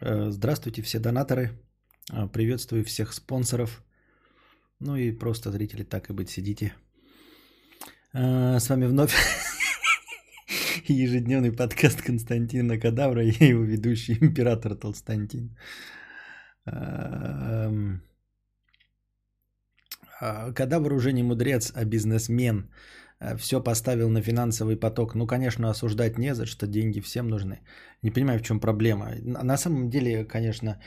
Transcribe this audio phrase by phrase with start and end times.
[0.00, 1.50] Э, здравствуйте, все донаторы.
[2.12, 3.82] Э, приветствую всех спонсоров.
[4.80, 6.72] Ну и просто зрители, так и быть, сидите.
[8.12, 9.12] Э, с вами вновь
[10.88, 13.22] ежедневный подкаст Константина Кадавра.
[13.22, 15.56] Я его ведущий, император Толстантин.
[16.66, 18.02] Эм,
[20.20, 22.70] Кадавр уже не мудрец, а бизнесмен.
[23.36, 25.14] Все поставил на финансовый поток.
[25.14, 27.60] Ну, конечно, осуждать не за что, деньги всем нужны.
[28.02, 29.14] Не понимаю, в чем проблема.
[29.22, 30.80] На самом деле, конечно,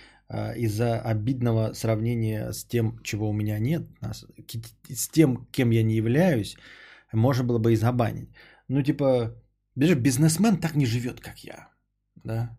[0.56, 3.84] из-за обидного сравнения с тем, чего у меня нет,
[4.90, 6.58] с тем, кем я не являюсь,
[7.12, 8.30] можно было бы и забанить.
[8.70, 9.36] Ну, типа,
[9.76, 11.68] бизнесмен так не живет, как я.
[12.24, 12.58] Да?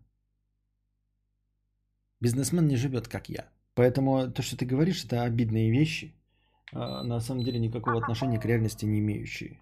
[2.21, 3.49] Бизнесмен не живет, как я.
[3.75, 6.15] Поэтому то, что ты говоришь, это обидные вещи,
[6.73, 9.59] на самом деле никакого отношения к реальности не имеющие.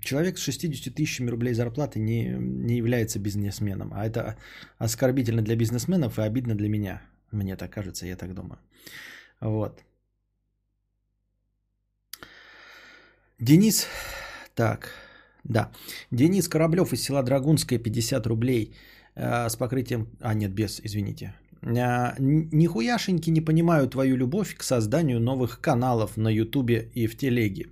[0.00, 4.36] Человек с 60 тысячами рублей зарплаты не, не является бизнесменом, а это
[4.78, 7.02] оскорбительно для бизнесменов и обидно для меня.
[7.32, 8.58] Мне так кажется, я так думаю.
[9.40, 9.84] Вот.
[13.38, 13.86] Денис,
[14.54, 14.90] так,
[15.44, 15.70] да.
[16.10, 18.74] Денис Кораблев из села Драгунское, 50 рублей
[19.14, 20.08] э, с покрытием...
[20.20, 21.34] А, нет, без, извините.
[21.62, 27.66] Э, нихуяшеньки не понимаю твою любовь к созданию новых каналов на Ютубе и в Телеге.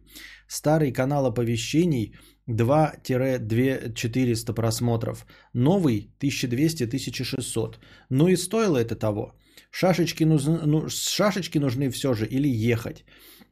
[0.49, 2.15] Старый канал оповещений
[2.49, 5.27] 2-400 просмотров.
[5.53, 7.75] Новый 1200-1600.
[8.11, 9.33] Ну и стоило это того.
[9.71, 13.05] Шашечки нужны, ну, шашечки нужны все же или ехать.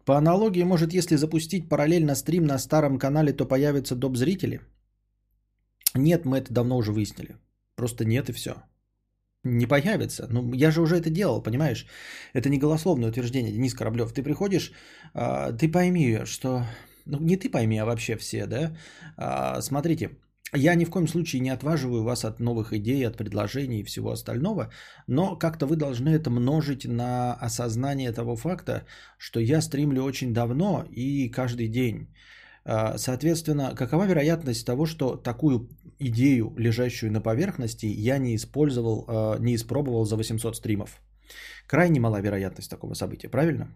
[0.04, 4.16] По аналогии, может, если запустить параллельно стрим на старом канале, то появятся доп.
[4.16, 4.60] зрители?
[5.94, 7.36] Нет, мы это давно уже выяснили.
[7.76, 8.54] Просто нет и все.
[9.44, 10.26] Не появится.
[10.30, 11.86] Ну, я же уже это делал, понимаешь?
[12.32, 14.12] Это не голословное утверждение, Денис Кораблев.
[14.12, 14.72] Ты приходишь,
[15.12, 16.64] а, ты пойми, что...
[17.06, 18.74] Ну, не ты пойми, а вообще все, да?
[19.18, 20.10] А, смотрите,
[20.54, 24.10] я ни в коем случае не отваживаю вас от новых идей, от предложений и всего
[24.12, 24.70] остального,
[25.06, 28.86] но как-то вы должны это множить на осознание того факта,
[29.18, 32.08] что я стримлю очень давно и каждый день.
[32.66, 39.38] А, соответственно, какова вероятность того, что такую идею, лежащую на поверхности, я не использовал, а,
[39.38, 41.00] не испробовал за 800 стримов?
[41.66, 43.68] Крайне мала вероятность такого события, правильно?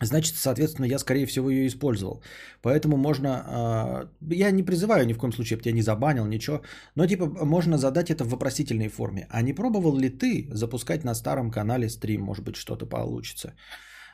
[0.00, 2.22] Значит, соответственно, я, скорее всего, ее использовал.
[2.62, 3.28] Поэтому можно...
[3.28, 6.60] А, я не призываю ни в коем случае, я тебя не забанил, ничего.
[6.94, 9.26] Но, типа, можно задать это в вопросительной форме.
[9.30, 12.22] А не пробовал ли ты запускать на старом канале стрим?
[12.22, 13.54] Может быть, что-то получится.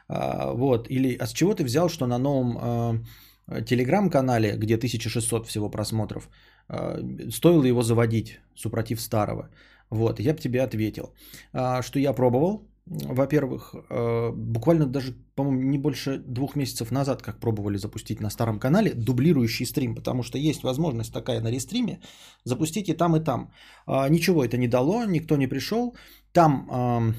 [0.08, 0.86] Вот.
[0.90, 3.04] Или а с чего ты взял, что на новом
[3.48, 6.28] телеграм-канале, где 1600 всего просмотров,
[6.68, 6.98] а,
[7.30, 9.48] стоило его заводить, супротив старого.
[9.90, 11.12] Вот, я бы тебе ответил,
[11.52, 17.40] а, что я пробовал, во-первых, а, буквально даже, по-моему, не больше двух месяцев назад, как
[17.40, 22.00] пробовали запустить на старом канале, дублирующий стрим, потому что есть возможность такая на рестриме,
[22.44, 23.50] запустить и там, и там.
[23.86, 25.96] Ничего это не дало, никто не пришел.
[26.32, 27.14] Там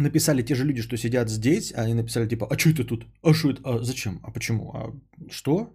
[0.00, 3.06] написали те же люди, что сидят здесь, они написали типа, а что это тут?
[3.22, 3.60] А что это?
[3.64, 4.20] А зачем?
[4.22, 4.70] А почему?
[4.74, 4.92] А
[5.30, 5.74] что?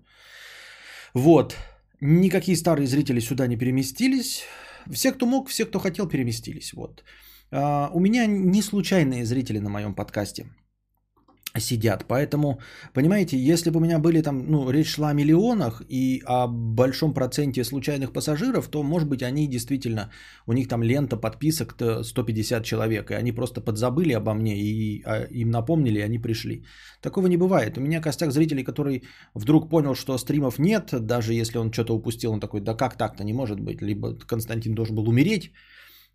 [1.14, 1.56] Вот.
[2.02, 4.44] Никакие старые зрители сюда не переместились.
[4.92, 6.74] Все, кто мог, все, кто хотел, переместились.
[6.74, 7.04] Вот.
[7.52, 10.46] А, у меня не случайные зрители на моем подкасте
[11.60, 12.06] сидят.
[12.08, 12.60] Поэтому,
[12.94, 17.14] понимаете, если бы у меня были там, ну, речь шла о миллионах и о большом
[17.14, 20.12] проценте случайных пассажиров, то, может быть, они действительно,
[20.48, 25.28] у них там лента подписок 150 человек, и они просто подзабыли обо мне, и а,
[25.32, 26.66] им напомнили, и они пришли.
[27.02, 27.78] Такого не бывает.
[27.78, 29.04] У меня костяк зрителей, который
[29.34, 33.24] вдруг понял, что стримов нет, даже если он что-то упустил, он такой, да как так-то
[33.24, 35.52] не может быть, либо Константин должен был умереть,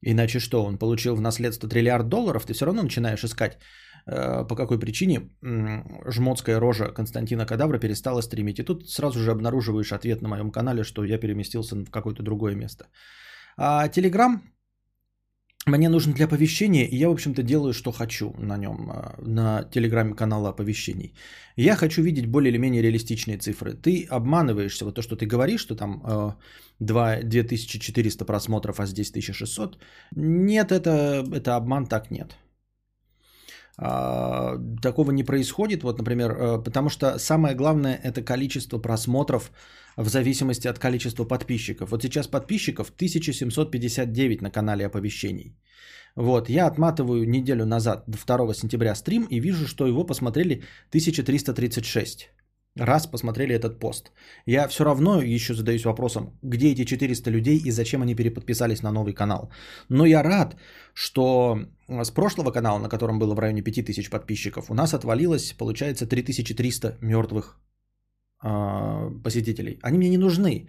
[0.03, 3.59] иначе что, он получил в наследство триллиард долларов, ты все равно начинаешь искать
[4.07, 5.31] по какой причине
[6.07, 8.59] жмотская рожа Константина Кадавра перестала стримить.
[8.59, 12.55] И тут сразу же обнаруживаешь ответ на моем канале, что я переместился в какое-то другое
[12.55, 12.87] место.
[13.93, 14.43] Телеграм
[15.67, 19.65] мне нужен для оповещения, и я, в общем-то, делаю, что хочу на нем, э, на
[19.65, 21.15] телеграме канала оповещений.
[21.57, 23.75] Я хочу видеть более или менее реалистичные цифры.
[23.75, 26.37] Ты обманываешься, вот то, что ты говоришь, что там
[26.79, 29.79] 2, э, 2400 просмотров, а здесь 1600.
[30.15, 32.37] Нет, это, это обман, так нет.
[33.79, 39.51] А, такого не происходит, вот, например, э, потому что самое главное это количество просмотров
[39.97, 41.91] в зависимости от количества подписчиков.
[41.91, 45.57] Вот сейчас подписчиков 1759 на канале оповещений.
[46.15, 52.31] Вот, я отматываю неделю назад, до 2 сентября стрим и вижу, что его посмотрели 1336
[52.77, 54.13] раз посмотрели этот пост.
[54.47, 58.93] Я все равно еще задаюсь вопросом, где эти 400 людей и зачем они переподписались на
[58.93, 59.51] новый канал.
[59.89, 60.57] Но я рад,
[60.95, 61.59] что
[61.89, 66.99] с прошлого канала, на котором было в районе 5000 подписчиков, у нас отвалилось, получается, 3300
[67.01, 67.59] мертвых
[69.23, 69.79] посетителей.
[69.83, 70.67] Они мне не нужны.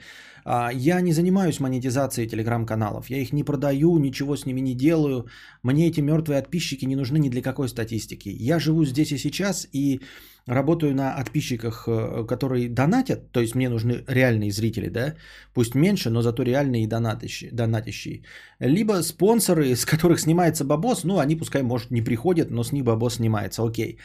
[0.49, 3.09] А, я не занимаюсь монетизацией телеграм-каналов.
[3.09, 5.27] Я их не продаю, ничего с ними не делаю.
[5.63, 8.29] Мне эти мертвые подписчики не нужны ни для какой статистики.
[8.29, 9.99] Я живу здесь и сейчас и
[10.47, 15.15] работаю на подписчиках, э, которые донатят, то есть мне нужны реальные зрители, да,
[15.53, 18.23] пусть меньше, но зато реальные донатящие, донатящие.
[18.59, 22.83] Либо спонсоры, с которых снимается бабос, ну, они пускай, может, не приходят, но с них
[22.83, 23.97] бабос снимается, окей.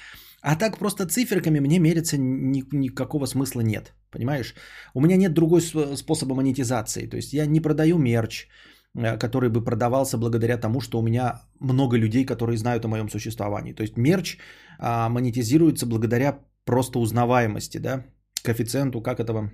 [0.43, 4.55] А так просто циферками мне мериться ни, никакого смысла нет, понимаешь?
[4.95, 5.61] У меня нет другой
[5.97, 8.49] способа монетизации, то есть я не продаю мерч,
[8.97, 13.09] э, который бы продавался благодаря тому, что у меня много людей, которые знают о моем
[13.09, 13.73] существовании.
[13.73, 14.39] То есть мерч
[14.79, 18.05] а, монетизируется благодаря просто узнаваемости, да,
[18.43, 19.53] коэффициенту, как это вам,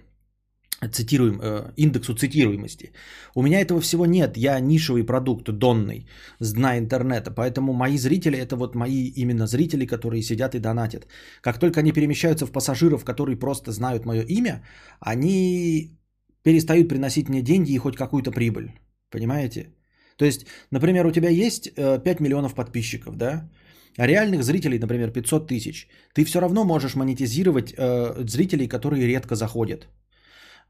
[0.87, 2.93] цитируем, э, индексу цитируемости.
[3.35, 6.07] У меня этого всего нет, я нишевый продукт, донный,
[6.41, 11.07] с дна интернета, поэтому мои зрители это вот мои именно зрители, которые сидят и донатят.
[11.41, 14.63] Как только они перемещаются в пассажиров, которые просто знают мое имя,
[15.01, 15.99] они
[16.43, 18.71] перестают приносить мне деньги и хоть какую-то прибыль,
[19.11, 19.75] понимаете?
[20.17, 23.51] То есть, например, у тебя есть 5 э, миллионов подписчиков, да?
[23.97, 25.89] А реальных зрителей, например, 500 тысяч.
[26.15, 29.89] Ты все равно можешь монетизировать э, зрителей, которые редко заходят.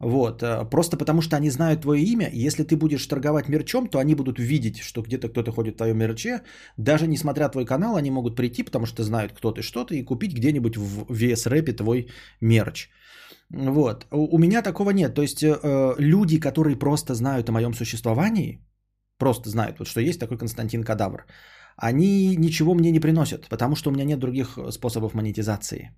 [0.00, 3.98] Вот, э, просто потому что они знают твое имя, если ты будешь торговать мерчом, то
[3.98, 6.42] они будут видеть, что где-то кто-то ходит в твоем мерче,
[6.76, 10.04] даже несмотря твой канал, они могут прийти, потому что знают, кто ты, что ты, и
[10.04, 12.08] купить где-нибудь в VS Рэпе твой
[12.40, 12.90] мерч.
[13.50, 18.60] Вот, у, меня такого нет, то есть э, люди, которые просто знают о моем существовании,
[19.18, 21.26] просто знают, вот что есть такой Константин Кадавр,
[21.76, 25.90] они ничего мне не приносят, потому что у меня нет других способов монетизации.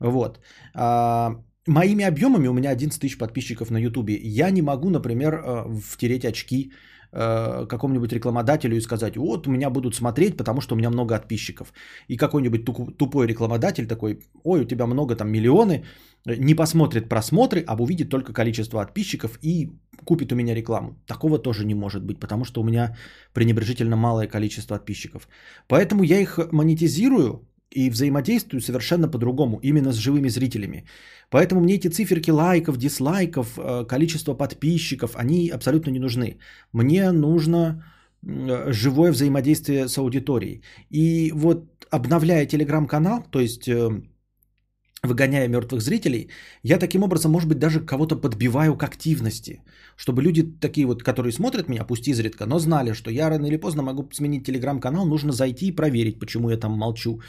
[0.00, 0.40] Вот.
[0.74, 1.36] А,
[1.70, 4.14] моими объемами у меня 11 тысяч подписчиков на Ютубе.
[4.22, 6.72] Я не могу, например, э, втереть очки
[7.12, 11.72] э, какому-нибудь рекламодателю и сказать, вот меня будут смотреть, потому что у меня много подписчиков.
[12.08, 12.64] И какой-нибудь
[12.98, 15.84] тупой рекламодатель такой, ой, у тебя много там миллионы,
[16.26, 19.70] не посмотрит просмотры, а увидит только количество подписчиков и
[20.04, 20.98] купит у меня рекламу.
[21.06, 22.96] Такого тоже не может быть, потому что у меня
[23.32, 25.28] пренебрежительно малое количество подписчиков.
[25.68, 30.84] Поэтому я их монетизирую и взаимодействую совершенно по-другому, именно с живыми зрителями.
[31.30, 36.38] Поэтому мне эти циферки лайков, дизлайков, э, количество подписчиков, они абсолютно не нужны.
[36.72, 37.84] Мне нужно
[38.22, 40.62] э, живое взаимодействие с аудиторией.
[40.90, 44.02] И вот обновляя телеграм-канал, то есть э,
[45.02, 46.28] выгоняя мертвых зрителей,
[46.62, 49.62] я таким образом, может быть, даже кого-то подбиваю к активности,
[49.96, 53.56] чтобы люди такие вот, которые смотрят меня, пусть изредка, но знали, что я рано или
[53.56, 57.20] поздно могу сменить телеграм-канал, нужно зайти и проверить, почему я там молчу,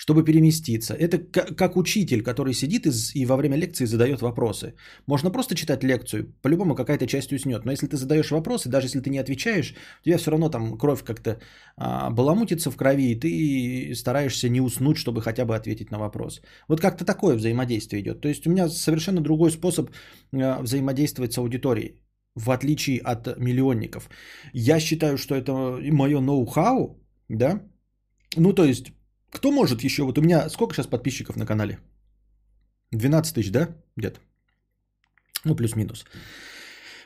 [0.00, 0.94] чтобы переместиться.
[0.94, 1.18] Это
[1.56, 4.72] как учитель, который сидит и во время лекции задает вопросы.
[5.06, 7.64] Можно просто читать лекцию, по-любому какая-то часть уснет.
[7.66, 10.78] Но если ты задаешь вопросы, даже если ты не отвечаешь, у тебя все равно там
[10.78, 11.30] кровь как-то
[11.76, 16.40] а, баламутится в крови, и ты стараешься не уснуть, чтобы хотя бы ответить на вопрос.
[16.68, 18.20] Вот как-то такое взаимодействие идет.
[18.22, 19.90] То есть у меня совершенно другой способ
[20.32, 22.00] а, взаимодействовать с аудиторией
[22.34, 24.08] в отличие от миллионников.
[24.54, 26.96] Я считаю, что это мое ноу-хау,
[27.28, 27.60] да,
[28.36, 28.92] ну то есть
[29.30, 30.02] кто может еще?
[30.02, 31.78] Вот у меня сколько сейчас подписчиков на канале?
[32.92, 33.68] 12 тысяч, да?
[33.96, 34.20] Где-то.
[35.44, 36.04] Ну, плюс-минус.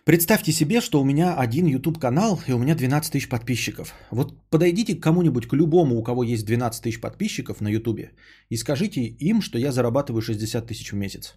[0.04, 3.94] Представьте себе, что у меня один YouTube канал и у меня 12 тысяч подписчиков.
[4.10, 8.10] Вот подойдите к кому-нибудь, к любому, у кого есть 12 тысяч подписчиков на YouTube
[8.50, 11.34] и скажите им, что я зарабатываю 60 тысяч в месяц.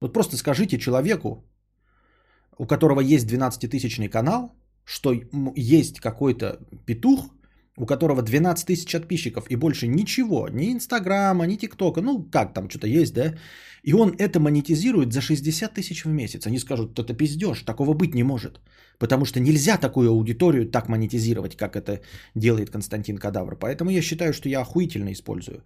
[0.00, 1.44] Вот просто скажите человеку,
[2.56, 4.52] у которого есть 12-тысячный канал,
[4.84, 5.14] что
[5.56, 7.26] есть какой-то петух,
[7.76, 12.68] у которого 12 тысяч подписчиков и больше ничего, ни Инстаграма, ни ТикТока, ну как там
[12.68, 13.34] что-то есть, да,
[13.84, 16.46] и он это монетизирует за 60 тысяч в месяц.
[16.46, 18.60] Они скажут, это пиздеж, такого быть не может.
[18.98, 22.00] Потому что нельзя такую аудиторию так монетизировать, как это
[22.34, 23.56] делает Константин Кадавр.
[23.56, 25.64] Поэтому я считаю, что я охуительно использую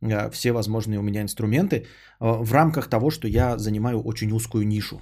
[0.00, 1.84] э, все возможные у меня инструменты э,
[2.20, 5.00] в рамках того, что я занимаю очень узкую нишу.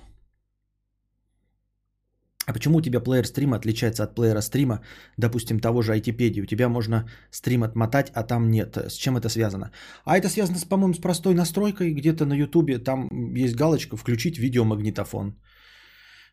[2.49, 4.81] А почему у тебя плеер стрима отличается от плеера стрима,
[5.19, 6.41] допустим, того же айтипедии?
[6.41, 8.77] У тебя можно стрим отмотать, а там нет.
[8.77, 9.71] С чем это связано?
[10.05, 11.93] А это связано, по-моему, с простой настройкой.
[11.93, 15.35] Где-то на ютубе там есть галочка «Включить видеомагнитофон».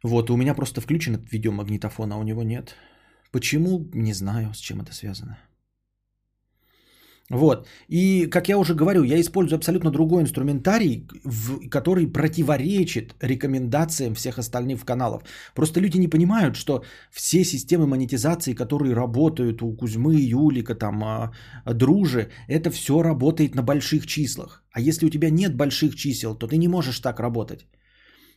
[0.04, 2.76] Вот, у меня просто включен этот видеомагнитофон, а у него нет.
[3.32, 3.90] Почему?
[3.94, 5.38] Не знаю, с чем это связано.
[7.32, 7.68] Вот.
[7.88, 11.08] И, как я уже говорю, я использую абсолютно другой инструментарий,
[11.72, 15.24] который противоречит рекомендациям всех остальных каналов.
[15.56, 21.32] Просто люди не понимают, что все системы монетизации, которые работают у Кузьмы, Юлика, там, а,
[21.66, 24.64] Дружи, это все работает на больших числах.
[24.72, 27.66] А если у тебя нет больших чисел, то ты не можешь так работать.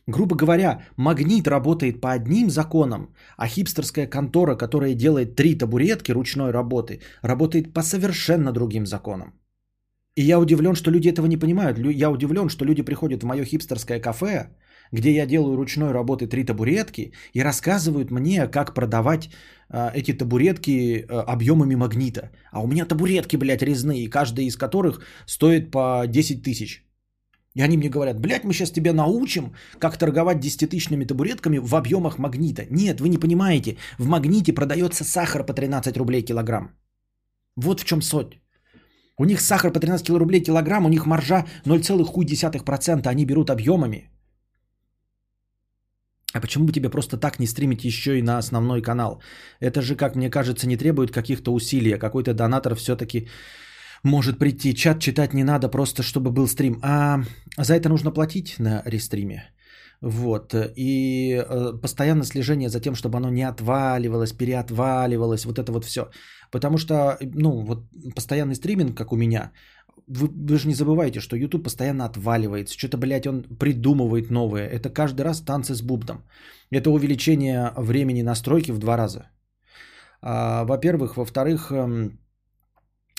[0.09, 6.51] Грубо говоря, магнит работает по одним законам, а хипстерская контора, которая делает три табуретки ручной
[6.51, 9.33] работы, работает по совершенно другим законам.
[10.15, 11.77] И я удивлен, что люди этого не понимают.
[11.77, 14.49] Я удивлен, что люди приходят в мое хипстерское кафе,
[14.91, 19.29] где я делаю ручной работы три табуретки, и рассказывают мне, как продавать
[19.69, 22.31] а, эти табуретки а, объемами магнита.
[22.51, 26.88] А у меня табуретки, блядь, резные, каждая из которых стоит по 10 тысяч.
[27.59, 32.17] И они мне говорят, блядь, мы сейчас тебя научим, как торговать десятитысячными табуретками в объемах
[32.17, 32.65] магнита.
[32.71, 36.69] Нет, вы не понимаете, в магните продается сахар по 13 рублей килограмм.
[37.57, 38.39] Вот в чем суть.
[39.17, 44.09] У них сахар по 13 рублей килограмм, у них маржа 0,1%, они берут объемами.
[46.33, 49.21] А почему бы тебе просто так не стримить еще и на основной канал?
[49.59, 51.91] Это же, как мне кажется, не требует каких-то усилий.
[51.91, 53.27] А какой-то донатор все-таки
[54.03, 54.73] может прийти.
[54.73, 56.79] Чат читать не надо, просто чтобы был стрим.
[56.81, 57.23] А
[57.57, 59.43] за это нужно платить на рестриме.
[60.01, 60.55] Вот.
[60.75, 66.09] И э, постоянно слежение за тем, чтобы оно не отваливалось, переотваливалось, вот это вот все.
[66.51, 67.83] Потому что, ну, вот
[68.15, 69.51] постоянный стриминг, как у меня,
[70.07, 74.67] вы, вы же не забывайте, что YouTube постоянно отваливается, что-то, блядь, он придумывает новое.
[74.67, 76.23] Это каждый раз танцы с бубном.
[76.71, 79.29] Это увеличение времени настройки в два раза.
[80.21, 81.17] А, во-первых.
[81.17, 82.19] Во-вторых, эм,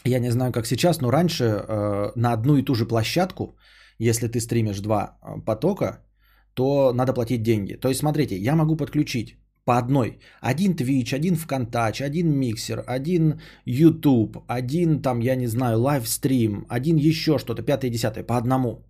[0.04, 3.56] я не знаю, как сейчас, но раньше э, на одну и ту же площадку,
[3.98, 6.04] если ты стримишь два э, потока,
[6.54, 7.74] то надо платить деньги.
[7.74, 10.18] То есть, смотрите, я могу подключить по одной.
[10.40, 16.96] Один Twitch, один ВКонтач, один Миксер, один YouTube, один там, я не знаю, лайвстрим, один
[16.96, 18.84] еще что-то, пятое, десятое, по одному.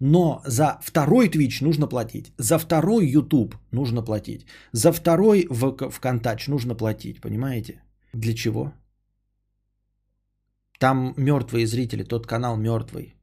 [0.00, 6.74] Но за второй Twitch нужно платить, за второй YouTube нужно платить, за второй ВКонтач нужно
[6.74, 7.82] платить, понимаете?
[8.12, 8.72] Для чего?
[10.82, 13.14] Там мертвые зрители, тот канал мертвый.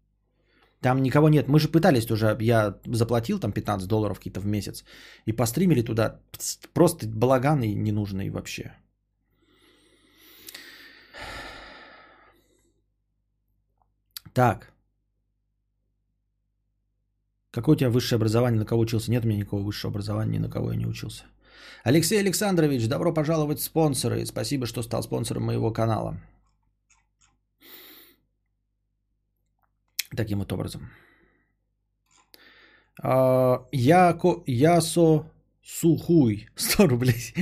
[0.80, 1.48] Там никого нет.
[1.50, 4.86] Мы же пытались уже, я заплатил там 15 долларов какие-то в месяц
[5.28, 6.22] и постримили туда.
[6.74, 8.72] Просто балаган и ненужный вообще.
[14.34, 14.72] Так.
[17.52, 19.12] Какое у тебя высшее образование, на кого учился?
[19.12, 21.26] Нет у меня никакого высшего образования, ни на кого я не учился.
[21.84, 24.26] Алексей Александрович, добро пожаловать в спонсоры.
[24.26, 26.22] Спасибо, что стал спонсором моего канала.
[30.16, 30.90] Таким вот образом.
[33.02, 36.48] А, яко, ясо сухуй.
[36.56, 37.34] 100 рублей.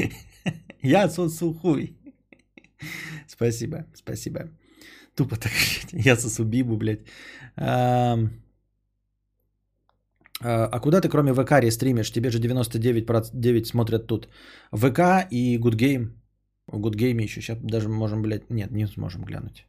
[0.82, 1.98] ясо сухуй.
[3.28, 4.40] спасибо, спасибо.
[5.16, 5.52] Тупо так.
[5.94, 7.02] ясо субибу, блядь.
[7.56, 8.18] А,
[10.42, 12.12] а, а куда ты кроме ВК рестримишь?
[12.12, 14.28] Тебе же 99% смотрят тут.
[14.72, 15.00] ВК
[15.32, 16.22] и GoodGame.
[16.68, 17.42] В Гудгейме еще.
[17.42, 18.50] Сейчас даже можем, блядь...
[18.50, 19.66] Нет, не сможем глянуть.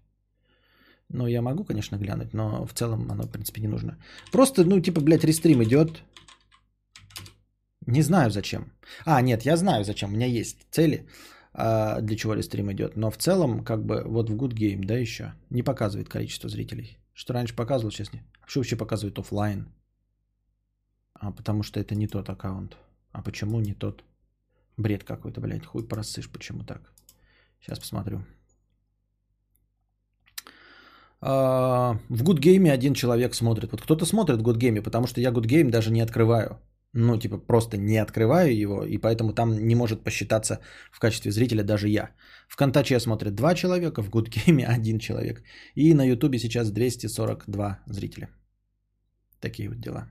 [1.10, 3.96] Ну, я могу, конечно, глянуть, но в целом оно, в принципе, не нужно.
[4.30, 6.02] Просто, ну, типа, блядь, restream идет.
[7.86, 8.72] Не знаю зачем.
[9.06, 10.10] А, нет, я знаю зачем.
[10.10, 11.06] У меня есть цели,
[11.54, 12.96] а, для чего рестрим идет.
[12.96, 16.98] Но в целом, как бы, вот в Good Game, да, еще, не показывает количество зрителей.
[17.14, 18.22] Что раньше показывал, сейчас не.
[18.46, 19.72] Что вообще показывает офлайн?
[21.14, 22.76] А, потому что это не тот аккаунт.
[23.12, 24.04] А почему не тот?
[24.76, 26.92] Бред какой-то, блядь, хуй просышь, почему так?
[27.60, 28.22] Сейчас посмотрю.
[31.20, 33.72] А, в Good Game один человек смотрит.
[33.72, 36.58] Вот кто-то смотрит Good Game, потому что я Good Game даже не открываю.
[36.94, 40.60] Ну, типа, просто не открываю его, и поэтому там не может посчитаться
[40.90, 42.10] в качестве зрителя даже я.
[42.48, 45.42] В Контаче смотрит два человека, в Good Game один человек.
[45.75, 48.28] И на Ютубе сейчас 242 зрителя.
[49.40, 50.08] Такие вот дела.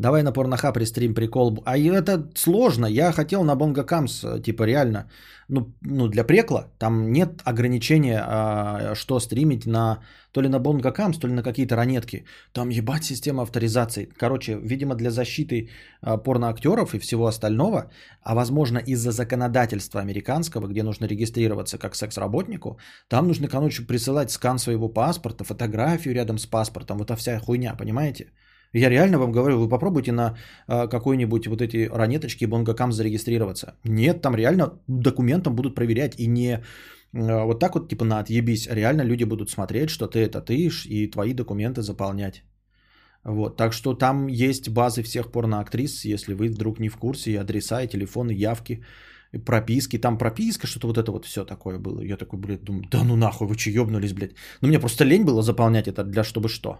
[0.00, 1.62] Давай на порнохаб стрим прикол.
[1.66, 2.86] А это сложно.
[2.86, 5.10] Я хотел на Бонгакамс, типа реально.
[5.48, 9.98] Ну, ну, для прекла там нет ограничения, а, что стримить на
[10.32, 12.24] то ли на Бонгакамс, то ли на какие-то ранетки.
[12.52, 14.08] Там ебать система авторизации.
[14.16, 15.68] Короче, видимо, для защиты
[16.00, 17.90] а, порноактеров и всего остального,
[18.22, 22.78] а возможно из-за законодательства американского, где нужно регистрироваться как секс-работнику,
[23.08, 26.98] там нужно, короче, присылать скан своего паспорта, фотографию рядом с паспортом.
[26.98, 28.32] Вот эта вся хуйня, понимаете?
[28.72, 30.36] Я реально вам говорю, вы попробуйте на
[30.68, 33.74] э, какой-нибудь вот эти ранеточки Бонгакам зарегистрироваться.
[33.84, 36.52] Нет, там реально документом будут проверять и не
[37.12, 38.68] э, вот так вот типа на отъебись.
[38.68, 42.44] Реально люди будут смотреть, что ты это ты и твои документы заполнять.
[43.24, 47.36] Вот, так что там есть базы всех порноактрис, если вы вдруг не в курсе, и
[47.36, 48.82] адреса, и телефоны, явки,
[49.32, 49.98] и прописки.
[49.98, 52.00] Там прописка, что-то вот это вот все такое было.
[52.00, 54.34] Я такой, блядь, думаю, да ну нахуй, вы че ебнулись, блядь.
[54.62, 56.78] Ну мне просто лень было заполнять это для чтобы что.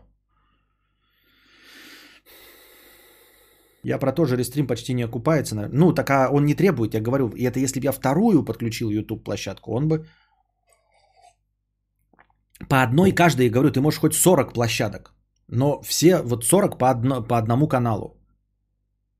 [3.83, 5.69] Я про то же рестрим почти не окупается.
[5.73, 7.31] Ну, так а он не требует, я говорю.
[7.31, 10.07] И это если бы я вторую подключил YouTube площадку, он бы
[12.69, 15.15] по одной каждой, я говорю, ты можешь хоть 40 площадок,
[15.49, 18.17] но все вот 40 по, одно, по одному каналу.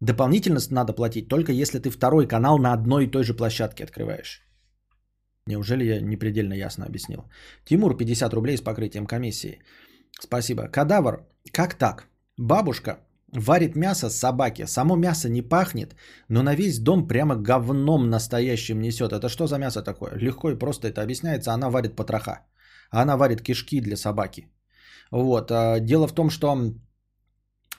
[0.00, 4.43] Дополнительность надо платить только если ты второй канал на одной и той же площадке открываешь.
[5.47, 7.25] Неужели я не предельно ясно объяснил?
[7.64, 9.59] Тимур, 50 рублей с покрытием комиссии.
[10.21, 10.69] Спасибо.
[10.69, 12.09] Кадавр, как так?
[12.37, 12.99] Бабушка
[13.32, 14.66] варит мясо собаке.
[14.66, 15.94] Само мясо не пахнет,
[16.28, 19.12] но на весь дом прямо говном настоящим несет.
[19.12, 20.12] Это что за мясо такое?
[20.16, 21.52] Легко и просто это объясняется.
[21.52, 22.40] Она варит потроха.
[22.90, 24.49] Она варит кишки для собаки.
[25.10, 25.50] Вот.
[25.50, 26.56] А, дело в том, что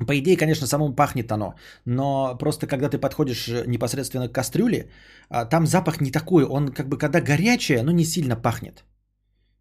[0.07, 1.55] по идее, конечно, самому пахнет оно,
[1.85, 4.89] но просто когда ты подходишь э, непосредственно к кастрюле,
[5.29, 8.83] а, там запах не такой, он как бы когда горячее, оно не сильно пахнет.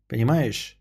[0.09, 0.80] Понимаешь?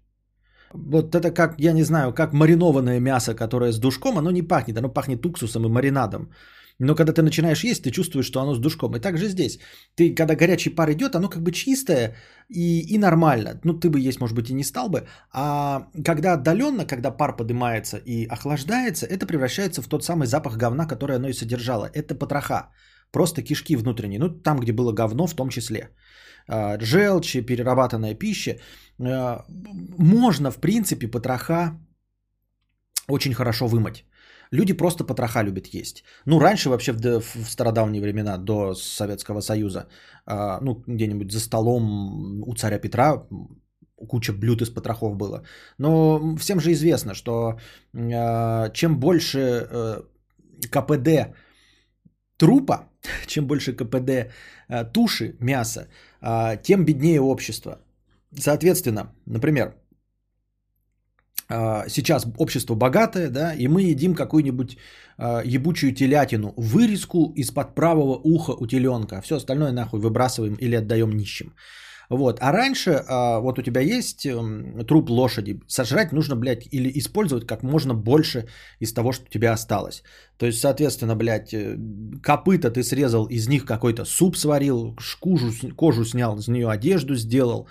[0.74, 4.78] Вот это как, я не знаю, как маринованное мясо, которое с душком, оно не пахнет,
[4.78, 6.30] оно пахнет уксусом и маринадом.
[6.80, 8.96] Но когда ты начинаешь есть, ты чувствуешь, что оно с душком.
[8.96, 9.60] И также здесь.
[9.96, 12.16] Ты, когда горячий пар идет, оно как бы чистое
[12.48, 13.60] и, и нормально.
[13.66, 15.06] Ну, ты бы есть, может быть, и не стал бы.
[15.34, 20.86] А когда отдаленно, когда пар поднимается и охлаждается, это превращается в тот самый запах говна,
[20.86, 21.90] который оно и содержало.
[21.94, 22.70] Это потроха.
[23.12, 24.20] Просто кишки внутренние.
[24.20, 25.90] Ну, там, где было говно в том числе.
[26.50, 28.60] А, желчь, перерабатанная пища.
[29.00, 29.46] А,
[29.98, 31.80] можно, в принципе, потроха
[33.08, 34.06] очень хорошо вымыть.
[34.52, 36.04] Люди просто потроха любят есть.
[36.26, 39.88] Ну, раньше вообще в, в стародавние времена, до Советского Союза,
[40.26, 43.28] э, ну, где-нибудь за столом у царя Петра
[44.08, 45.44] куча блюд из потрохов было.
[45.78, 47.60] Но всем же известно, что
[47.94, 50.02] э, чем больше э,
[50.72, 51.36] КПД
[52.38, 52.90] трупа,
[53.28, 56.09] чем больше КПД э, туши, мяса, э,
[56.64, 57.80] тем беднее общество.
[58.38, 59.74] Соответственно, например,
[61.52, 64.78] а, сейчас общество богатое, да, и мы едим какую-нибудь
[65.18, 70.76] э, ебучую телятину, вырезку из-под правого уха у теленка, а все остальное нахуй выбрасываем или
[70.76, 71.54] отдаем нищим.
[72.10, 72.40] Вот.
[72.42, 77.46] А раньше, э, вот у тебя есть э, труп лошади, сожрать нужно, блядь, или использовать
[77.46, 78.48] как можно больше
[78.80, 80.04] из того, что у тебя осталось.
[80.38, 81.78] То есть, соответственно, блядь, э,
[82.24, 87.68] копыта ты срезал, из них какой-то суп сварил, кожу, кожу снял, из нее одежду сделал,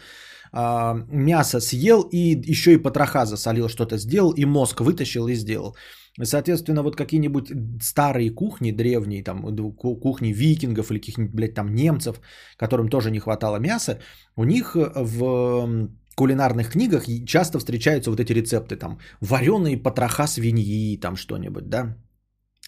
[0.52, 5.76] а, мясо съел и еще и потроха засолил, что-то сделал, и мозг вытащил и сделал.
[6.22, 12.20] Соответственно, вот какие-нибудь старые кухни, древние, там, кухни викингов или каких-нибудь, блядь, там, немцев,
[12.56, 14.00] которым тоже не хватало мяса,
[14.36, 21.16] у них в кулинарных книгах часто встречаются вот эти рецепты, там, вареные потроха свиньи, там,
[21.16, 21.96] что-нибудь, да,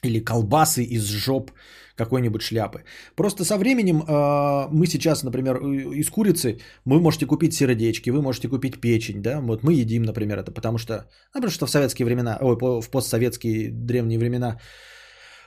[0.02, 1.50] или колбасы из жоп
[1.96, 2.84] какой-нибудь шляпы.
[3.14, 5.56] Просто со временем э, мы сейчас, например,
[5.92, 10.38] из курицы вы можете купить сердечки, вы можете купить печень, да, вот мы едим, например,
[10.38, 10.94] это, потому что,
[11.34, 14.58] ну, потому что в советские времена, ой, в постсоветские древние времена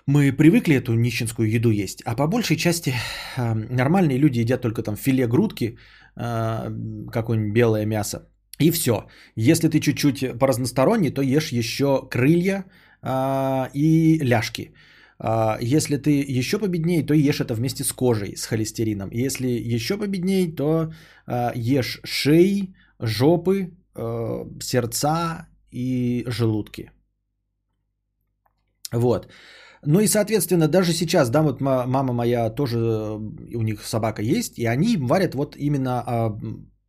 [0.06, 2.94] мы привыкли эту нищенскую еду есть, а по большей части
[3.38, 5.78] э, нормальные люди едят только там филе грудки,
[6.16, 6.70] э,
[7.12, 8.28] какое-нибудь белое мясо,
[8.60, 9.08] и все.
[9.36, 12.66] Если ты чуть-чуть поразносторонний, то ешь еще крылья,
[13.04, 14.74] а, и ляжки.
[15.20, 19.10] А, если ты еще победнее, то ешь это вместе с кожей, с холестерином.
[19.12, 20.94] Если еще победнее, то
[21.28, 23.72] а, ешь шеи, жопы,
[24.62, 26.92] сердца и желудки.
[28.92, 29.28] Вот.
[29.86, 34.66] Ну и, соответственно, даже сейчас, да, вот мама моя тоже, у них собака есть, и
[34.66, 36.40] они варят вот именно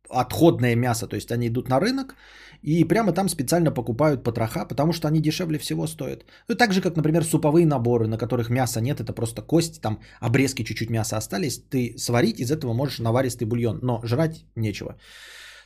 [0.09, 2.15] отходное мясо, то есть они идут на рынок,
[2.61, 6.25] и прямо там специально покупают потроха, потому что они дешевле всего стоят.
[6.47, 9.99] Ну, так же, как, например, суповые наборы, на которых мяса нет, это просто кость, там
[10.19, 11.63] обрезки чуть-чуть мяса остались.
[11.69, 14.97] Ты сварить из этого можешь наваристый бульон, но жрать нечего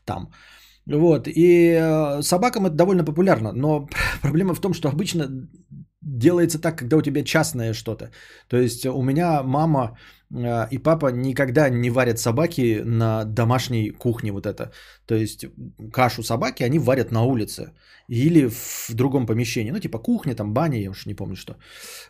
[0.06, 0.32] там.
[0.88, 3.88] Вот, и э, собакам это довольно популярно, но
[4.22, 5.28] проблема в том, что обычно
[6.02, 8.12] делается так, когда у тебя частное что-то.
[8.48, 9.98] То есть у меня мама
[10.32, 14.72] и папа никогда не варят собаки на домашней кухне вот это.
[15.08, 15.46] То есть
[15.92, 17.74] кашу собаки они варят на улице
[18.10, 19.72] или в другом помещении.
[19.72, 21.54] Ну типа кухня, там баня, я уж не помню что.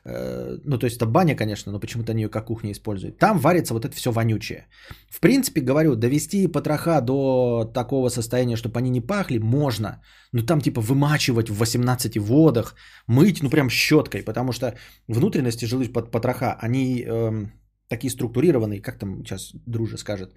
[0.05, 3.17] Э, ну то есть это баня, конечно, но почему-то они ее как кухня используют.
[3.17, 4.67] Там варится вот это все вонючее.
[5.09, 10.01] В принципе, говорю, довести потроха до такого состояния, чтобы они не пахли, можно.
[10.33, 12.75] Но там типа вымачивать в 18 водах,
[13.07, 14.75] мыть, ну прям щеткой, потому что
[15.07, 17.45] внутренности жилых потроха, они э,
[17.89, 20.33] такие структурированные, как там сейчас друже скажет,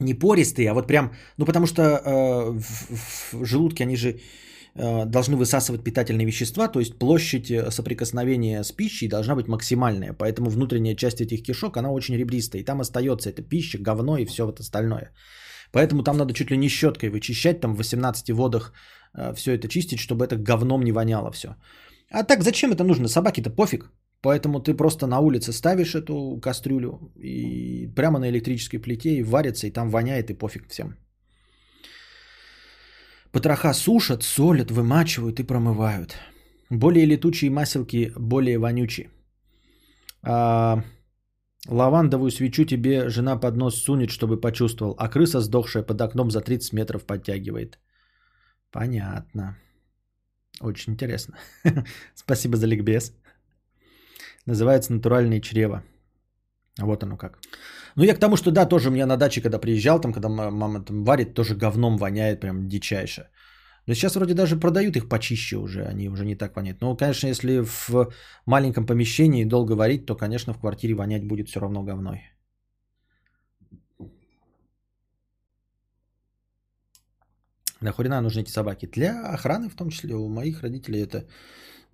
[0.00, 4.08] не пористые, а вот прям, ну потому что э, в, в желудке они же
[4.74, 10.12] э, должны высасывать питательные вещества, то есть площадь э, соприкосновения с пищей должна быть максимальная,
[10.12, 14.26] поэтому внутренняя часть этих кишок, она очень ребристая, и там остается эта пища, говно и
[14.26, 15.12] все вот остальное.
[15.72, 18.72] Поэтому там надо чуть ли не щеткой вычищать, там в 18 водах
[19.16, 21.56] э, все это чистить, чтобы это говном не воняло все.
[22.10, 23.08] А так зачем это нужно?
[23.08, 23.90] Собаке-то пофиг.
[24.24, 29.66] Поэтому ты просто на улице ставишь эту кастрюлю и прямо на электрической плите и варится,
[29.66, 30.96] и там воняет, и пофиг всем.
[33.32, 36.16] Потроха сушат, солят, вымачивают и промывают.
[36.70, 39.10] Более летучие маселки более вонючие.
[40.22, 40.82] А,
[41.68, 46.40] Лавандовую свечу тебе жена под нос сунет, чтобы почувствовал, а крыса, сдохшая под окном, за
[46.40, 47.78] 30 метров подтягивает.
[48.70, 49.58] Понятно.
[50.62, 51.34] Очень интересно.
[52.14, 53.12] Спасибо за ликбез.
[54.46, 55.82] Называется «Натуральное чрево».
[56.78, 57.38] Вот оно как.
[57.96, 60.28] Ну, я к тому, что да, тоже у меня на даче, когда приезжал, там, когда
[60.28, 63.28] мама там варит, тоже говном воняет прям дичайше.
[63.86, 66.80] Но сейчас вроде даже продают их почище уже, они уже не так воняют.
[66.80, 68.12] Но, конечно, если в
[68.46, 72.22] маленьком помещении долго варить, то, конечно, в квартире вонять будет все равно говной.
[77.80, 78.86] Нахрена нужны эти собаки?
[78.86, 81.26] Для охраны, в том числе у моих родителей, это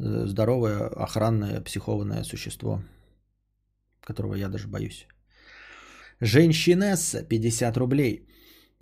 [0.01, 2.83] здоровое, охранное, психованное существо,
[4.01, 5.07] которого я даже боюсь.
[6.21, 8.27] Женщинесса, 50 рублей.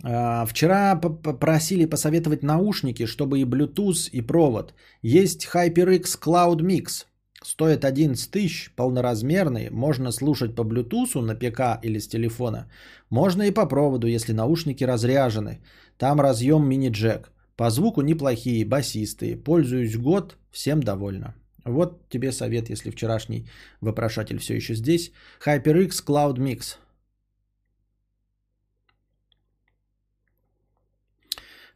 [0.03, 4.73] А, вчера просили посоветовать наушники, чтобы и Bluetooth, и провод.
[5.01, 7.05] Есть HyperX Cloud Mix.
[7.43, 9.69] Стоит 11 тысяч, полноразмерный.
[9.69, 12.69] Можно слушать по Bluetooth на ПК или с телефона.
[13.09, 15.59] Можно и по проводу, если наушники разряжены.
[15.97, 17.31] Там разъем мини-джек.
[17.59, 19.35] По звуку неплохие, басистые.
[19.35, 21.33] Пользуюсь год, всем довольна.
[21.65, 23.49] Вот тебе совет, если вчерашний
[23.81, 25.11] вопрошатель все еще здесь.
[25.45, 26.77] HyperX Cloud Mix.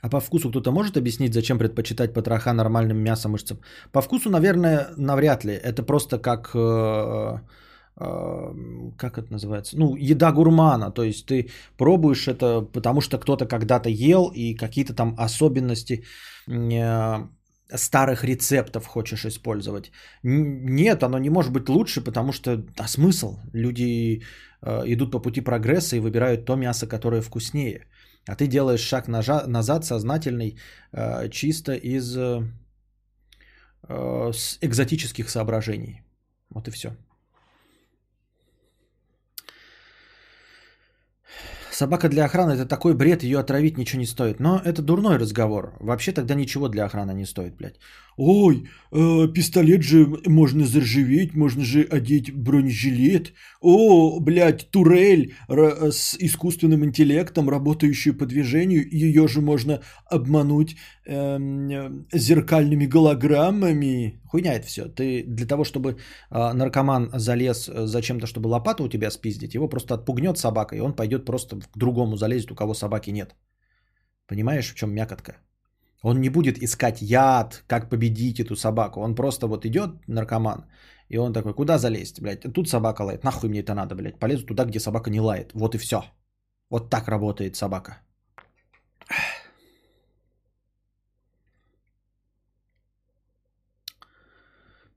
[0.01, 3.57] А по вкусу кто-то может объяснить, зачем предпочитать потроха нормальным мясом мышцам?
[3.91, 5.53] По вкусу, наверное, навряд ли.
[5.53, 6.55] Это просто как...
[6.55, 7.39] Э,
[7.95, 9.77] как это называется?
[9.77, 10.91] Ну, еда гурмана.
[10.91, 16.03] То есть ты пробуешь это, потому что кто-то когда-то ел и какие-то там особенности
[16.47, 17.27] э,
[17.75, 19.91] старых рецептов хочешь использовать.
[20.23, 23.37] Нет, оно не может быть лучше, потому что, а смысл?
[23.53, 24.23] Люди
[24.85, 27.85] идут по пути прогресса и выбирают то мясо, которое вкуснее.
[28.27, 30.57] А ты делаешь шаг назад сознательный,
[30.93, 32.41] э, чисто из э,
[34.61, 36.03] экзотических соображений.
[36.49, 36.95] Вот и все.
[41.73, 44.39] Собака для охраны это такой бред, ее отравить ничего не стоит.
[44.39, 45.73] Но это дурной разговор.
[45.79, 47.79] Вообще тогда ничего для охраны не стоит, блядь.
[48.15, 53.33] Ой, э, пистолет же можно заржаветь, можно же одеть бронежилет.
[53.59, 62.85] О, блядь, турель с искусственным интеллектом, работающую по движению, ее же можно обмануть э, зеркальными
[62.85, 64.21] голограммами.
[64.25, 64.85] Хуйня это все.
[64.85, 65.97] Ты для того, чтобы
[66.31, 70.95] э, наркоман залез зачем-то, чтобы лопату у тебя спиздить, его просто отпугнет собака, и он
[70.95, 73.35] пойдет просто к другому залезет, у кого собаки нет.
[74.27, 75.33] Понимаешь, в чем мякотка?
[76.03, 79.01] Он не будет искать яд, как победить эту собаку.
[79.01, 80.65] Он просто вот идет, наркоман,
[81.09, 82.53] и он такой, куда залезть, блядь?
[82.53, 84.19] Тут собака лает, нахуй мне это надо, блядь?
[84.19, 85.51] Полезу туда, где собака не лает.
[85.53, 86.03] Вот и все.
[86.69, 88.01] Вот так работает собака.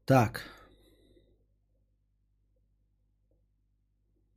[0.07, 0.43] Так.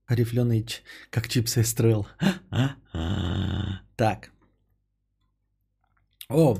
[0.09, 0.65] Рифленый,
[1.11, 2.07] как чипсы стрел.
[3.95, 4.31] Так.
[6.29, 6.57] О,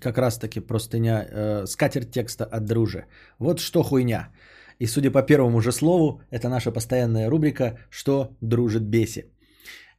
[0.00, 3.04] как раз таки простыня, э, скатерть текста от дружи.
[3.38, 4.32] Вот что хуйня.
[4.80, 9.24] И судя по первому же слову, это наша постоянная рубрика «Что дружит беси».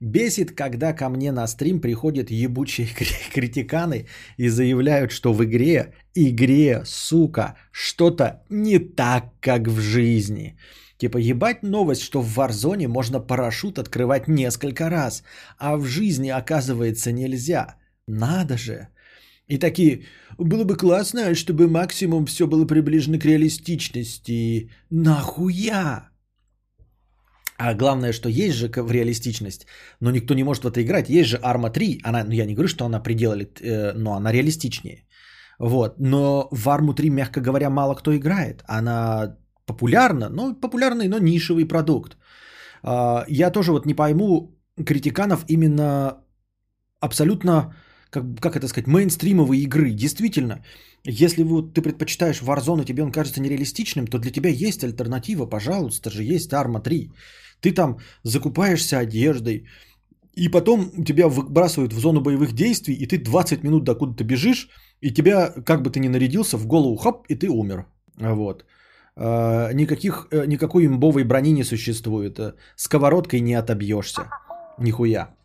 [0.01, 2.87] Бесит, когда ко мне на стрим приходят ебучие
[3.33, 10.57] критиканы и заявляют, что в игре, игре, сука, что-то не так, как в жизни.
[10.97, 15.23] Типа ебать новость, что в Warzone можно парашют открывать несколько раз,
[15.59, 17.75] а в жизни оказывается нельзя.
[18.07, 18.87] Надо же.
[19.47, 20.05] И такие,
[20.39, 24.71] было бы классно, чтобы максимум все было приближено к реалистичности.
[24.89, 26.10] Нахуя?
[27.63, 29.67] А главное, что есть же в реалистичность,
[29.99, 31.09] но никто не может в это играть.
[31.09, 34.31] Есть же Arma 3, она, ну я не говорю, что она пределали, э, но она
[34.31, 35.05] реалистичнее.
[35.59, 35.99] Вот.
[35.99, 38.63] Но в Arma 3, мягко говоря, мало кто играет.
[38.67, 42.17] Она популярна, но популярный, но нишевый продукт.
[42.83, 46.17] А, я тоже вот не пойму критиканов именно
[46.99, 47.75] абсолютно
[48.09, 49.91] как, как это сказать, мейнстримовые игры.
[49.91, 50.63] Действительно,
[51.03, 55.45] если вот ты предпочитаешь Warzone, и тебе он кажется нереалистичным, то для тебя есть альтернатива,
[55.45, 57.11] пожалуйста же, есть Arma 3.
[57.61, 59.65] Ты там закупаешься одеждой,
[60.33, 64.69] и потом тебя выбрасывают в зону боевых действий, и ты 20 минут докуда-то бежишь,
[65.01, 67.85] и тебя, как бы ты ни нарядился, в голову хоп, и ты умер.
[68.17, 68.65] Вот.
[69.15, 72.39] А, никаких, э, никакой имбовой брони не существует.
[72.75, 74.21] Сковородкой не отобьешься.
[74.79, 75.35] Нихуя.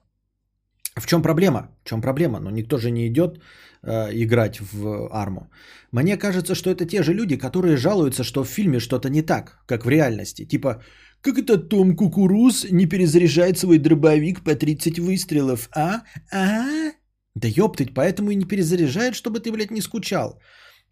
[0.95, 1.69] В чем проблема?
[1.85, 2.41] В чем проблема?
[2.41, 3.39] Ну, никто же не идет
[3.83, 5.51] э, играть в арму.
[5.93, 9.59] Мне кажется, что это те же люди, которые жалуются, что в фильме что-то не так,
[9.67, 10.45] как в реальности.
[10.45, 10.83] Типа,
[11.27, 16.03] как это Том Кукуруз не перезаряжает свой дробовик по 30 выстрелов, а?
[16.33, 16.93] А?
[17.35, 20.41] Да ёптыть, поэтому и не перезаряжает, чтобы ты, блядь, не скучал.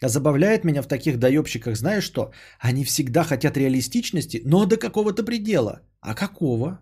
[0.02, 2.32] А забавляет меня в таких доебщиках, знаешь что?
[2.58, 5.80] Они всегда хотят реалистичности, но до какого-то предела.
[6.00, 6.80] А какого?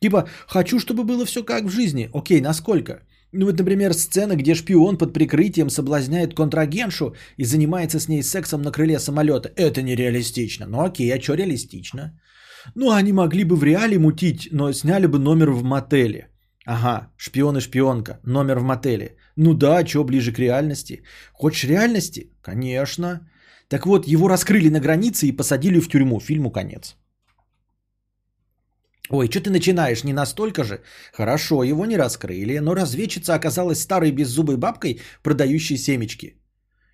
[0.00, 2.08] Типа, хочу, чтобы было все как в жизни.
[2.14, 3.00] Окей, насколько?
[3.32, 8.62] Ну вот, например, сцена, где шпион под прикрытием соблазняет контрагеншу и занимается с ней сексом
[8.62, 9.50] на крыле самолета.
[9.56, 10.66] Это нереалистично.
[10.66, 12.12] Ну окей, а что реалистично?
[12.74, 16.28] Ну, они могли бы в реале мутить, но сняли бы номер в мотеле.
[16.66, 19.16] Ага, шпион и шпионка, номер в мотеле.
[19.36, 21.02] Ну да, что ближе к реальности?
[21.32, 22.30] Хочешь реальности?
[22.42, 23.20] Конечно.
[23.68, 26.20] Так вот, его раскрыли на границе и посадили в тюрьму.
[26.20, 26.96] Фильму конец.
[29.10, 30.04] Ой, что ты начинаешь?
[30.04, 30.80] Не настолько же?
[31.12, 36.36] Хорошо, его не раскрыли, но разведчица оказалась старой беззубой бабкой, продающей семечки.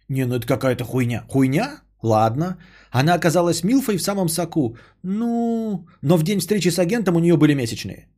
[0.09, 1.25] Не, ну это какая-то хуйня.
[1.29, 1.83] Хуйня?
[2.03, 2.57] Ладно.
[2.91, 4.77] Она оказалась Милфой в самом соку.
[5.03, 8.09] Ну, но в день встречи с агентом у нее были месячные.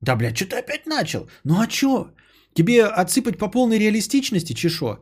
[0.00, 1.28] Да, блядь, что ты опять начал?
[1.44, 2.10] Ну а чё?
[2.54, 4.98] Тебе отсыпать по полной реалистичности, чешо?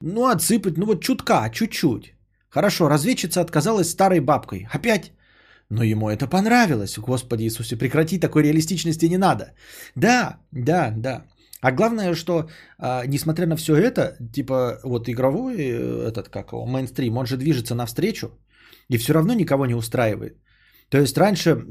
[0.00, 2.14] Ну, отсыпать, ну вот чутка, чуть-чуть.
[2.50, 4.66] Хорошо, разведчица отказалась старой бабкой.
[4.72, 5.12] Опять?
[5.70, 6.98] Но ему это понравилось.
[6.98, 9.52] Господи Иисусе, прекрати, такой реалистичности не надо.
[9.94, 11.24] Да, да, да.
[11.60, 16.66] А главное, что, а, несмотря на все это, типа вот игровой э, этот, как его,
[16.66, 18.30] мейнстрим, он же движется навстречу
[18.88, 20.36] и все равно никого не устраивает.
[20.88, 21.66] То есть раньше,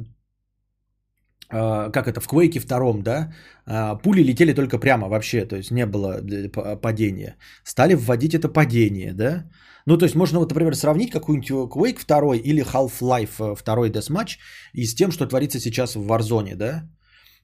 [1.50, 3.34] а, как это, в Quake втором, да,
[3.65, 7.38] а, пули летели только прямо вообще, то есть не было э, падения.
[7.63, 9.50] Стали вводить это падение, да.
[9.86, 14.38] Ну, то есть можно, вот, например, сравнить какую-нибудь Quake 2 или Half-Life 2 э, Deathmatch
[14.73, 16.84] и с тем, что творится сейчас в Warzone, да.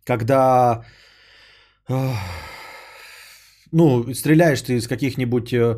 [0.03, 0.83] Когда
[3.71, 5.77] ну, стреляешь ты из каких-нибудь э,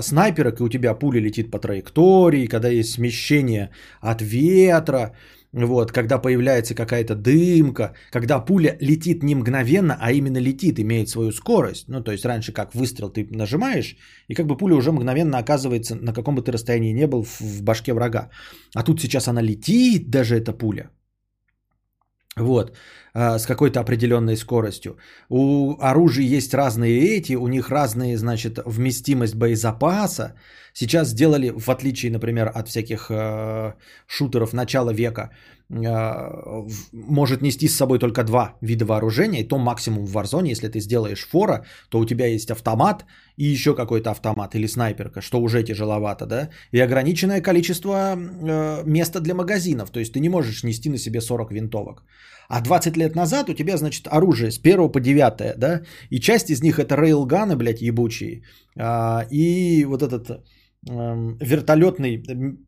[0.00, 3.70] снайперок, и у тебя пуля летит по траектории, когда есть смещение
[4.00, 5.12] от ветра,
[5.52, 11.32] вот, когда появляется какая-то дымка, когда пуля летит не мгновенно, а именно летит, имеет свою
[11.32, 11.88] скорость.
[11.88, 13.96] Ну, то есть раньше как выстрел ты нажимаешь,
[14.28, 17.40] и как бы пуля уже мгновенно оказывается на каком бы ты расстоянии не был в,
[17.40, 18.30] в башке врага.
[18.74, 20.90] А тут сейчас она летит, даже эта пуля.
[22.36, 22.76] Вот,
[23.14, 24.98] а, с какой-то определенной скоростью.
[25.30, 30.34] У оружия есть разные эти, у них разные, значит, вместимость боезапаса.
[30.74, 33.72] Сейчас сделали, в отличие, например, от всяких э,
[34.06, 35.30] шутеров начала века,
[35.68, 40.80] может нести с собой только два вида вооружения, и то максимум в Warzone, если ты
[40.80, 43.04] сделаешь фора, то у тебя есть автомат
[43.36, 49.20] и еще какой-то автомат или снайперка, что уже тяжеловато, да, и ограниченное количество э, места
[49.20, 52.04] для магазинов, то есть ты не можешь нести на себе 40 винтовок.
[52.48, 56.50] А 20 лет назад у тебя, значит, оружие с 1 по 9, да, и часть
[56.50, 58.42] из них это рейлганы, блядь, ебучие,
[58.78, 60.44] а, и вот этот
[60.88, 62.22] эм, вертолетный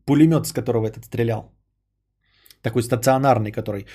[0.05, 1.58] пулемет, с которого этот стрелял.
[2.61, 3.85] Такой стационарный, который...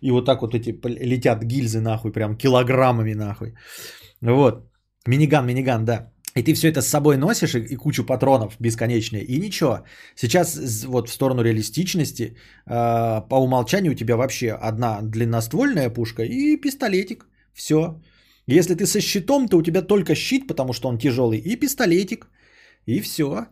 [0.00, 3.54] И вот так вот эти летят гильзы нахуй, прям килограммами нахуй.
[4.20, 4.68] Вот.
[5.06, 6.12] Миниган, миниган, да.
[6.36, 9.84] И ты все это с собой носишь и, и кучу патронов бесконечные, и ничего.
[10.16, 16.56] Сейчас вот в сторону реалистичности, э, по умолчанию у тебя вообще одна длинноствольная пушка и
[16.60, 17.26] пистолетик.
[17.52, 18.00] Все.
[18.46, 22.28] Если ты со щитом, то у тебя только щит, потому что он тяжелый, и пистолетик.
[22.86, 23.46] И все.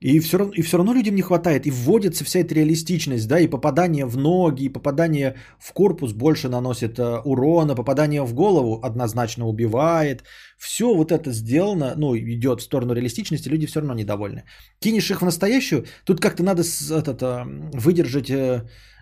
[0.00, 1.66] И все, равно, и все равно людям не хватает.
[1.66, 6.48] И вводится вся эта реалистичность, да, и попадание в ноги, и попадание в корпус больше
[6.50, 10.24] наносит э, урона, попадание в голову однозначно убивает.
[10.58, 14.44] Все вот это сделано, ну, идет в сторону реалистичности, люди все равно недовольны.
[14.80, 18.30] Кинешь их в настоящую, тут как-то надо этот, э, выдержать...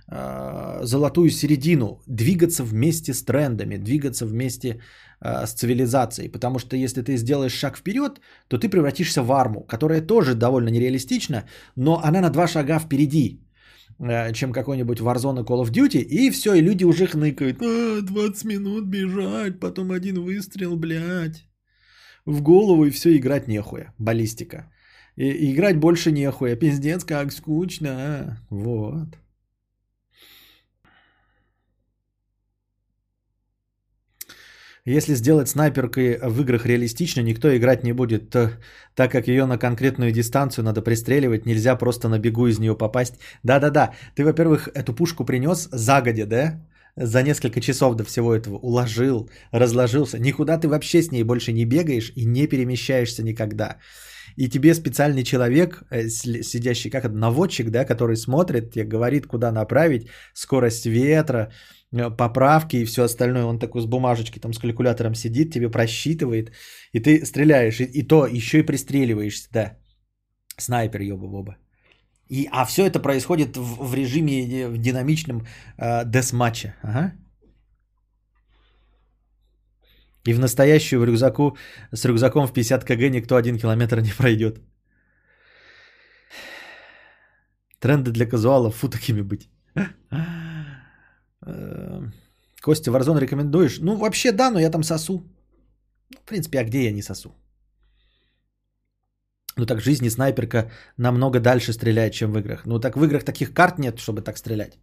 [0.09, 4.81] Э, золотую середину, двигаться вместе с трендами, двигаться вместе
[5.25, 6.29] Э, с цивилизацией.
[6.29, 10.71] Потому что если ты сделаешь шаг вперед, то ты превратишься в арму, которая тоже довольно
[10.71, 11.45] нереалистична,
[11.77, 13.41] но она на два шага впереди,
[13.99, 17.63] э, чем какой-нибудь Warzone Call of Duty, и все, и люди уже хныкают.
[17.63, 21.49] А, 20 минут бежать, потом один выстрел, блядь.
[22.27, 23.95] В голову и все, играть нехуя.
[23.99, 24.71] Баллистика.
[25.17, 26.57] И, играть больше нехуя.
[26.57, 28.39] Пиздец, как скучно.
[28.51, 29.09] Вот.
[34.87, 40.13] Если сделать снайперкой в играх реалистично, никто играть не будет, так как ее на конкретную
[40.13, 43.15] дистанцию надо пристреливать, нельзя просто на бегу из нее попасть.
[43.43, 46.61] Да-да-да, ты, во-первых, эту пушку принес загодя, да?
[46.97, 50.19] За несколько часов до всего этого уложил, разложился.
[50.19, 53.79] Никуда ты вообще с ней больше не бегаешь и не перемещаешься никогда.
[54.37, 60.09] И тебе специальный человек, э, сидящий, как наводчик, да, который смотрит, тебе говорит, куда направить,
[60.35, 61.51] скорость ветра,
[62.19, 63.45] поправки и все остальное.
[63.45, 66.53] Он такой с бумажечкой, там с калькулятором сидит, тебе просчитывает,
[66.93, 69.79] и ты стреляешь, и, и то еще и пристреливаешься, да.
[70.59, 71.57] Снайпер, ёба-боба.
[72.31, 75.47] И, а все это происходит в, в режиме э, в динамичном
[75.79, 76.75] э, десматча.
[76.83, 77.13] Ага.
[80.27, 81.57] И в настоящую в рюкзаку
[81.93, 84.61] с рюкзаком в 50 кг никто один километр не пройдет.
[87.79, 89.51] Тренды для казуалов, фу такими быть.
[91.47, 92.13] Эм,
[92.63, 93.79] Костя, Warzone рекомендуешь?
[93.81, 95.23] Ну, вообще да, но я там сосу.
[96.11, 97.35] В принципе, а где я не сосу?
[99.57, 102.67] Ну так в жизни снайперка намного дальше стреляет, чем в играх.
[102.67, 104.79] Ну так в играх таких карт нет, чтобы так стрелять.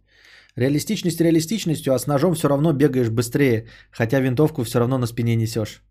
[0.56, 5.36] Реалистичность реалистичностью, а с ножом все равно бегаешь быстрее, хотя винтовку все равно на спине
[5.36, 5.82] несешь.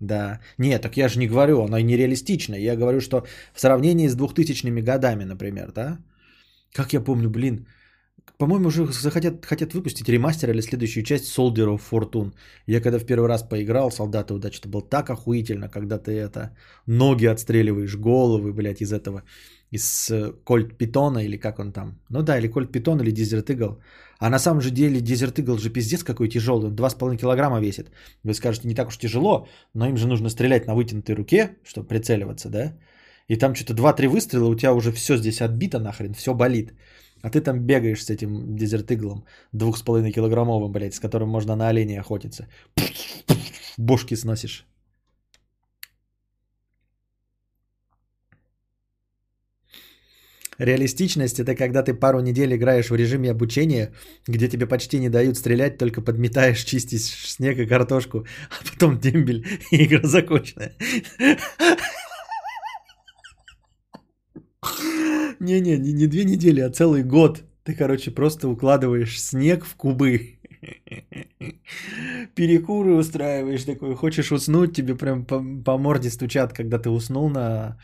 [0.00, 0.40] Да.
[0.58, 2.56] Нет, так я же не говорю, она нереалистична.
[2.56, 5.98] Я говорю, что в сравнении с 2000-ми годами, например, да?
[6.72, 7.66] Как я помню, блин,
[8.38, 12.32] по-моему, уже захотят, хотят выпустить ремастер или следующую часть Soldier of Fortune.
[12.66, 16.56] Я когда в первый раз поиграл, Солдаты удачи, это было так охуительно, когда ты это,
[16.86, 19.22] ноги отстреливаешь, головы, блядь, из этого,
[19.70, 20.10] из
[20.44, 22.00] Кольт Питона или как он там.
[22.10, 23.78] Ну да, или Кольт Питон, или Desert Eagle.
[24.18, 27.90] А на самом же деле Desert Eagle же пиздец какой тяжелый, 2,5 килограмма весит.
[28.24, 31.88] Вы скажете, не так уж тяжело, но им же нужно стрелять на вытянутой руке, чтобы
[31.88, 32.72] прицеливаться, да?
[33.28, 36.72] И там что-то 2-3 выстрела, у тебя уже все здесь отбито нахрен, все болит.
[37.22, 41.56] А ты там бегаешь с этим дезертыглом двух с половиной килограммовым, блядь, с которым можно
[41.56, 42.48] на оленя охотиться.
[43.78, 44.66] Бошки сносишь.
[50.58, 53.92] Реалистичность это когда ты пару недель играешь в режиме обучения,
[54.28, 59.44] где тебе почти не дают стрелять, только подметаешь, чистишь снег и картошку, а потом дембель
[59.70, 60.72] и игра закончена.
[65.42, 67.42] Не-не, не, не две недели, а целый год.
[67.64, 70.38] Ты, короче, просто укладываешь снег в кубы.
[72.36, 73.96] Перекуры устраиваешь такой.
[73.96, 77.76] Хочешь уснуть, тебе прям по, по морде стучат, когда ты уснул на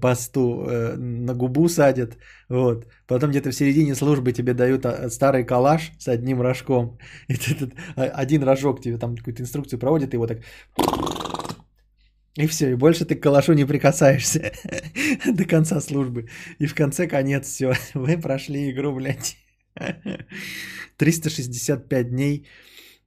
[0.00, 2.18] посту, э, на губу садят.
[2.50, 2.86] Вот.
[3.06, 6.98] Потом где-то в середине службы тебе дают а, старый калаш с одним рожком.
[7.28, 10.40] И ты, ты, один рожок тебе там какую-то инструкцию проводит, и его так
[12.36, 14.52] и все, и больше ты к калашу не прикасаешься
[15.26, 16.28] до конца службы.
[16.60, 17.74] И в конце конец все.
[17.94, 19.36] Вы прошли игру, блядь.
[20.96, 22.46] 365 дней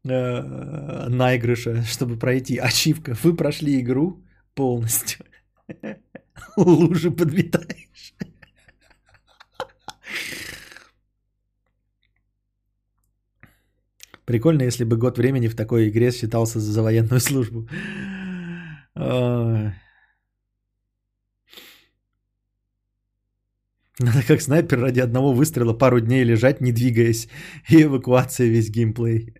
[0.03, 2.57] э, наигрыша, чтобы пройти.
[2.57, 3.15] Ачивка.
[3.23, 4.23] Вы прошли игру
[4.55, 5.25] полностью.
[6.57, 8.13] Лужи подметаешь.
[14.25, 17.67] Прикольно, если бы год времени в такой игре считался за военную службу.
[23.99, 27.29] Надо как снайпер ради одного выстрела пару дней лежать, не двигаясь.
[27.69, 29.33] И эвакуация весь геймплей.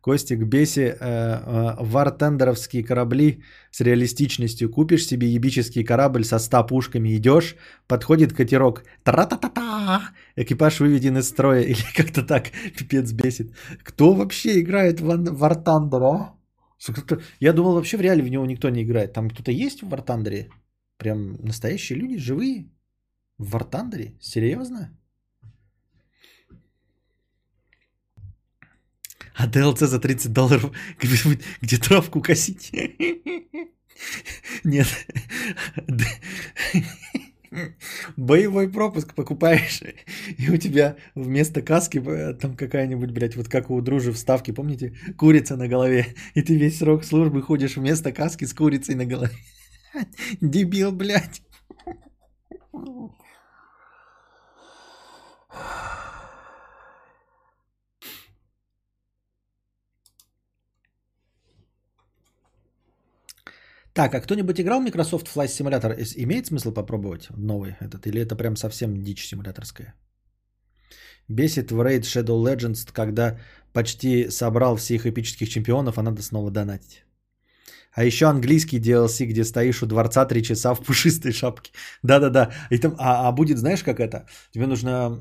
[0.00, 4.70] Костик, беси э, э, вартендеровские корабли с реалистичностью.
[4.70, 8.84] Купишь себе ебический корабль со 100 пушками, идешь, подходит катерок.
[9.04, 10.12] Тра-та-та-та!
[10.36, 11.60] Экипаж выведен из строя.
[11.72, 13.52] Или как-то так, пипец бесит.
[13.82, 16.39] Кто вообще играет в War Thunder, а?
[17.40, 19.12] Я думал, вообще в реале в него никто не играет.
[19.12, 20.50] Там кто-то есть в Вартандере?
[20.96, 22.70] Прям настоящие люди, живые?
[23.38, 24.14] В Вартандере?
[24.20, 24.96] Серьезно?
[29.34, 31.16] А DLC за 30 долларов где,
[31.62, 32.70] где травку косить?
[34.64, 34.86] Нет.
[38.16, 39.80] Боевой пропуск покупаешь,
[40.38, 44.94] и у тебя вместо каски э, там какая-нибудь, блядь, вот как у дружи вставки, помните,
[45.16, 49.34] курица на голове, и ты весь срок службы ходишь вместо каски с курицей на голове.
[50.40, 51.42] Дебил, блядь.
[63.92, 65.96] Так, а кто-нибудь играл в Microsoft Flight Simulator?
[66.16, 68.06] Имеет смысл попробовать новый этот?
[68.06, 69.94] Или это прям совсем дичь симуляторская?
[71.28, 73.38] Бесит в Raid Shadow Legends, когда
[73.72, 77.04] почти собрал всех эпических чемпионов, а надо снова донатить.
[77.92, 81.72] А еще английский DLC, где стоишь у дворца три часа в пушистой шапке.
[82.02, 82.52] Да-да-да.
[82.70, 84.26] И там, а, а будет, знаешь, как это?
[84.52, 85.20] Тебе нужно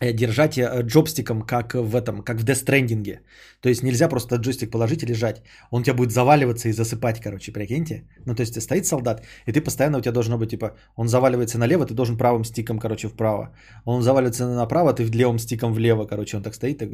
[0.00, 3.18] держать э, джобстиком, как в этом, как в Death.
[3.60, 5.42] То есть нельзя просто джойстик положить и лежать.
[5.70, 8.04] Он у тебя будет заваливаться и засыпать, короче, прикиньте.
[8.26, 11.58] Ну, то есть стоит солдат, и ты постоянно у тебя должно быть, типа, он заваливается
[11.58, 13.54] налево, ты должен правым стиком, короче, вправо.
[13.84, 16.90] Он заваливается направо, ты левым стиком влево, короче, он так стоит, так...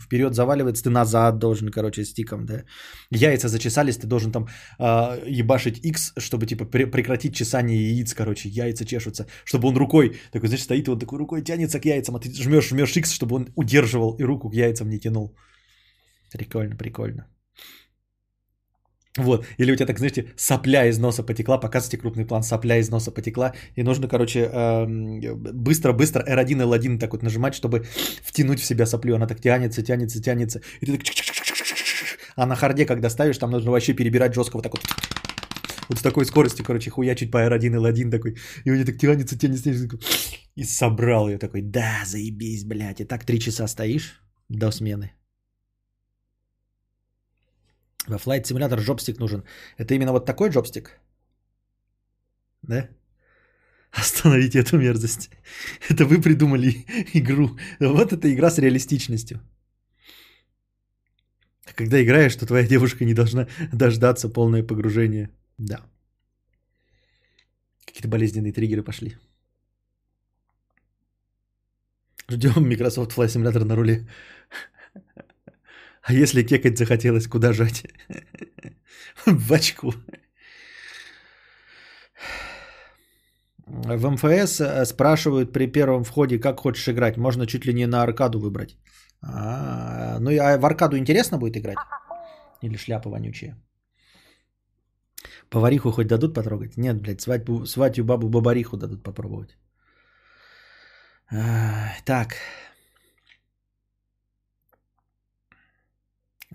[0.00, 2.64] Вперед заваливается, ты назад должен, короче, стиком, да.
[3.10, 4.46] Яйца зачесались, ты должен там
[4.78, 10.48] э, ебашить X, чтобы, типа, прекратить чесание яиц, короче, яйца чешутся, чтобы он рукой, такой,
[10.48, 13.48] знаешь, стоит вот такой рукой тянется к яйцам, а ты жмешь, жмешь X, чтобы он
[13.56, 15.36] удерживал и руку к яйцам не тянул.
[16.32, 17.26] Прикольно, прикольно.
[19.16, 19.46] Вот.
[19.56, 23.10] Или у тебя так, знаете, сопля из носа потекла, показывайте крупный план, сопля из носа
[23.10, 24.50] потекла, и нужно, короче,
[25.26, 27.86] быстро-быстро R1, L1 так вот нажимать, чтобы
[28.22, 29.16] втянуть в себя соплю.
[29.16, 30.60] Она так тянется, тянется, тянется.
[30.80, 31.02] И ты так...
[32.36, 34.82] А на харде, когда ставишь, там нужно вообще перебирать жестко вот так вот.
[35.88, 38.36] Вот с такой скоростью, короче, хуячить по R1, L1 такой.
[38.64, 39.98] И у нее так тянется, тянется, тянется.
[40.56, 43.00] И собрал ее такой, да, заебись, блядь.
[43.00, 45.12] И так три часа стоишь до смены.
[48.08, 49.44] Во Flight Simulator джобстик нужен.
[49.78, 51.00] Это именно вот такой джобстик?
[52.62, 52.88] Да?
[53.92, 55.30] Остановите эту мерзость.
[55.90, 56.68] Это вы придумали
[57.14, 57.58] игру.
[57.80, 59.40] Вот эта игра с реалистичностью.
[61.74, 65.30] Когда играешь, то твоя девушка не должна дождаться полное погружение.
[65.58, 65.80] Да.
[67.84, 69.16] Какие-то болезненные триггеры пошли.
[72.28, 74.06] Ждем Microsoft Flight Simulator на руле.
[76.06, 77.82] А если кекать захотелось, куда жать?
[79.26, 79.92] В очку.
[83.66, 87.16] В МФС э, спрашивают при первом входе, как хочешь играть.
[87.16, 88.78] Можно чуть ли не на аркаду выбрать.
[89.20, 91.78] А, ну а в аркаду интересно будет играть?
[92.62, 93.56] Или шляпа вонючая?
[95.50, 96.76] Повариху хоть дадут потрогать?
[96.76, 99.56] Нет, блядь, свадьбу, свадью бабу Бабариху дадут попробовать.
[101.32, 102.36] А, так.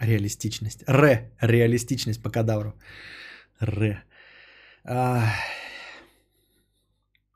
[0.02, 0.84] Реалистичность.
[0.88, 1.32] Ре.
[1.40, 2.74] Реалистичность по кадавру.
[3.60, 4.04] Ре.
[4.84, 5.32] А...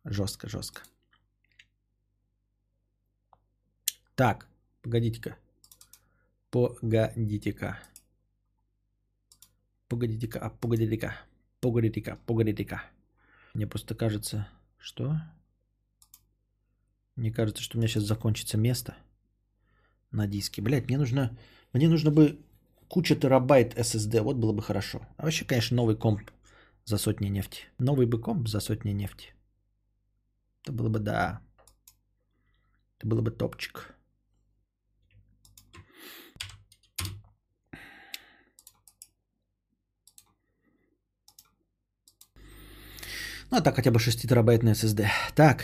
[0.04, 0.82] Жестко, жестко.
[4.16, 4.48] Так,
[4.82, 5.38] погодите-ка.
[6.50, 7.80] Погодите-ка.
[9.88, 11.16] Погодите-ка, а погодите-ка.
[11.60, 12.84] Погодите-ка, погодите-ка.
[13.54, 14.48] Мне просто кажется,
[14.80, 15.18] что...
[17.16, 18.98] Мне кажется, что у меня сейчас закончится место
[20.10, 20.64] на диске.
[20.64, 21.38] Блять, мне нужно...
[21.74, 22.45] Мне нужно бы
[22.88, 25.02] куча терабайт SSD, вот было бы хорошо.
[25.18, 26.32] А вообще, конечно, новый комп
[26.86, 27.64] за сотни нефти.
[27.80, 29.34] Новый бы комп за сотни нефти.
[30.64, 31.42] Это было бы, да.
[32.98, 33.96] Это было бы топчик.
[43.52, 45.08] Ну, а так хотя бы 6 терабайтный SSD.
[45.36, 45.64] Так,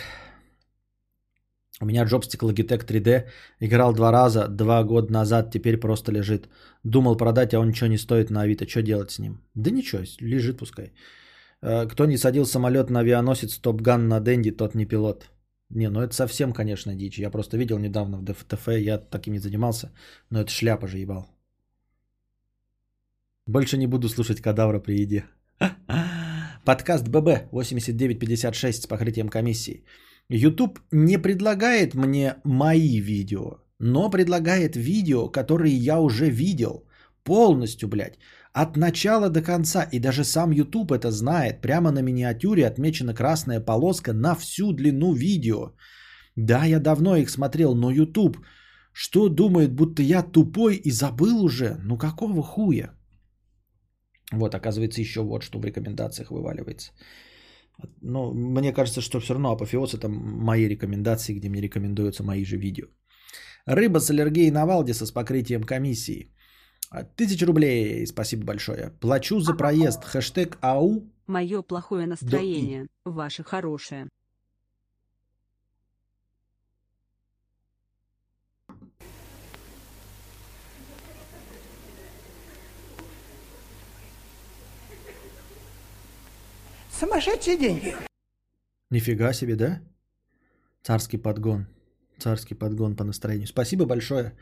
[1.82, 3.28] у меня джобстик Logitech 3D.
[3.60, 6.48] Играл два раза, два года назад, теперь просто лежит.
[6.84, 8.68] Думал продать, а он ничего не стоит на Авито.
[8.68, 9.42] Что делать с ним?
[9.56, 10.94] Да ничего, лежит пускай.
[11.64, 15.30] Э, кто не садил самолет на авианосец Топган на Дэнди, тот не пилот.
[15.70, 17.20] Не, ну это совсем, конечно, дичь.
[17.20, 19.92] Я просто видел недавно в ДФТФ, я таким не занимался,
[20.30, 21.26] но это шляпа же ебал.
[23.48, 25.26] Больше не буду слушать кадавра при еде.
[26.66, 29.84] Подкаст ББ 8956 с покрытием комиссии.
[30.30, 36.86] YouTube не предлагает мне мои видео, но предлагает видео, которые я уже видел.
[37.24, 38.18] Полностью, блядь.
[38.54, 39.84] От начала до конца.
[39.92, 41.62] И даже сам YouTube это знает.
[41.62, 45.74] Прямо на миниатюре отмечена красная полоска на всю длину видео.
[46.36, 48.38] Да, я давно их смотрел, но YouTube
[48.94, 51.78] что думает, будто я тупой и забыл уже?
[51.84, 52.94] Ну какого хуя?
[54.32, 56.92] Вот, оказывается, еще вот что в рекомендациях вываливается.
[58.02, 62.58] Ну, мне кажется, что все равно апофеоз это мои рекомендации, где мне рекомендуются мои же
[62.58, 62.88] видео.
[63.66, 66.34] Рыба с аллергией на Валдиса с покрытием комиссии.
[67.16, 68.92] Тысяча рублей, спасибо большое.
[69.00, 70.04] Плачу за проезд.
[70.04, 71.04] Хэштег АУ.
[71.28, 74.10] Мое плохое настроение, ваше хорошее.
[87.02, 87.95] Сумасшедшие деньги.
[88.91, 89.82] Нифига себе, да?
[90.84, 91.66] Царский подгон.
[92.20, 93.47] Царский подгон по настроению.
[93.47, 94.34] Спасибо большое.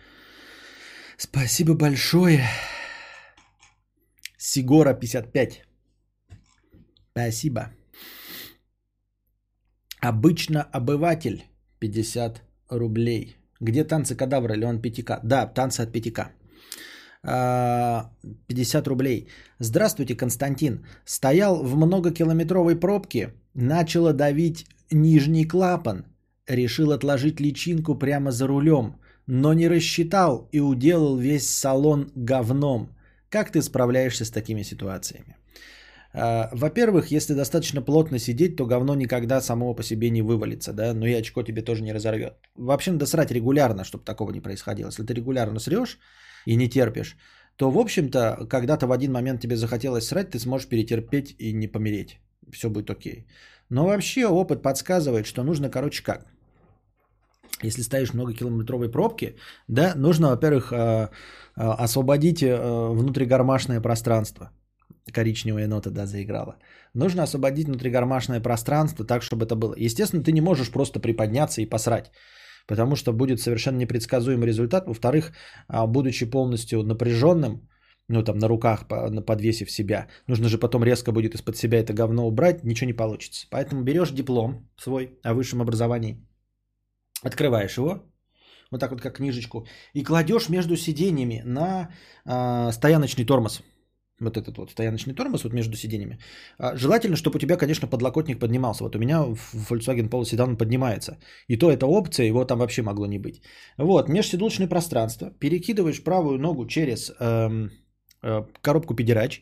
[1.18, 2.44] Спасибо большое.
[4.38, 5.64] Сигора 55.
[7.12, 7.62] Спасибо.
[10.02, 11.46] Обычно обыватель
[11.80, 13.38] 50 рублей.
[13.62, 14.56] Где танцы кадавра?
[14.56, 15.22] Леон 5К.
[15.24, 16.28] Да, танцы от 5К.
[17.24, 19.28] 50 рублей.
[19.60, 20.86] Здравствуйте, Константин.
[21.06, 26.06] Стоял в многокилометровой пробке, начало давить нижний клапан.
[26.48, 28.96] Решил отложить личинку прямо за рулем,
[29.28, 32.96] но не рассчитал и уделал весь салон говном.
[33.30, 35.36] Как ты справляешься с такими ситуациями?
[36.14, 40.94] А, во-первых, если достаточно плотно сидеть, то говно никогда само по себе не вывалится, да,
[40.94, 42.34] но и очко тебе тоже не разорвет.
[42.56, 44.88] Вообще надо срать регулярно, чтобы такого не происходило.
[44.88, 46.00] Если ты регулярно срешь,
[46.46, 47.18] и не терпишь,
[47.56, 51.68] то, в общем-то, когда-то в один момент тебе захотелось срать, ты сможешь перетерпеть и не
[51.68, 52.20] помереть.
[52.52, 53.26] Все будет окей.
[53.70, 56.26] Но вообще опыт подсказывает, что нужно, короче, как?
[57.64, 59.36] Если стоишь в многокилометровой пробке,
[59.68, 61.10] да, нужно, во-первых, а,
[61.56, 62.56] а, освободить э,
[62.94, 64.52] внутригармашное пространство.
[65.14, 66.56] коричневая нота, да, заиграла.
[66.94, 69.74] Нужно освободить внутригармашное пространство так, чтобы это было.
[69.78, 72.12] Естественно, ты не можешь просто приподняться и посрать,
[72.70, 74.88] потому что будет совершенно непредсказуемый результат.
[74.88, 75.34] Во-вторых,
[75.68, 77.68] а, будучи полностью напряженным,
[78.08, 78.88] ну там на руках,
[79.26, 83.48] подвесив себя, нужно же потом резко будет из-под себя это говно убрать, ничего не получится.
[83.50, 86.18] Поэтому берешь диплом свой о высшем образовании,
[87.24, 88.04] открываешь его,
[88.72, 89.66] вот так вот как книжечку,
[89.96, 91.90] и кладешь между сиденьями на
[92.26, 93.64] э, стояночный тормоз.
[94.20, 96.20] Вот этот вот стояночный тормоз вот между сиденьями.
[96.58, 98.84] А, желательно, чтобы у тебя, конечно, подлокотник поднимался.
[98.84, 101.18] Вот у меня в Volkswagen Polo Sedan поднимается.
[101.48, 103.42] И то это опция, его там вообще могло не быть.
[103.78, 105.32] Вот, межседлочное пространство.
[105.40, 107.72] Перекидываешь правую ногу через эм,
[108.24, 109.42] э, коробку педерач.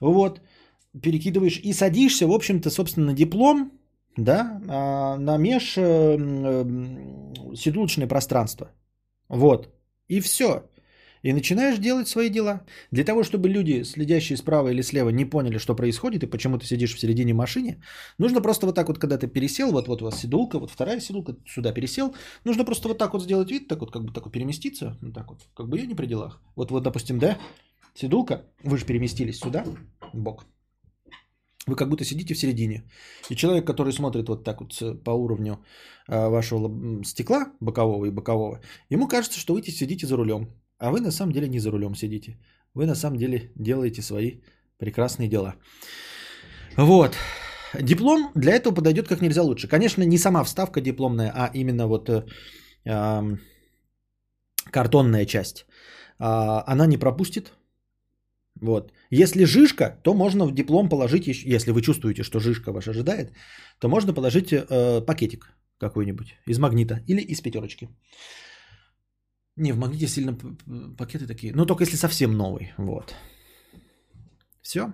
[0.00, 0.40] Вот,
[1.02, 3.72] перекидываешь и садишься, в общем-то, собственно, диплом,
[4.16, 6.16] да, а, на меж э,
[7.56, 8.70] седлочное пространство.
[9.28, 9.68] Вот.
[10.08, 10.62] И все.
[11.24, 12.66] И начинаешь делать свои дела.
[12.90, 16.66] Для того, чтобы люди, следящие справа или слева, не поняли, что происходит и почему ты
[16.66, 17.82] сидишь в середине машины,
[18.18, 21.00] нужно просто вот так вот, когда ты пересел, вот, вот у вас седулка, вот вторая
[21.00, 22.14] седулка, сюда пересел,
[22.44, 25.14] нужно просто вот так вот сделать вид, так вот, как бы так вот переместиться, вот
[25.14, 26.42] так вот, как бы я не при делах.
[26.56, 27.38] Вот, вот, допустим, да,
[27.94, 29.64] седулка, вы же переместились сюда,
[30.12, 30.44] бок.
[31.66, 32.82] Вы как будто сидите в середине.
[33.30, 35.64] И человек, который смотрит вот так вот по уровню
[36.06, 38.60] а, вашего стекла бокового и бокового,
[38.90, 40.48] ему кажется, что вы сидите за рулем.
[40.84, 42.36] А вы на самом деле не за рулем сидите.
[42.74, 44.32] Вы на самом деле делаете свои
[44.78, 45.54] прекрасные дела.
[46.76, 47.16] Вот.
[47.80, 49.66] Диплом для этого подойдет как нельзя лучше.
[49.68, 52.26] Конечно, не сама вставка дипломная, а именно вот э,
[52.84, 53.36] э,
[54.70, 55.66] картонная часть.
[56.20, 57.54] Э, она не пропустит
[58.60, 58.92] вот.
[59.10, 63.32] Если жишка, то можно в диплом положить, если вы чувствуете, что жишка вас ожидает,
[63.80, 65.46] то можно положить э, пакетик
[65.78, 67.88] какой-нибудь из магнита или из пятерочки.
[69.56, 70.36] Не, в магните сильно
[70.98, 71.52] пакеты такие.
[71.54, 72.72] Ну, только если совсем новый.
[72.76, 73.14] Вот.
[74.62, 74.92] Все.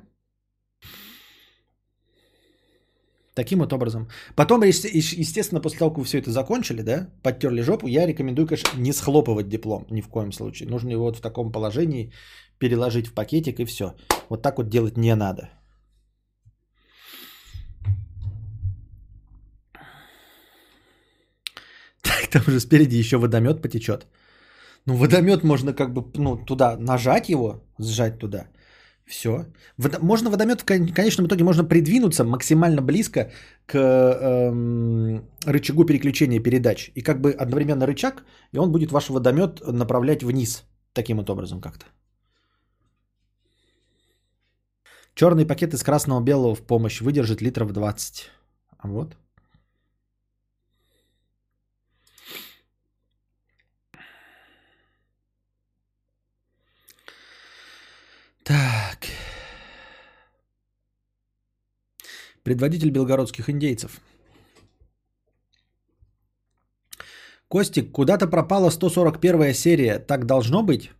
[3.34, 4.08] Таким вот образом.
[4.36, 8.78] Потом, естественно, после того, как вы все это закончили, да, подтерли жопу, я рекомендую, конечно,
[8.78, 10.68] не схлопывать диплом ни в коем случае.
[10.68, 12.12] Нужно его вот в таком положении
[12.58, 13.94] переложить в пакетик и все.
[14.28, 15.48] Вот так вот делать не надо.
[22.02, 24.06] Так, там уже спереди еще водомет потечет.
[24.86, 28.46] Ну, водомет можно как бы ну, туда нажать его, сжать туда.
[29.10, 29.46] Все.
[29.76, 29.98] Водо...
[30.00, 33.30] Можно водомет в конечном итоге можно придвинуться максимально близко
[33.66, 36.92] к эм, рычагу переключения передач.
[36.94, 40.64] И как бы одновременно рычаг, и он будет ваш водомет направлять вниз.
[40.92, 41.86] Таким вот образом как-то.
[45.14, 48.30] Черный пакет из красного белого в помощь выдержит литров 20.
[48.78, 49.16] А вот.
[58.50, 59.06] Так.
[62.42, 64.00] Предводитель белгородских индейцев.
[67.46, 70.00] Костик, куда-то пропала 141 серия.
[70.00, 70.90] Так должно быть?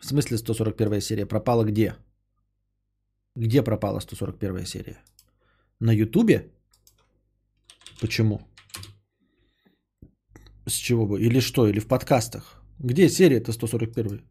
[0.00, 1.26] В смысле 141 серия?
[1.26, 1.94] Пропала где?
[3.36, 4.98] Где пропала 141 серия?
[5.78, 6.50] На Ютубе?
[8.00, 8.40] Почему?
[10.66, 11.20] С чего бы?
[11.20, 11.68] Или что?
[11.68, 12.62] Или в подкастах?
[12.80, 14.22] Где серия-то 141?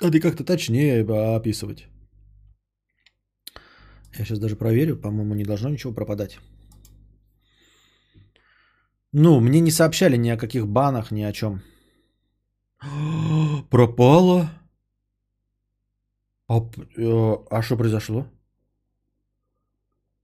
[0.00, 1.04] Надо как-то точнее
[1.36, 1.86] описывать.
[4.18, 4.96] Я сейчас даже проверю.
[4.96, 6.38] По-моему, не должно ничего пропадать.
[9.12, 11.62] Ну, мне не сообщали ни о каких банах, ни о чем.
[13.70, 14.50] Пропала?
[16.48, 16.60] А,
[16.96, 18.26] э, а что произошло?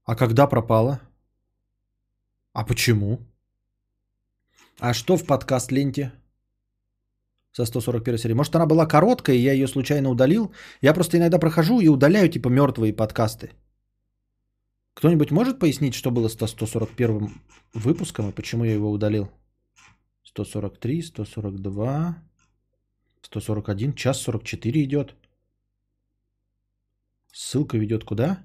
[0.05, 0.99] А когда пропала?
[2.53, 3.19] А почему?
[4.79, 6.11] А что в подкаст ленте?
[7.51, 8.33] Со 141 серии.
[8.33, 10.53] Может, она была короткая, и я ее случайно удалил?
[10.81, 13.51] Я просто иногда прохожу и удаляю, типа, мертвые подкасты.
[14.93, 17.29] Кто-нибудь может пояснить, что было с 141
[17.73, 19.29] выпуском и почему я его удалил?
[20.23, 22.23] 143, 142,
[23.21, 25.15] 141, час 44 идет.
[27.31, 28.43] Ссылка ведет куда?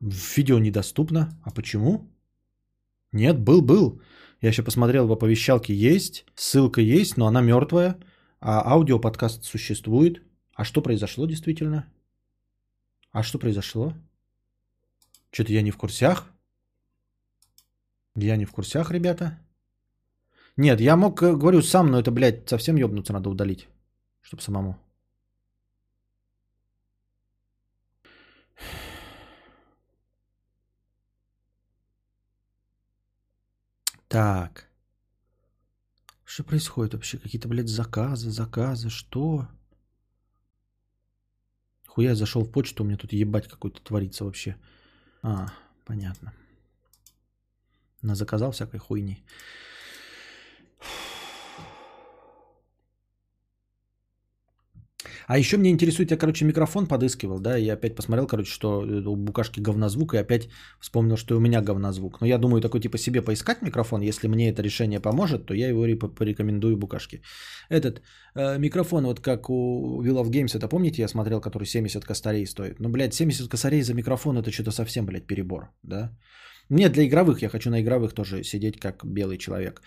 [0.00, 1.28] Видео недоступно.
[1.44, 2.08] А почему?
[3.12, 4.00] Нет, был, был.
[4.40, 7.98] Я еще посмотрел в оповещалке есть, ссылка есть, но она мертвая,
[8.40, 10.22] а аудиоподкаст существует.
[10.54, 11.92] А что произошло действительно?
[13.12, 13.92] А что произошло?
[15.30, 16.26] Что-то я не в курсях.
[18.16, 19.38] Я не в курсях, ребята.
[20.56, 23.68] Нет, я мог, э, говорю, сам, но это, блядь, совсем ёбнуться надо удалить.
[24.20, 24.76] Чтобы самому.
[34.08, 34.68] Так.
[36.24, 37.18] Что происходит вообще?
[37.18, 39.48] Какие-то, блядь, заказы, заказы, что?
[41.86, 44.56] Хуя зашел в почту, у меня тут ебать какой-то творится вообще.
[45.22, 45.48] А,
[45.84, 46.32] понятно.
[48.02, 49.22] На заказал всякой хуйни.
[55.30, 59.16] А еще меня интересует, я, короче, микрофон подыскивал, да, и опять посмотрел, короче, что у
[59.16, 60.48] букашки говнозвук, и опять
[60.80, 62.20] вспомнил, что у меня говнозвук.
[62.20, 65.68] Но я думаю, такой типа себе поискать микрофон, если мне это решение поможет, то я
[65.68, 67.22] его порекомендую букашке.
[67.68, 68.02] Этот
[68.34, 72.44] э, микрофон, вот как у Will of Games, это помните, я смотрел, который 70 косарей
[72.46, 72.80] стоит.
[72.80, 76.10] Ну, блядь, 70 косарей за микрофон, это что-то совсем, блядь, перебор, да.
[76.70, 79.80] Нет, для игровых, я хочу на игровых тоже сидеть как белый человек.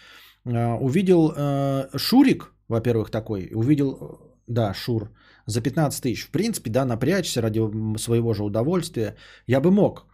[0.45, 5.09] Э, увидел э, Шурик, во-первых, такой, увидел, да, Шур,
[5.45, 6.25] за 15 тысяч.
[6.25, 7.59] В принципе, да, напрячься ради
[7.97, 9.15] своего же удовольствия.
[9.47, 10.05] Я бы мог.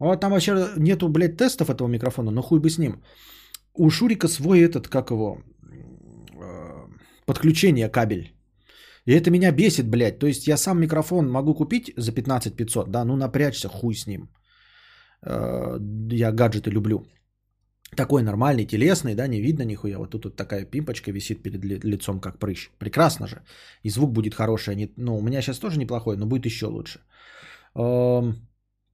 [0.00, 3.02] А там вообще нету, блядь, тестов этого микрофона, но хуй бы с ним.
[3.74, 5.38] У Шурика свой этот, как его,
[6.34, 6.88] э,
[7.26, 8.34] подключение кабель.
[9.06, 10.18] И это меня бесит, блядь.
[10.18, 14.06] То есть я сам микрофон могу купить за 15 500, да, ну напрячься, хуй с
[14.06, 14.28] ним.
[15.22, 15.78] Э,
[16.10, 17.06] я гаджеты люблю
[17.94, 19.98] такой нормальный, телесный, да, не видно нихуя.
[19.98, 22.70] Вот тут вот такая пимпочка висит перед ли, лицом, как прыщ.
[22.78, 23.42] Прекрасно же.
[23.82, 24.76] И звук будет хороший.
[24.76, 27.00] Не, ну, у меня сейчас тоже неплохой, но будет еще лучше.
[27.74, 28.34] Эм,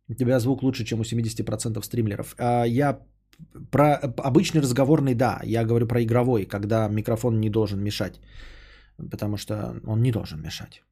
[0.08, 2.34] у тебя звук лучше, чем у 70% стримлеров.
[2.38, 3.00] А я
[3.70, 3.94] про
[4.24, 5.40] обычный разговорный, да.
[5.44, 8.20] Я говорю про игровой, когда микрофон не должен мешать.
[9.10, 10.82] Потому что он не должен мешать.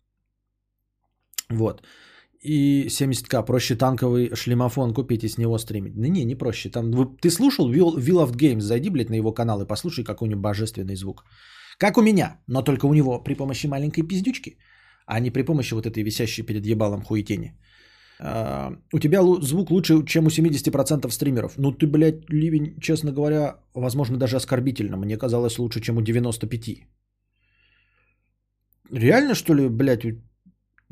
[1.50, 1.82] Вот
[2.40, 3.44] и 70к.
[3.44, 5.94] Проще танковый шлемофон купить и с него стримить.
[5.96, 6.70] Да не, не проще.
[6.70, 8.60] Там, ты слушал Will, Will of Games?
[8.60, 11.24] Зайди, блядь, на его канал и послушай какой-нибудь божественный звук.
[11.78, 14.58] Как у меня, но только у него при помощи маленькой пиздючки,
[15.06, 17.54] а не при помощи вот этой висящей перед ебалом хуетени.
[18.20, 21.52] Uh, у тебя звук лучше, чем у 70% стримеров.
[21.56, 24.96] Ну ты, блядь, ливень, честно говоря, возможно, даже оскорбительно.
[24.96, 26.78] Мне казалось лучше, чем у 95%.
[28.90, 30.04] Реально, что ли, блядь,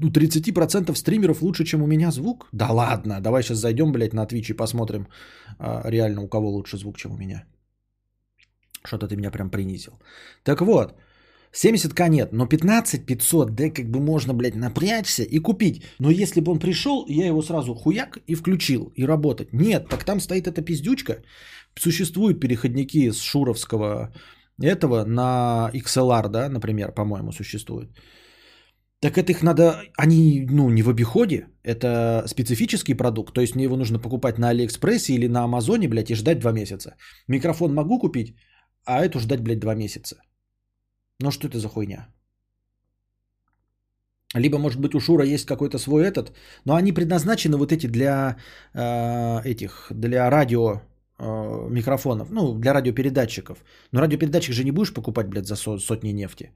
[0.02, 2.48] у 30% стримеров лучше, чем у меня звук?
[2.52, 5.08] Да ладно, давай сейчас зайдем, блядь, на Twitch и посмотрим
[5.58, 7.44] а, реально у кого лучше звук, чем у меня.
[8.84, 9.92] Что-то ты меня прям принизил.
[10.44, 10.94] Так вот,
[11.52, 15.82] 70к нет, но 15 500, да, как бы можно, блядь, напрячься и купить.
[15.98, 19.52] Но если бы он пришел, я его сразу хуяк и включил, и работать.
[19.52, 21.22] Нет, так там стоит эта пиздючка.
[21.74, 24.12] Существуют переходники с шуровского
[24.62, 27.88] этого на XLR, да, например, по-моему, существует.
[29.00, 33.64] Так это их надо, они, ну, не в обиходе, это специфический продукт, то есть мне
[33.64, 36.96] его нужно покупать на Алиэкспрессе или на Амазоне, блядь, и ждать два месяца.
[37.28, 38.36] Микрофон могу купить,
[38.86, 40.16] а эту ждать, блядь, два месяца.
[41.20, 42.08] Ну что это за хуйня?
[44.34, 46.32] Либо, может быть, у Шура есть какой-то свой этот,
[46.64, 48.36] но они предназначены вот эти для
[48.74, 50.80] э, этих, для радио
[51.18, 53.58] э, микрофонов, ну, для радиопередатчиков.
[53.92, 56.52] Но радиопередатчик же не будешь покупать, блядь, за сотни нефти.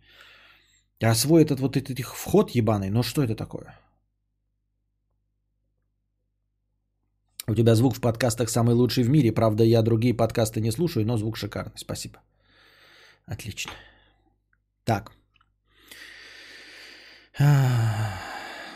[1.03, 3.79] А свой этот вот этот их вход ебаный, ну что это такое?
[7.49, 9.33] У тебя звук в подкастах самый лучший в мире.
[9.33, 11.73] Правда, я другие подкасты не слушаю, но звук шикарный.
[11.77, 12.21] Спасибо.
[13.27, 13.73] Отлично.
[14.85, 15.13] Так.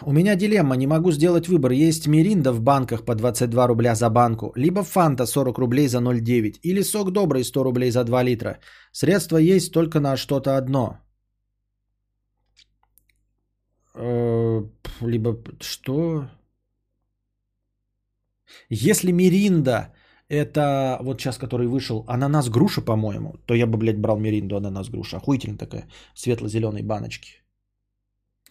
[0.03, 1.72] У меня дилемма, не могу сделать выбор.
[1.72, 6.59] Есть Миринда в банках по 22 рубля за банку, либо Фанта 40 рублей за 0,9,
[6.62, 8.59] или Сок Добрый 100 рублей за 2 литра.
[8.93, 11.04] Средства есть только на что-то одно.
[13.95, 14.63] Э,
[15.01, 16.29] либо что?
[18.69, 19.95] Если Миринда
[20.29, 24.89] это вот сейчас, который вышел, ананас груша, по-моему, то я бы, блядь, брал Миринду ананас
[24.89, 25.17] груша.
[25.17, 27.43] Охуительная такая, светло-зеленой баночки.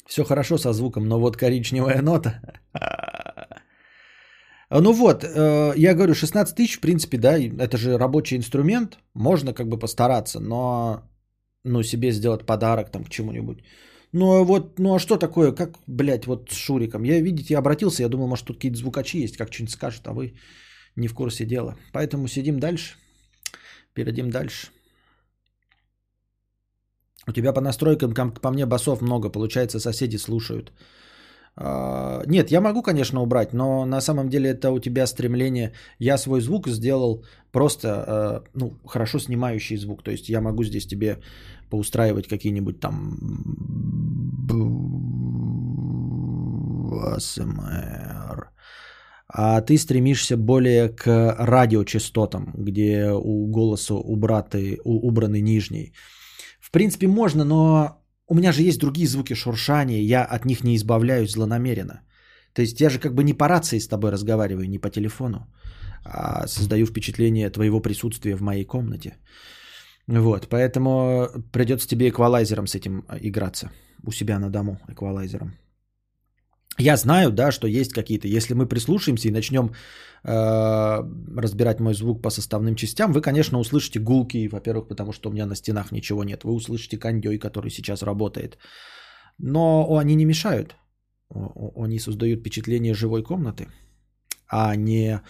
[0.08, 2.42] Все хорошо со звуком, но вот коричневая нота.
[4.70, 9.54] Ну вот, э, я говорю, 16 тысяч, в принципе, да, это же рабочий инструмент, можно
[9.54, 11.04] как бы постараться, но
[11.64, 13.60] ну, себе сделать подарок там к чему-нибудь.
[14.14, 17.04] Ну а вот, ну а что такое, как, блядь, вот с Шуриком?
[17.04, 20.34] Я, видите, обратился, я думал, может тут какие-то звукачи есть, как что-нибудь скажут, а вы
[20.96, 21.76] не в курсе дела.
[21.92, 22.96] Поэтому сидим дальше,
[23.94, 24.68] перейдем дальше.
[27.28, 30.72] У тебя по настройкам, по мне, басов много, получается, соседи слушают.
[31.56, 35.74] А, нет, я могу, конечно, убрать, но на самом деле это у тебя стремление.
[36.00, 40.04] Я свой звук сделал просто, а, ну, хорошо снимающий звук.
[40.04, 41.20] То есть я могу здесь тебе
[41.70, 43.18] поустраивать какие-нибудь там
[47.16, 48.50] АСМР.
[49.36, 55.94] А ты стремишься более к радиочастотам, где у голоса убраты, убраны нижний.
[56.60, 58.03] В принципе, можно, но
[58.34, 62.02] у меня же есть другие звуки шуршания, я от них не избавляюсь злонамеренно.
[62.54, 65.48] То есть я же как бы не по рации с тобой разговариваю, не по телефону,
[66.04, 69.18] а создаю впечатление твоего присутствия в моей комнате.
[70.08, 73.70] Вот, поэтому придется тебе эквалайзером с этим играться.
[74.08, 75.54] У себя на дому эквалайзером.
[76.80, 78.28] Я знаю, да, что есть какие-то.
[78.28, 79.74] Если мы прислушаемся и начнем
[80.24, 85.34] э, разбирать мой звук по составным частям, вы, конечно, услышите гулки, во-первых, потому что у
[85.34, 86.44] меня на стенах ничего нет.
[86.44, 88.58] Вы услышите кондей, который сейчас работает.
[89.38, 90.76] Но они не мешают.
[91.76, 93.68] Они создают впечатление живой комнаты,
[94.48, 95.22] а не,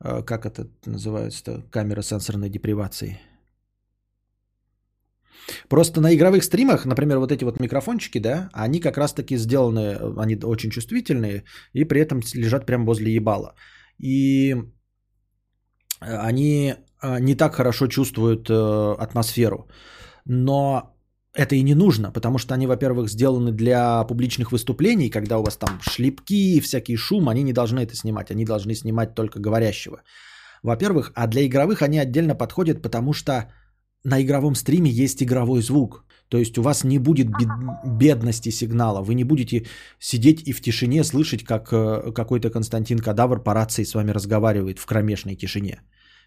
[0.00, 3.20] э, как это называется, камера сенсорной депривации.
[5.68, 10.36] Просто на игровых стримах, например, вот эти вот микрофончики, да, они как раз-таки сделаны, они
[10.44, 13.54] очень чувствительные и при этом лежат прямо возле ебала.
[13.98, 14.54] И
[16.00, 19.68] э, они э, не так хорошо чувствуют э, атмосферу.
[20.24, 20.94] Но
[21.34, 25.56] это и не нужно, потому что они, во-первых, сделаны для публичных выступлений, когда у вас
[25.56, 30.02] там шлепки, всякий шум, они не должны это снимать, они должны снимать только говорящего.
[30.62, 33.32] Во-первых, а для игровых они отдельно подходят, потому что
[34.04, 36.04] на игровом стриме есть игровой звук.
[36.28, 37.28] То есть у вас не будет
[37.84, 39.02] бедности сигнала.
[39.02, 39.66] Вы не будете
[39.98, 44.78] сидеть и в тишине слышать, как э, какой-то Константин Кадавр по рации с вами разговаривает
[44.78, 45.80] в кромешной тишине.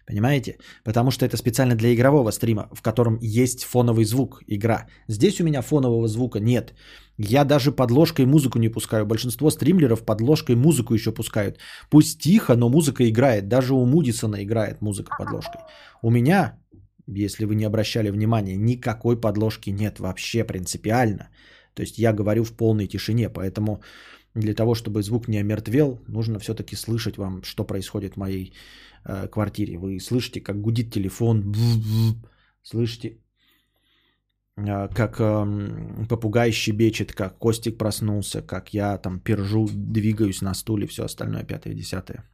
[0.06, 0.58] Понимаете?
[0.84, 4.86] Потому что это специально для игрового стрима, в котором есть фоновый звук, игра.
[5.08, 6.74] Здесь у меня фонового звука нет.
[7.18, 9.06] Я даже подложкой музыку не пускаю.
[9.06, 11.58] Большинство стримлеров подложкой музыку еще пускают.
[11.90, 13.48] Пусть тихо, но музыка играет.
[13.48, 15.60] Даже у Мудисона играет музыка подложкой.
[16.02, 16.58] У меня
[17.06, 21.28] если вы не обращали внимания, никакой подложки нет вообще принципиально.
[21.74, 23.82] То есть я говорю в полной тишине, поэтому
[24.34, 28.52] для того, чтобы звук не омертвел, нужно все-таки слышать вам, что происходит в моей
[29.04, 29.78] э, квартире.
[29.78, 31.54] Вы слышите, как гудит телефон,
[32.62, 33.18] слышите,
[34.56, 40.86] э, как э, попугай щебечет, как Костик проснулся, как я там пержу, двигаюсь на стуле,
[40.86, 42.24] все остальное, пятое, десятое.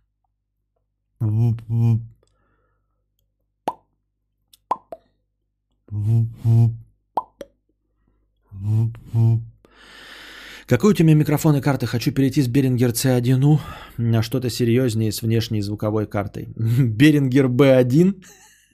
[10.67, 11.87] Какой у тебя микрофон и карты?
[11.87, 13.61] Хочу перейти с Берингер C1
[13.97, 16.49] на что-то серьезнее с внешней звуковой картой.
[16.57, 18.23] Берингер B1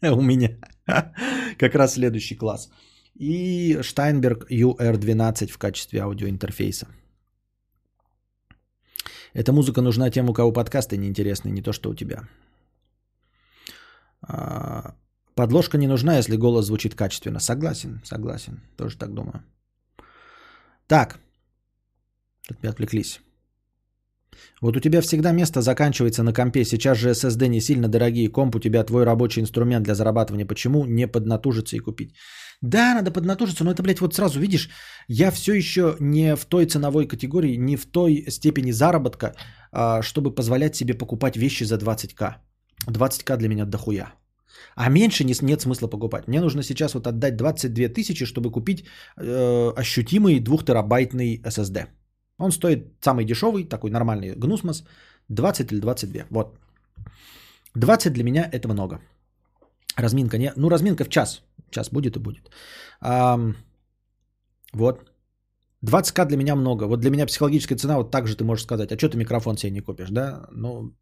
[0.11, 0.51] у меня
[1.59, 2.71] как раз следующий класс.
[3.15, 6.89] И Steinberg UR12 в качестве аудиоинтерфейса.
[9.35, 12.29] Эта музыка нужна тем, у кого подкасты неинтересные, не то что у тебя.
[14.23, 14.94] А,
[15.35, 17.41] Подложка не нужна, если голос звучит качественно.
[17.41, 18.61] Согласен, согласен.
[18.77, 19.43] Тоже так думаю.
[20.87, 21.19] Так.
[22.49, 23.21] Тут мы отвлеклись.
[24.61, 26.65] Вот у тебя всегда место заканчивается на компе.
[26.65, 28.33] Сейчас же SSD не сильно дорогие.
[28.33, 30.47] Комп у тебя твой рабочий инструмент для зарабатывания.
[30.47, 32.15] Почему не поднатужиться и купить?
[32.63, 34.71] Да, надо поднатужиться, но это, блядь, вот сразу видишь,
[35.09, 39.35] я все еще не в той ценовой категории, не в той степени заработка,
[39.73, 42.37] а, чтобы позволять себе покупать вещи за 20к.
[42.89, 44.15] 20к для меня дохуя.
[44.77, 46.29] А меньше нет смысла покупать.
[46.29, 48.85] Мне нужно сейчас вот отдать 22 тысячи, чтобы купить
[49.17, 51.87] э, ощутимый 2 терабайтный SSD.
[52.39, 54.85] Он стоит самый дешевый, такой нормальный Гнусмос,
[55.29, 56.23] 20 или 22.
[56.31, 56.59] Вот.
[57.75, 59.01] 20 для меня это много.
[59.97, 60.53] Разминка не...
[60.57, 61.43] Ну, разминка в час.
[61.71, 62.51] Час будет и будет.
[63.01, 63.39] А,
[64.73, 65.11] вот.
[65.85, 66.85] 20к для меня много.
[66.87, 69.57] Вот для меня психологическая цена, вот так же ты можешь сказать, а что ты микрофон
[69.57, 70.47] себе не купишь, да?
[70.53, 70.95] Ну,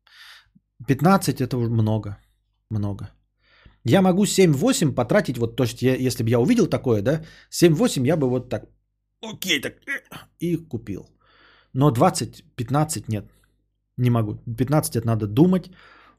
[0.86, 2.18] 15 это много.
[2.70, 3.11] Много.
[3.85, 8.07] Я могу 7-8 потратить, вот, то есть, я, если бы я увидел такое, да, 7-8
[8.07, 8.66] я бы вот так,
[9.20, 9.74] окей, так,
[10.41, 11.09] и купил.
[11.74, 13.24] Но 20-15 нет,
[13.97, 14.37] не могу.
[14.57, 15.70] 15 это надо думать,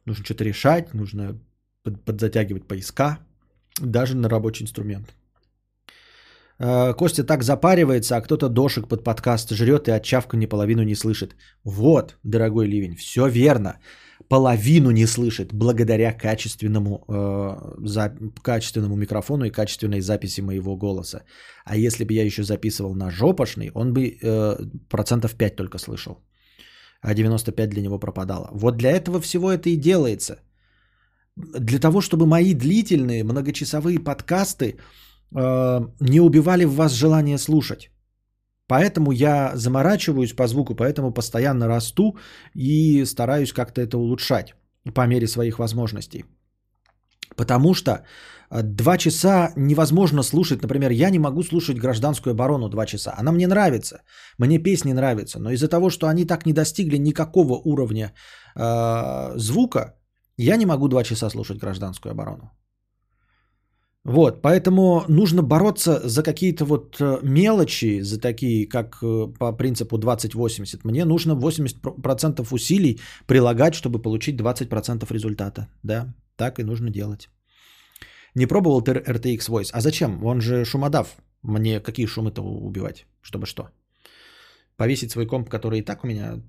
[0.05, 1.39] нужно что-то решать, нужно
[1.84, 3.20] под, подзатягивать поиска,
[3.82, 5.14] даже на рабочий инструмент.
[6.59, 10.95] Э, Костя так запаривается, а кто-то дошек под подкаст жрет и от чавканья половину не
[10.95, 11.36] слышит.
[11.64, 13.80] Вот, дорогой Ливень, все верно
[14.30, 21.24] половину не слышит благодаря качественному, э, за, качественному микрофону и качественной записи моего голоса.
[21.65, 24.57] А если бы я еще записывал на жопошный, он бы э,
[24.89, 26.15] процентов 5 только слышал.
[27.01, 28.49] А 95 для него пропадало.
[28.53, 30.36] Вот для этого всего это и делается.
[31.36, 34.78] Для того, чтобы мои длительные многочасовые подкасты
[35.36, 37.92] э, не убивали в вас желание слушать.
[38.68, 42.18] Поэтому я заморачиваюсь по звуку, поэтому постоянно расту
[42.55, 44.55] и стараюсь как-то это улучшать
[44.93, 46.26] по мере своих возможностей.
[47.36, 50.61] Потому что э, два часа невозможно слушать.
[50.61, 53.14] Например, я не могу слушать гражданскую оборону два часа.
[53.18, 54.01] Она мне нравится.
[54.38, 55.39] Мне песни нравятся.
[55.39, 58.14] Но из-за того, что они так не достигли никакого уровня
[58.55, 59.95] э, звука,
[60.38, 62.51] я не могу два часа слушать гражданскую оборону.
[64.05, 69.97] Вот, поэтому нужно бороться за какие-то вот э, мелочи, за такие, как э, по принципу
[69.97, 70.81] 20-80.
[70.83, 75.67] Мне нужно 80% усилий прилагать, чтобы получить 20% результата.
[75.83, 77.29] Да, так и нужно делать.
[78.35, 79.69] Не пробовал ты RTX Voice?
[79.71, 80.25] А зачем?
[80.25, 81.15] Он же шумодав.
[81.41, 83.05] Мне какие шумы-то убивать?
[83.21, 83.69] Чтобы что?
[84.75, 86.41] Повесить свой комп, который и так у меня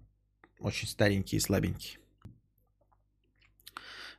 [0.58, 1.98] очень старенький и слабенький.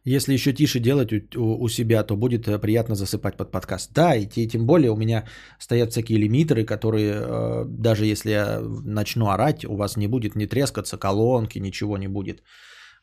[0.05, 3.91] Если еще тише делать у, у, у себя, то будет э, приятно засыпать под подкаст.
[3.93, 5.23] Да, и тем более у меня
[5.59, 10.47] стоят всякие лимитеры, которые э, даже если я начну орать, у вас не будет не
[10.47, 12.43] трескаться колонки, ничего не будет.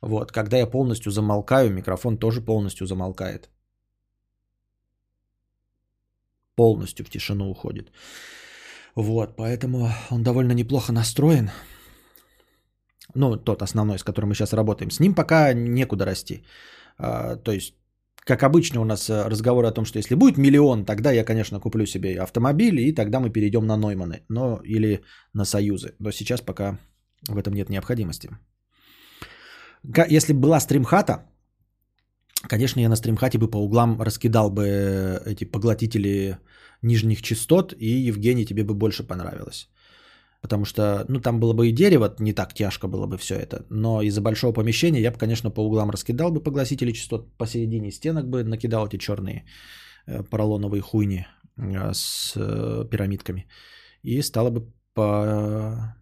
[0.00, 3.50] Вот, когда я полностью замолкаю, микрофон тоже полностью замолкает.
[6.54, 7.90] Полностью в тишину уходит.
[8.94, 11.50] Вот, поэтому он довольно неплохо настроен.
[13.14, 14.90] Ну, тот основной, с которым мы сейчас работаем.
[14.90, 16.44] С ним пока некуда расти.
[17.02, 17.74] А, то есть,
[18.26, 21.60] как обычно у нас э, разговоры о том, что если будет миллион, тогда я, конечно,
[21.60, 25.02] куплю себе автомобиль, и тогда мы перейдем на Нойманы, но или
[25.34, 25.94] на Союзы.
[25.98, 26.78] Но сейчас пока
[27.28, 28.30] в этом нет необходимости.
[30.10, 31.26] Если была стримхата,
[32.48, 36.38] конечно, я на стримхате бы по углам раскидал бы эти поглотители
[36.82, 39.68] нижних частот, и Евгений тебе бы больше понравилось.
[40.42, 43.64] Потому что, ну, там было бы и дерево, не так тяжко было бы все это.
[43.70, 48.28] Но из-за большого помещения я бы, конечно, по углам раскидал бы погласители частот, посередине стенок
[48.28, 49.44] бы накидал эти черные
[50.06, 51.26] э, поролоновые хуйни
[51.56, 53.46] э, с э, пирамидками.
[54.02, 55.96] И стало бы по...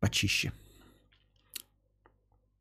[0.00, 0.52] почище.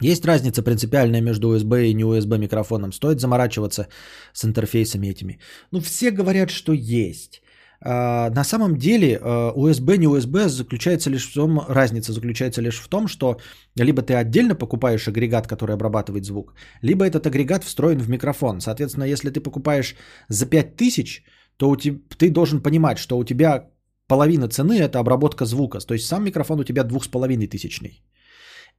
[0.01, 2.93] Есть разница принципиальная между USB и не USB микрофоном.
[2.93, 3.87] Стоит заморачиваться
[4.31, 5.39] с интерфейсами этими.
[5.71, 7.41] Ну, все говорят, что есть.
[7.81, 12.79] А, на самом деле USB, а, не USB заключается лишь в том, разница заключается лишь
[12.79, 13.37] в том, что
[13.75, 18.61] либо ты отдельно покупаешь агрегат, который обрабатывает звук, либо этот агрегат встроен в микрофон.
[18.61, 19.95] Соответственно, если ты покупаешь
[20.29, 21.23] за 5000,
[21.57, 23.69] то у тебя, ты должен понимать, что у тебя
[24.07, 25.79] половина цены это обработка звука.
[25.79, 27.49] То есть сам микрофон у тебя двухсполовиной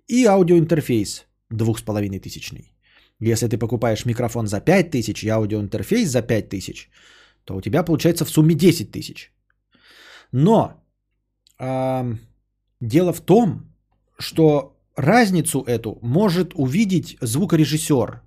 [0.08, 2.20] И аудиоинтерфейс двухсполовиной
[3.20, 6.90] Если ты покупаешь микрофон за 5000 и аудиоинтерфейс за 5000,
[7.48, 9.32] то у тебя получается в сумме 10 тысяч.
[10.32, 10.72] Но
[11.58, 12.14] э,
[12.80, 13.62] дело в том,
[14.18, 18.20] что разницу эту может увидеть звукорежиссер.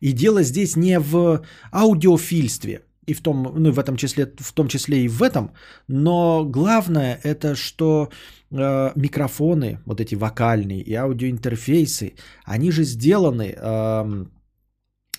[0.00, 4.68] И дело здесь не в аудиофильстве, и в том, ну, в этом числе, в том
[4.68, 5.50] числе и в этом,
[5.88, 8.08] но главное это, что
[8.50, 12.14] э, микрофоны, вот эти вокальные и аудиоинтерфейсы,
[12.46, 14.24] они же сделаны э,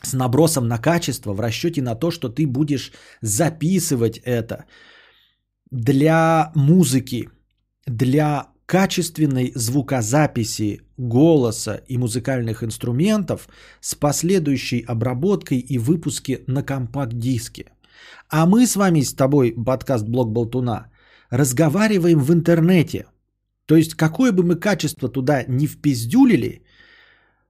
[0.03, 2.91] с набросом на качество в расчете на то, что ты будешь
[3.21, 4.65] записывать это
[5.71, 7.29] для музыки,
[7.87, 13.47] для качественной звукозаписи голоса и музыкальных инструментов
[13.81, 17.71] с последующей обработкой и выпуске на компакт-диске.
[18.29, 20.91] А мы с вами, с тобой, подкаст Блок Болтуна,
[21.29, 23.05] разговариваем в интернете.
[23.65, 26.63] То есть, какое бы мы качество туда не впиздюлили,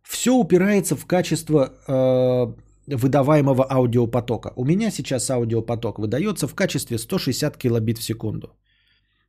[0.04, 4.52] все упирается в качество э, выдаваемого аудиопотока.
[4.56, 8.48] У меня сейчас аудиопоток выдается в качестве 160 килобит в секунду.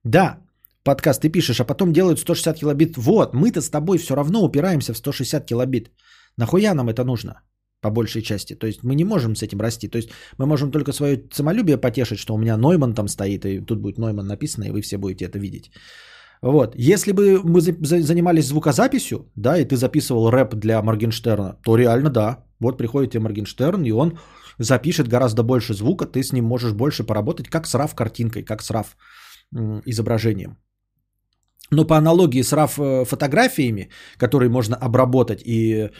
[0.05, 0.39] Да,
[0.83, 2.97] подкаст ты пишешь, а потом делают 160 килобит.
[2.97, 5.91] Вот, мы-то с тобой все равно упираемся в 160 килобит.
[6.37, 7.43] Нахуя нам это нужно?
[7.81, 8.55] По большей части.
[8.55, 9.89] То есть мы не можем с этим расти.
[9.89, 13.61] То есть мы можем только свое самолюбие потешить, что у меня Нойман там стоит, и
[13.61, 15.71] тут будет Нойман написано, и вы все будете это видеть.
[16.45, 16.75] Вот.
[16.77, 22.45] Если бы мы занимались звукозаписью, да, и ты записывал рэп для Моргенштерна, то реально да.
[22.61, 24.19] Вот приходит тебе Моргенштерн, и он
[24.59, 28.63] запишет гораздо больше звука, ты с ним можешь больше поработать, как с RAW картинкой, как
[28.63, 28.87] с RAW
[29.87, 30.59] изображением.
[31.71, 33.89] Но по аналогии с RAW э, фотографиями,
[34.19, 35.91] которые можно обработать и э,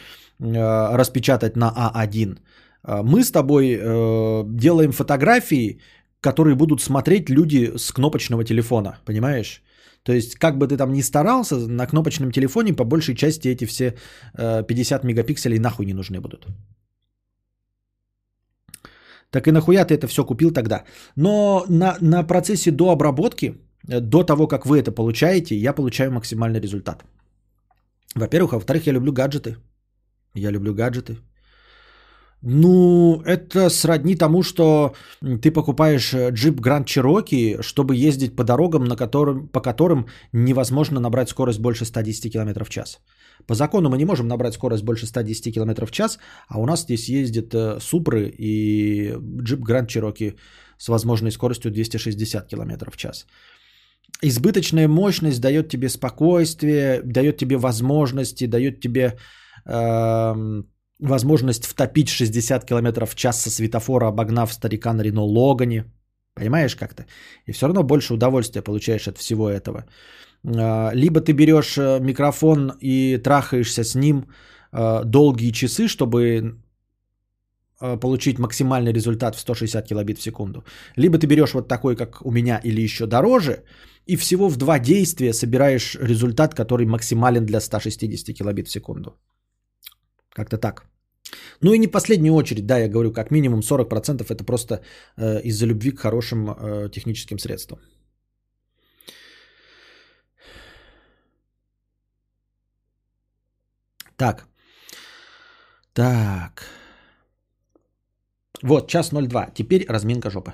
[0.95, 2.37] распечатать на А1,
[2.83, 5.79] э, мы с тобой э, делаем фотографии,
[6.21, 9.63] которые будут смотреть люди с кнопочного телефона, понимаешь?
[10.05, 13.65] То есть, как бы ты там ни старался, на кнопочном телефоне по большей части эти
[13.65, 13.95] все
[14.37, 16.45] 50 э, мегапикселей нахуй не нужны будут.
[19.31, 20.83] Так и нахуя ты это все купил тогда?
[21.15, 23.55] Но на, на процессе до обработки,
[23.89, 27.03] э, до того, как вы это получаете, я получаю максимальный результат.
[28.15, 29.57] Во-первых, а во-вторых, я люблю гаджеты.
[30.35, 31.17] Я люблю гаджеты.
[32.47, 34.93] Ну, это сродни тому, что
[35.41, 40.99] ты покупаешь э, джип Grand Cherokee, чтобы ездить по дорогам, на которым, по которым невозможно
[40.99, 42.99] набрать скорость больше 110 км в час.
[43.47, 46.83] По закону мы не можем набрать скорость больше 110 км в час, а у нас
[46.83, 50.35] здесь ездят э, Супры и джип Grand Cherokee
[50.77, 53.25] с возможной скоростью 260 км в час.
[54.21, 59.17] Избыточная мощность дает тебе спокойствие, дает тебе возможности, дает тебе...
[59.65, 60.35] Э,
[60.99, 65.85] возможность втопить 60 км в час со светофора, обогнав старика на Рено Логане.
[66.35, 67.05] Понимаешь как-то?
[67.47, 69.85] И все равно больше удовольствия получаешь от всего этого.
[70.45, 74.25] А, либо ты берешь э, микрофон и трахаешься с ним
[74.73, 76.59] э, долгие часы, чтобы
[77.81, 80.63] э, получить максимальный результат в 160 килобит в секунду.
[80.97, 83.63] Либо ты берешь вот такой, как у меня, или еще дороже,
[84.05, 89.17] и всего в два действия собираешь результат, который максимален для 160 килобит в секунду.
[90.35, 90.85] Как-то так.
[91.61, 94.81] Ну и не последнюю очередь, да, я говорю, как минимум 40% это просто
[95.17, 97.79] э, из-за любви к хорошим э, техническим средствам.
[104.17, 104.45] Так.
[105.93, 106.65] Так.
[108.63, 109.51] Вот, час 02.
[109.53, 110.53] Теперь разминка жопы.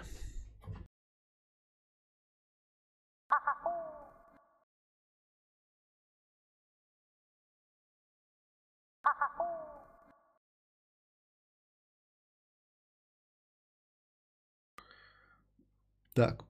[16.14, 16.44] Так.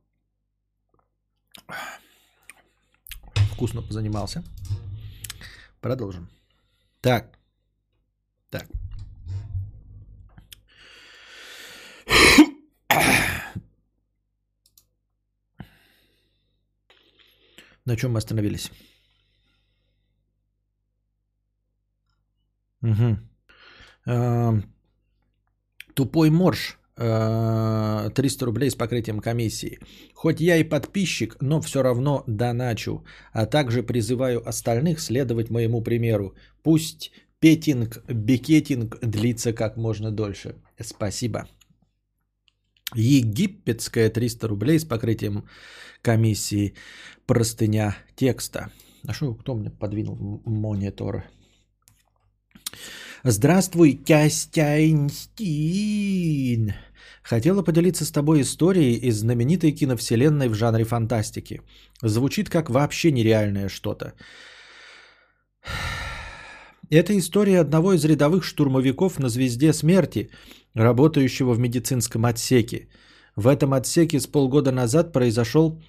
[3.53, 4.43] Вкусно позанимался.
[5.81, 6.29] Продолжим.
[6.99, 7.37] Так.
[8.49, 8.67] Так.
[17.85, 18.71] На чем мы остановились?
[22.81, 23.17] Угу.
[25.93, 29.79] Тупой морж 300 рублей с покрытием комиссии.
[30.13, 33.03] Хоть я и подписчик, но все равно доначу.
[33.33, 36.35] А также призываю остальных следовать моему примеру.
[36.63, 40.55] Пусть петинг, бикетинг длится как можно дольше.
[40.79, 41.47] Спасибо.
[42.93, 45.45] Египетская 300 рублей с покрытием
[46.01, 46.75] комиссии.
[47.25, 48.71] Простыня текста.
[49.07, 51.23] А что, кто мне подвинул монитор?
[53.23, 56.73] Здравствуй, Костянстин.
[57.23, 61.61] Хотела поделиться с тобой историей из знаменитой киновселенной в жанре фантастики.
[62.01, 64.13] Звучит как вообще нереальное что-то.
[66.89, 70.29] Это история одного из рядовых штурмовиков на звезде смерти,
[70.73, 72.87] работающего в медицинском отсеке.
[73.35, 75.81] В этом отсеке с полгода назад произошел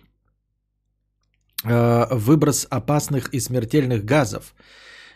[1.65, 4.55] э, выброс опасных и смертельных газов.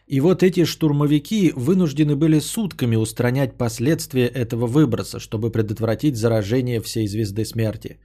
[0.06, 7.08] И вот эти штурмовики вынуждены были сутками устранять последствия этого выброса, чтобы предотвратить заражение всей
[7.08, 7.98] звезды смерти.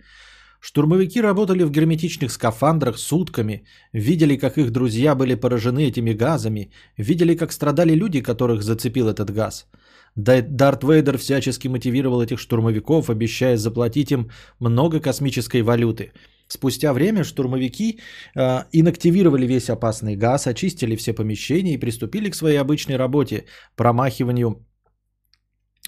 [0.59, 7.35] Штурмовики работали в герметичных скафандрах сутками, видели, как их друзья были поражены этими газами, видели,
[7.35, 9.67] как страдали люди, которых зацепил этот газ.
[10.15, 14.29] Дарт Вейдер всячески мотивировал этих штурмовиков, обещая заплатить им
[14.59, 16.13] много космической валюты–
[16.51, 17.99] Спустя время штурмовики
[18.35, 23.45] э, инактивировали весь опасный газ, очистили все помещения и приступили к своей обычной работе–
[23.77, 24.55] промахиванию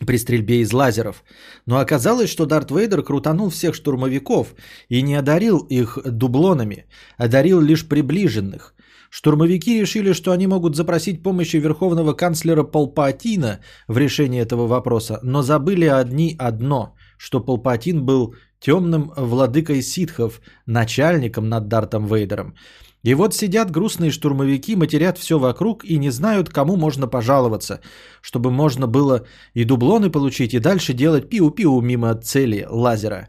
[0.06, 1.24] при стрельбе из лазеров.
[1.66, 4.56] Но оказалось, что Дарт Вейдер крутанул всех штурмовиков
[4.88, 6.86] и не одарил их дублонами,
[7.18, 8.74] одарил лишь приближенных.
[9.10, 13.60] Штурмовики решили, что они могут запросить помощи верховного канцлера Палпатина
[13.90, 21.50] в решении этого вопроса, но забыли одни одно, что Палпатин был темным владыкой ситхов, начальником
[21.50, 22.56] над Дартом Вейдером.
[23.04, 27.82] И вот сидят грустные штурмовики, матерят все вокруг и не знают, кому можно пожаловаться,
[28.22, 33.28] чтобы можно было и дублоны получить, и дальше делать пиу-пиу мимо цели лазера.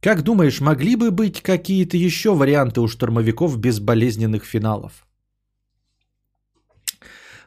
[0.00, 5.06] Как думаешь, могли бы быть какие-то еще варианты у штурмовиков безболезненных финалов?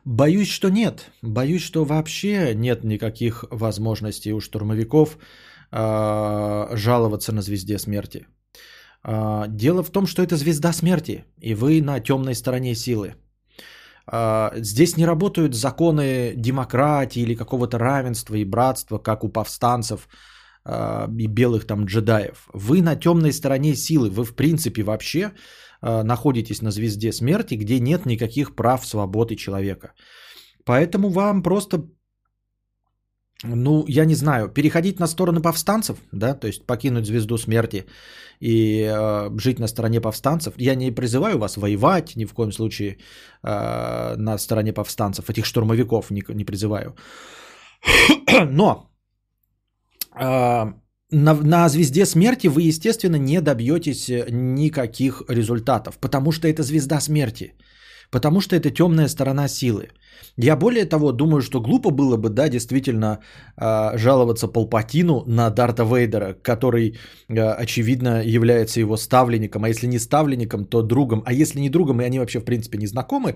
[0.06, 1.12] Боюсь, что нет.
[1.22, 5.18] Боюсь, что вообще нет никаких возможностей у штурмовиков
[5.72, 8.28] э, жаловаться на звезде смерти.
[9.04, 13.16] Э, дело в том, что это звезда смерти, и вы на темной стороне силы.
[14.12, 20.08] Э, здесь не работают законы демократии или какого-то равенства и братства, как у повстанцев
[21.20, 22.50] и белых там джедаев.
[22.52, 25.32] Вы на темной стороне силы, вы в принципе вообще
[25.82, 29.94] находитесь на звезде смерти, где нет никаких прав, свободы человека.
[30.64, 31.84] Поэтому вам просто
[33.48, 37.86] ну, я не знаю, переходить на сторону повстанцев, да, то есть покинуть звезду смерти
[38.40, 40.54] и э, жить на стороне повстанцев.
[40.58, 42.98] Я не призываю вас воевать ни в коем случае
[43.44, 46.96] э, на стороне повстанцев, этих штурмовиков не, не призываю.
[48.52, 48.90] Но
[50.20, 50.74] э,
[51.12, 57.54] на, на звезде смерти вы, естественно, не добьетесь никаких результатов, потому что это звезда смерти,
[58.12, 59.90] потому что это темная сторона силы.
[60.38, 63.20] Я более того думаю, что глупо было бы, да, действительно
[63.58, 66.98] э, жаловаться Палпатину на Дарта Вейдера, который,
[67.30, 72.02] э, очевидно, является его ставленником, а если не ставленником, то другом, а если не другом,
[72.02, 73.36] и они вообще, в принципе, не знакомы,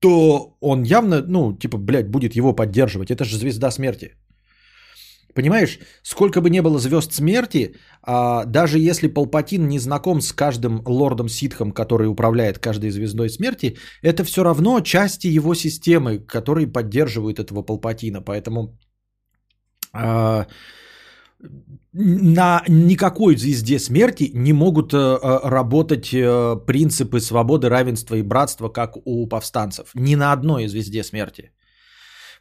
[0.00, 3.10] то он явно, ну, типа, блядь, будет его поддерживать.
[3.10, 4.16] Это же звезда смерти.
[5.34, 10.82] Понимаешь, сколько бы не было звезд смерти, а, даже если Палпатин не знаком с каждым
[10.86, 17.38] лордом ситхом, который управляет каждой звездой смерти, это все равно части его системы, которые поддерживают
[17.38, 18.20] этого Палпатина.
[18.20, 18.78] Поэтому
[19.94, 20.44] э,
[21.92, 28.68] на никакой звезде смерти не могут э, э, работать э, принципы свободы, равенства и братства,
[28.68, 29.90] как у повстанцев.
[29.94, 31.52] Ни на одной звезде смерти.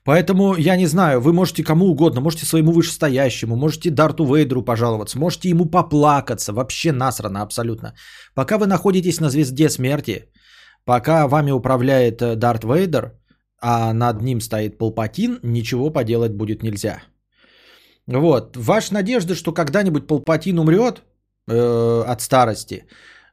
[0.04, 5.20] Поэтому я не знаю, вы можете кому угодно, можете своему вышестоящему, можете Дарту Вейдеру пожаловаться,
[5.20, 7.94] можете ему поплакаться, вообще насрано абсолютно.
[8.34, 10.26] Пока вы находитесь на звезде смерти,
[10.86, 13.12] пока вами управляет Дарт Вейдер,
[13.62, 17.04] а над ним стоит Палпатин, ничего поделать будет нельзя.
[18.08, 18.58] Вот.
[18.58, 21.04] Ваша надежда, что когда-нибудь Палпатин умрет
[21.48, 22.86] э, от старости,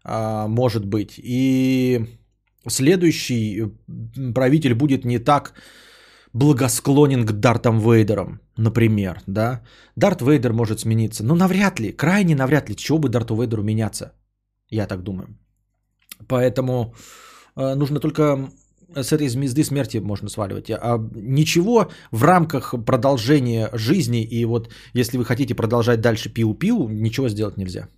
[0.04, 2.04] э, может быть, и
[2.68, 3.64] следующий
[4.34, 5.54] правитель будет не так
[6.32, 9.62] благосклонен к Дартам Вейдерам, например, да.
[9.96, 14.12] Дарт Вейдер может смениться, но навряд ли, крайне навряд ли, чего бы Дарту Вейдеру меняться,
[14.70, 15.28] я так думаю.
[16.26, 16.94] Поэтому
[17.56, 18.50] э, нужно только
[18.94, 20.70] с этой звезды смерти можно сваливать.
[20.70, 27.28] А ничего в рамках продолжения жизни и вот если вы хотите продолжать дальше пиу-пиу, ничего
[27.28, 27.88] сделать нельзя.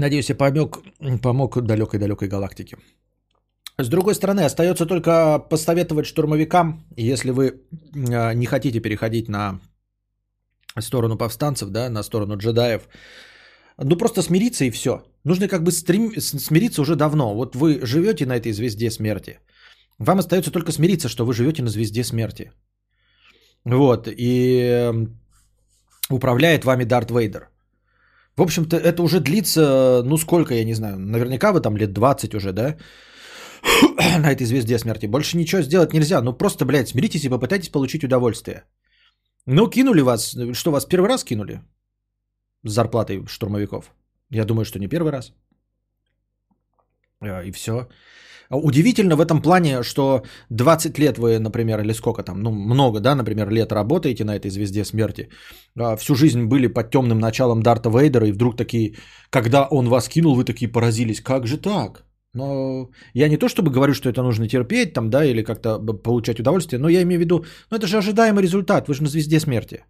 [0.00, 0.82] Надеюсь, я помог,
[1.22, 2.76] помог далекой-далекой галактике.
[3.78, 7.62] С другой стороны, остается только посоветовать штурмовикам, если вы
[8.12, 9.60] а, не хотите переходить на
[10.78, 12.88] сторону повстанцев, да, на сторону джедаев,
[13.78, 15.02] ну просто смириться и все.
[15.24, 16.20] Нужно как бы стрем...
[16.20, 17.34] смириться уже давно.
[17.34, 19.38] Вот вы живете на этой звезде смерти.
[19.98, 22.52] Вам остается только смириться, что вы живете на звезде смерти.
[23.64, 24.08] Вот.
[24.08, 24.92] И
[26.10, 27.50] управляет вами Дарт Вейдер.
[28.36, 32.34] В общем-то, это уже длится, ну сколько, я не знаю, наверняка вы там лет 20
[32.34, 32.76] уже, да?
[34.18, 35.06] на этой звезде смерти.
[35.06, 36.22] Больше ничего сделать нельзя.
[36.22, 38.64] Ну просто, блядь, смиритесь и попытайтесь получить удовольствие.
[39.46, 40.36] Ну, кинули вас.
[40.52, 41.60] Что, вас первый раз кинули?
[42.64, 43.92] С зарплатой штурмовиков.
[44.30, 45.32] Я думаю, что не первый раз.
[47.20, 47.88] А, и все.
[48.50, 53.14] Удивительно в этом плане, что 20 лет вы, например, или сколько там, ну много, да,
[53.14, 55.28] например, лет работаете на этой звезде смерти,
[55.78, 58.96] а, всю жизнь были под темным началом Дарта Вейдера, и вдруг такие,
[59.30, 62.04] когда он вас кинул, вы такие поразились, как же так?
[62.34, 66.40] Но я не то чтобы говорю, что это нужно терпеть там, да, или как-то получать
[66.40, 69.38] удовольствие, но я имею в виду, ну это же ожидаемый результат, вы же на звезде
[69.38, 69.84] смерти.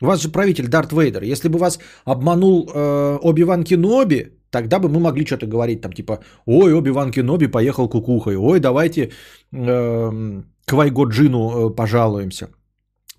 [0.00, 1.22] У вас же правитель Дарт Вейдер.
[1.22, 6.18] Если бы вас обманул э, Оби-Ван Кеноби, тогда бы мы могли что-то говорить, там типа,
[6.46, 9.10] ой, Оби-Ван Кеноби поехал кукухой, ой, давайте
[9.52, 12.48] э, к Вайго Джину э, пожалуемся.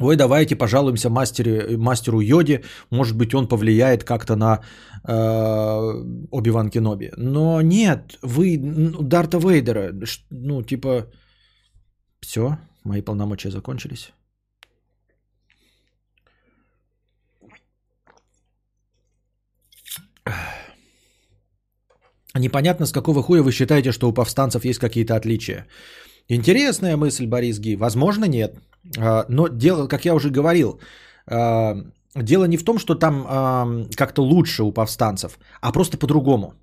[0.02, 4.62] Ой, давайте пожалуемся мастере, мастеру Йоде, может быть, он повлияет как-то на
[5.04, 5.14] э,
[6.32, 7.12] Оби-Ван Кеноби.
[7.18, 9.94] Но нет, вы Дарта Вейдера,
[10.30, 11.08] ну, типа,
[12.22, 14.14] все, мои полномочия закончились.
[22.36, 25.66] Непонятно, с какого хуя вы считаете, что у повстанцев есть какие-то отличия.
[26.28, 27.76] Интересная мысль, Борис Ги.
[27.76, 28.56] Возможно, нет.
[28.98, 30.80] А, но дело, как я уже говорил,
[31.28, 31.76] а,
[32.16, 36.54] дело не в том, что там а, как-то лучше у повстанцев, а просто по-другому.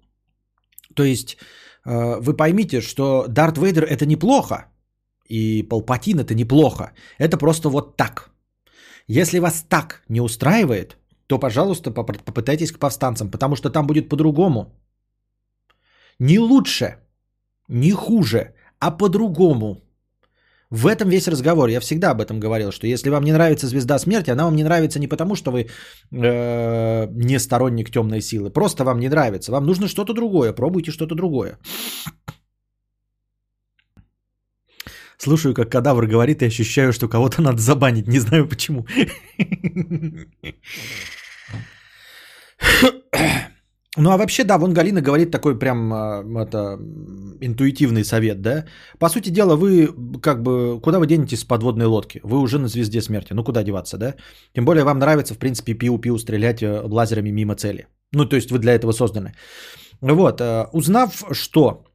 [0.94, 1.36] То есть
[1.84, 4.66] вы поймите, что Дарт Вейдер это неплохо,
[5.28, 6.92] и Палпатин это неплохо.
[7.18, 8.30] Это просто вот так.
[9.06, 10.96] Если вас так не устраивает,
[11.28, 14.74] то, пожалуйста, попытайтесь к повстанцам, потому что там будет по-другому.
[16.18, 16.96] Не лучше,
[17.68, 19.82] не хуже, а по-другому.
[20.70, 21.68] В этом весь разговор.
[21.68, 24.64] Я всегда об этом говорил, что если вам не нравится звезда смерти, она вам не
[24.64, 25.66] нравится не потому, что вы
[26.12, 28.50] э, не сторонник темной силы.
[28.50, 29.52] Просто вам не нравится.
[29.52, 30.52] Вам нужно что-то другое.
[30.52, 31.58] Пробуйте что-то другое.
[35.18, 38.08] Слушаю, как кадавр говорит и ощущаю, что кого-то надо забанить.
[38.08, 38.86] Не знаю почему.
[43.96, 46.78] Ну а вообще, да, вон Галина говорит такой прям а, это,
[47.40, 48.64] интуитивный совет, да.
[48.98, 49.88] По сути дела, вы
[50.20, 52.20] как бы, куда вы денетесь с подводной лодки?
[52.22, 54.14] Вы уже на звезде смерти, ну куда деваться, да?
[54.54, 57.86] Тем более вам нравится, в принципе, пиу-пиу стрелять э, лазерами мимо цели.
[58.12, 59.32] Ну то есть вы для этого созданы.
[60.00, 61.86] Вот, э, узнав, что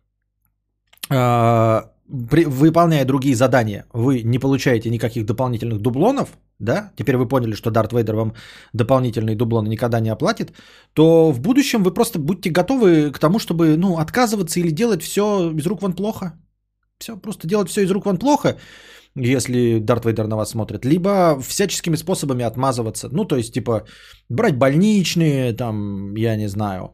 [1.09, 1.90] а,
[2.29, 6.29] при, выполняя другие задания, вы не получаете никаких дополнительных дублонов,
[6.59, 8.33] да, теперь вы поняли, что Дарт Вейдер вам
[8.73, 10.53] дополнительные дублоны никогда не оплатит,
[10.93, 15.51] то в будущем вы просто будьте готовы к тому, чтобы, ну, отказываться или делать все
[15.51, 16.33] из рук вон плохо.
[16.99, 18.57] Все, просто делать все из рук вон плохо,
[19.15, 23.09] если Дарт Вейдер на вас смотрит, либо всяческими способами отмазываться.
[23.11, 23.85] Ну, то есть, типа,
[24.29, 26.91] брать больничные, там, я не знаю,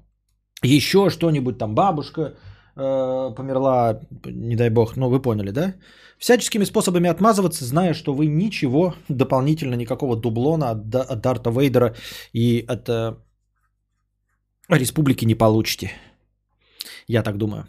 [0.63, 2.35] еще что-нибудь, там, бабушка,
[2.77, 5.73] э, померла, не дай бог, ну вы поняли, да?
[6.19, 11.95] Всяческими способами отмазываться, зная, что вы ничего дополнительно, никакого дублона от, от Дарта Вейдера
[12.33, 13.15] и от э,
[14.69, 15.91] республики не получите.
[17.07, 17.67] Я так думаю.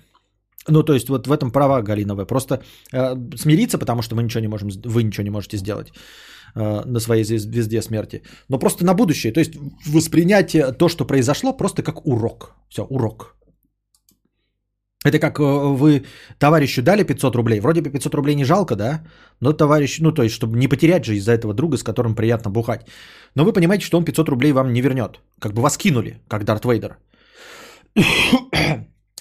[0.69, 2.27] Ну, то есть вот в этом права Галиновая.
[2.27, 2.63] Просто
[2.93, 5.93] э, смириться, потому что мы ничего не можем, вы ничего не можете сделать
[6.55, 8.23] э, на своей звез- звезде смерти.
[8.49, 9.33] Но просто на будущее.
[9.33, 9.53] То есть
[9.87, 12.55] воспринятие то, что произошло, просто как урок.
[12.69, 13.38] Все, урок.
[15.05, 16.05] Это как э, вы
[16.39, 17.61] товарищу дали 500 рублей.
[17.61, 19.05] Вроде бы 500 рублей не жалко, да?
[19.41, 22.51] Но товарищ, ну то есть, чтобы не потерять же из-за этого друга, с которым приятно
[22.51, 22.87] бухать.
[23.37, 25.21] Но вы понимаете, что он 500 рублей вам не вернет.
[25.41, 26.99] Как бы вас кинули, как Дарт Вейдер.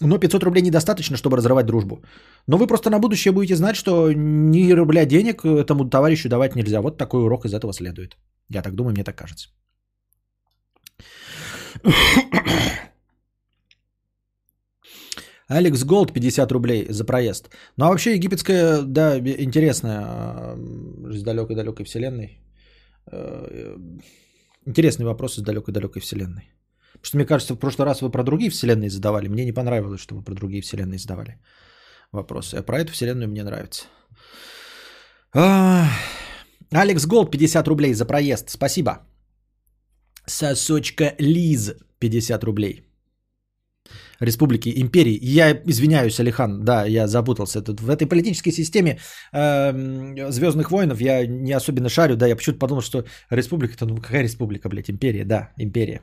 [0.01, 2.03] Но 500 рублей недостаточно, чтобы разрывать дружбу.
[2.47, 6.81] Но вы просто на будущее будете знать, что ни рубля денег этому товарищу давать нельзя.
[6.81, 8.17] Вот такой урок из этого следует.
[8.49, 9.49] Я так думаю, мне так кажется.
[15.47, 17.49] Алекс Голд 50 рублей за проезд.
[17.77, 20.55] Ну а вообще египетская, да, интересная
[21.09, 22.39] из далекой-далекой вселенной.
[23.11, 23.77] Э,
[24.67, 26.51] Интересный вопрос из далекой-далекой вселенной.
[26.93, 29.29] Потому что мне кажется, в прошлый раз вы про другие вселенные задавали.
[29.29, 31.39] Мне не понравилось, что вы про другие вселенные задавали
[32.11, 32.55] вопросы.
[32.55, 33.85] А про эту вселенную мне нравится.
[36.71, 38.49] Алекс Голд 50 рублей за проезд.
[38.49, 38.91] Спасибо.
[40.25, 42.86] Сосочка Лиз 50 рублей.
[44.19, 45.19] Республики, империи.
[45.21, 47.61] Я извиняюсь, Алихан, да, я запутался.
[47.61, 48.99] Тут в этой политической системе
[49.33, 54.23] э, Звездных войнов я не особенно шарю, да, я почему-то подумал, что республика-то, ну какая
[54.23, 56.01] республика, блядь, империя, да, империя.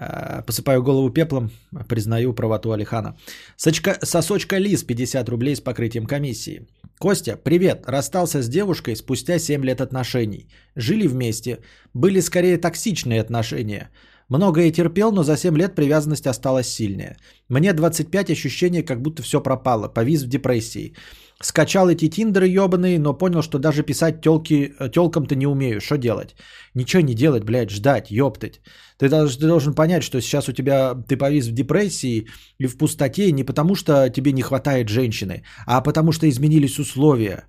[0.00, 1.50] Э, Посыпаю голову пеплом,
[1.88, 3.16] признаю правоту Алихана.
[3.56, 6.66] Сочка, сосочка Лиз, 50 рублей с покрытием комиссии.
[6.98, 7.84] Костя, привет.
[7.86, 10.48] Расстался с девушкой спустя 7 лет отношений.
[10.76, 11.58] Жили вместе.
[11.94, 13.90] Были скорее токсичные отношения.
[14.28, 17.16] Многое терпел, но за 7 лет привязанность осталась сильная.
[17.48, 19.88] Мне 25, ощущение, как будто все пропало.
[19.88, 20.94] Повис в депрессии.
[21.40, 25.80] Скачал эти тиндеры ебаные, но понял, что даже писать тёлки, тёлкам-то не умею.
[25.80, 26.34] Что делать?
[26.74, 28.60] Ничего не делать, блядь, ждать, ёптать.
[28.98, 32.26] Ты должен, ты должен понять, что сейчас у тебя ты повис в депрессии
[32.58, 37.44] и в пустоте не потому, что тебе не хватает женщины, а потому что изменились условия.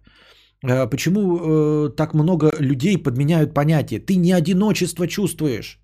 [0.64, 3.99] Э, Почему э, так много людей подменяют понятие?
[3.99, 5.80] Ты не одиночество чувствуешь.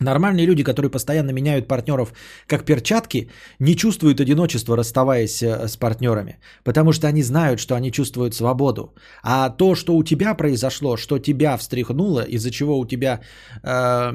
[0.00, 2.12] Нормальные люди, которые постоянно меняют партнеров
[2.46, 7.90] как перчатки, не чувствуют одиночества, расставаясь э, с партнерами, потому что они знают, что они
[7.90, 8.94] чувствуют свободу.
[9.22, 13.20] А то, что у тебя произошло, что тебя встряхнуло, из-за чего у тебя
[13.62, 14.12] э,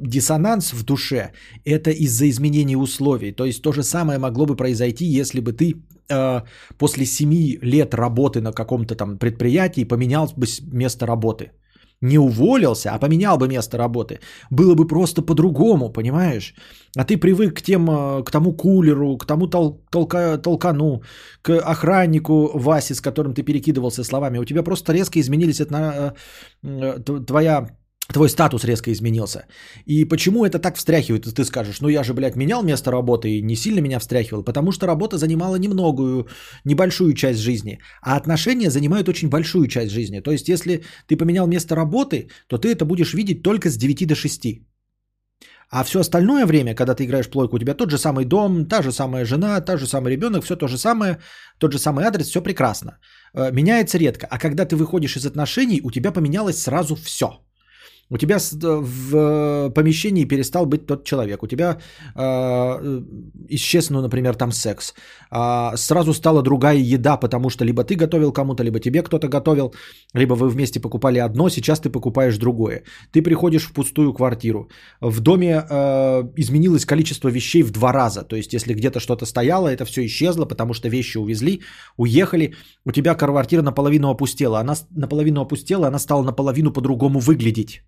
[0.00, 1.30] диссонанс в душе,
[1.64, 3.32] это из-за изменения условий.
[3.32, 5.74] То есть то же самое могло бы произойти, если бы ты
[6.10, 6.42] э,
[6.76, 7.30] после 7
[7.62, 11.50] лет работы на каком-то там предприятии поменял бы место работы
[12.04, 14.18] не уволился, а поменял бы место работы,
[14.50, 16.54] было бы просто по-другому, понимаешь?
[16.96, 21.02] А ты привык к, тем, э, к тому кулеру, к тому тол- толка, толкану,
[21.42, 24.38] к охраннику Васе, с которым ты перекидывался словами.
[24.38, 26.14] У тебя просто резко изменились отно-
[26.62, 27.68] э, т- твоя
[28.12, 29.46] Твой статус резко изменился.
[29.86, 31.24] И почему это так встряхивает?
[31.24, 34.72] Ты скажешь, ну я же, блядь, менял место работы и не сильно меня встряхивал, потому
[34.72, 36.26] что работа занимала немногую,
[36.64, 40.20] небольшую часть жизни, а отношения занимают очень большую часть жизни.
[40.20, 44.06] То есть, если ты поменял место работы, то ты это будешь видеть только с 9
[44.06, 44.46] до 6.
[45.70, 48.82] А все остальное время, когда ты играешь плойку, у тебя тот же самый дом, та
[48.82, 51.18] же самая жена, та же самый ребенок, все то же самое,
[51.58, 52.98] тот же самый адрес, все прекрасно.
[53.34, 54.26] Э, Меняется редко.
[54.30, 57.43] А когда ты выходишь из отношений, у тебя поменялось сразу все.
[58.10, 61.42] У тебя в э, помещении перестал быть тот человек.
[61.42, 61.78] У тебя
[62.14, 63.02] э,
[63.48, 64.94] исчез, ну, например, там секс.
[65.30, 69.74] А, сразу стала другая еда, потому что либо ты готовил кому-то, либо тебе кто-то готовил,
[70.14, 72.82] либо вы вместе покупали одно, сейчас ты покупаешь другое.
[73.10, 74.68] Ты приходишь в пустую квартиру.
[75.00, 78.22] В доме э, изменилось количество вещей в два раза.
[78.22, 81.62] То есть, если где-то что-то стояло, это все исчезло, потому что вещи увезли,
[81.96, 82.54] уехали.
[82.84, 84.60] У тебя квартира наполовину опустела.
[84.60, 87.82] Она наполовину опустела, она стала наполовину по-другому выглядеть.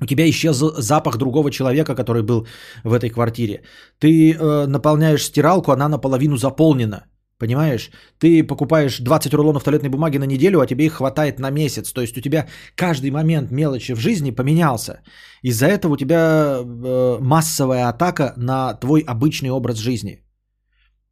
[0.00, 2.46] У тебя исчез запах другого человека, который был
[2.84, 3.62] в этой квартире.
[3.98, 7.04] Ты э, наполняешь стиралку, она наполовину заполнена.
[7.38, 7.90] Понимаешь?
[8.18, 11.92] Ты покупаешь 20 рулонов туалетной бумаги на неделю, а тебе их хватает на месяц.
[11.92, 15.00] То есть у тебя каждый момент мелочи в жизни поменялся.
[15.42, 20.24] Из-за этого у тебя э, массовая атака на твой обычный образ жизни.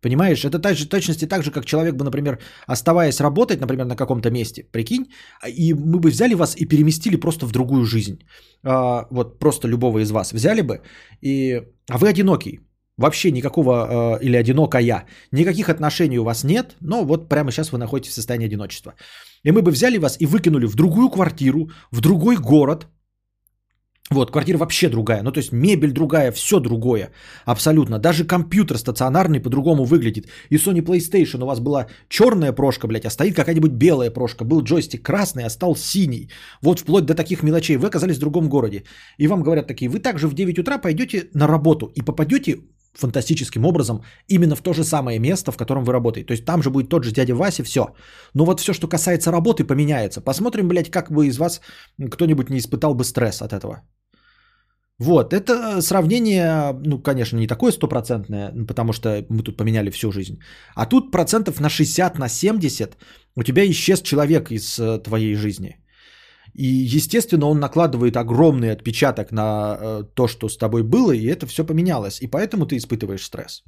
[0.02, 3.96] Понимаешь, это так же, точности так же, как человек бы, например, оставаясь работать, например, на
[3.96, 5.06] каком-то месте, прикинь,
[5.40, 8.18] а, и мы бы взяли вас и переместили просто в другую жизнь.
[8.62, 10.82] А, вот просто любого из вас взяли бы,
[11.22, 11.62] и...
[11.90, 12.60] а вы одинокий,
[12.98, 17.78] вообще никакого, э, или одинокая, никаких отношений у вас нет, но вот прямо сейчас вы
[17.78, 18.94] находитесь в состоянии одиночества.
[19.44, 22.86] И мы бы взяли вас и выкинули в другую квартиру, в другой город,
[24.10, 25.22] Вот, квартира вообще другая.
[25.22, 27.10] Ну, то есть мебель другая, все другое.
[27.44, 27.98] Абсолютно.
[27.98, 30.28] Даже компьютер стационарный по-другому выглядит.
[30.50, 34.44] И Sony PlayStation у вас была черная прошка, блядь, а стоит какая-нибудь белая прошка.
[34.44, 36.30] Был джойстик красный, а стал синий.
[36.62, 37.76] Вот вплоть до таких мелочей.
[37.76, 38.84] Вы оказались в другом городе.
[39.18, 42.58] И вам говорят такие, вы также в 9 утра пойдете на работу и попадете
[42.94, 46.26] фантастическим образом именно в то же самое место, в котором вы работаете.
[46.26, 47.94] То есть там же будет тот же дядя Вася, все.
[48.34, 50.20] Но вот все, что касается работы, поменяется.
[50.20, 51.60] Посмотрим, блядь, как бы из вас
[52.10, 53.82] кто-нибудь не испытал бы стресс от этого.
[54.98, 60.38] Вот, это сравнение, ну, конечно, не такое стопроцентное, потому что мы тут поменяли всю жизнь.
[60.74, 62.96] А тут процентов на 60, на 70
[63.36, 65.76] у тебя исчез человек из э, твоей жизни.
[66.54, 71.46] И, естественно, он накладывает огромный отпечаток на э, то, что с тобой было, и это
[71.46, 72.22] все поменялось.
[72.22, 73.62] И поэтому ты испытываешь стресс.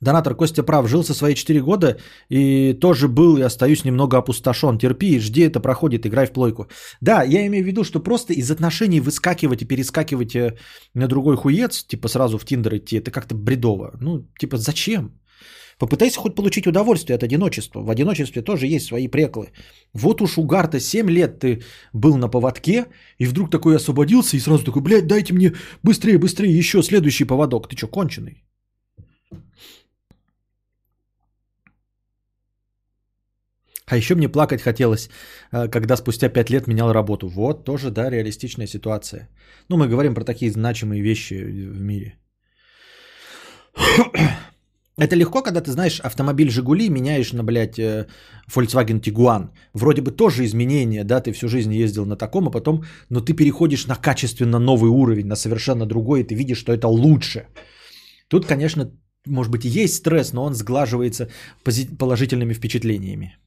[0.00, 1.96] Донатор Костя прав, жил со свои 4 года
[2.28, 4.78] и тоже был и остаюсь немного опустошен.
[4.78, 6.68] Терпи, жди, это проходит, играй в плойку.
[7.00, 10.56] Да, я имею в виду, что просто из отношений выскакивать и перескакивать э,
[10.94, 13.90] на другой хуец, типа сразу в Тиндер идти, это как-то бредово.
[14.00, 15.18] Ну, типа, зачем?
[15.78, 17.80] Попытайся хоть получить удовольствие от одиночества.
[17.80, 19.52] В одиночестве тоже есть свои преклы.
[19.94, 21.62] Вот уж у Гарта 7 лет ты
[21.92, 22.86] был на поводке,
[23.18, 25.52] и вдруг такой освободился, и сразу такой, блядь, дайте мне
[25.82, 27.68] быстрее, быстрее, еще следующий поводок.
[27.68, 28.44] Ты что, конченый?
[33.90, 35.08] А еще мне плакать хотелось,
[35.52, 37.28] э, когда спустя 5 лет менял работу.
[37.28, 39.28] Вот тоже, да, реалистичная ситуация.
[39.68, 42.18] Ну, мы говорим про такие значимые вещи в мире.
[44.98, 48.06] Это легко, когда ты знаешь автомобиль «Жигули», меняешь на, блядь, э,
[48.50, 49.50] Volkswagen Tiguan.
[49.74, 53.32] Вроде бы тоже изменения, да, ты всю жизнь ездил на таком, а потом, но ты
[53.32, 57.46] переходишь на качественно новый уровень, на совершенно другой, и ты видишь, что это лучше.
[58.28, 58.90] Тут, конечно,
[59.26, 61.28] может быть, и есть стресс, но он сглаживается
[61.98, 63.38] положительными впечатлениями.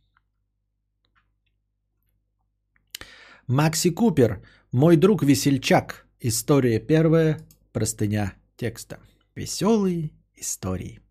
[3.52, 4.42] Макси Купер,
[4.72, 6.06] мой друг весельчак.
[6.22, 7.38] История первая,
[7.74, 9.00] простыня текста.
[9.36, 11.02] Веселые истории.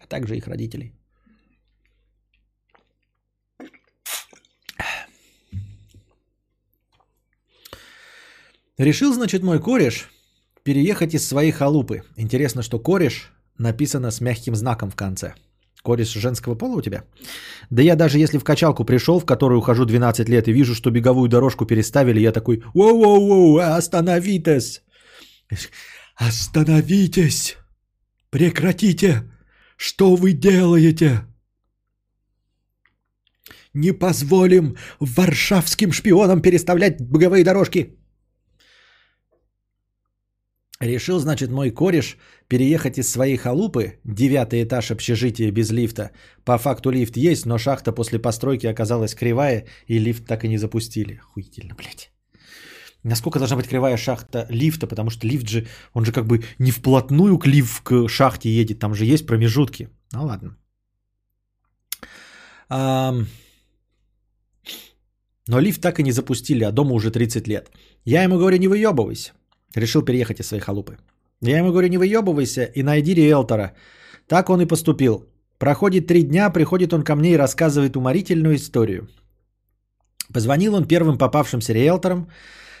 [0.00, 0.92] А также их родителей.
[8.76, 10.10] Решил, значит, мой кореш
[10.64, 12.02] переехать из своей халупы.
[12.16, 15.34] Интересно, что кореш написано с мягким знаком в конце–
[15.86, 17.04] Кореш женского пола у тебя?
[17.70, 20.90] Да я даже если в качалку пришел, в которую ухожу 12 лет, и вижу, что
[20.90, 24.82] беговую дорожку переставили, я такой, воу-воу-воу, остановитесь!
[26.16, 27.56] Остановитесь!
[28.30, 29.22] Прекратите!
[29.76, 31.20] Что вы делаете?
[33.74, 37.96] Не позволим варшавским шпионам переставлять беговые дорожки.
[40.80, 46.10] Решил, значит, мой кореш переехать из своей халупы, девятый этаж общежития без лифта.
[46.44, 50.58] По факту лифт есть, но шахта после постройки оказалась кривая, и лифт так и не
[50.58, 51.18] запустили.
[51.22, 52.10] Охуительно, блядь.
[53.02, 56.70] Насколько должна быть кривая шахта лифта, потому что лифт же, он же как бы не
[56.70, 59.88] вплотную к лифт к шахте едет, там же есть промежутки.
[60.12, 60.56] Ну ладно.
[62.68, 63.14] А...
[65.48, 67.70] Но лифт так и не запустили, а дома уже 30 лет.
[68.04, 69.32] Я ему говорю, не выебывайся.
[69.76, 70.96] Решил переехать из своей халупы.
[71.42, 73.72] Я ему говорю, не выебывайся и найди риэлтора.
[74.26, 75.26] Так он и поступил.
[75.58, 79.08] Проходит три дня, приходит он ко мне и рассказывает уморительную историю.
[80.32, 82.28] Позвонил он первым попавшимся риэлторам,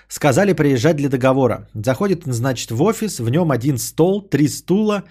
[0.08, 1.68] сказали приезжать для договора.
[1.74, 5.04] Заходит значит, в офис, в нем один стол, три стула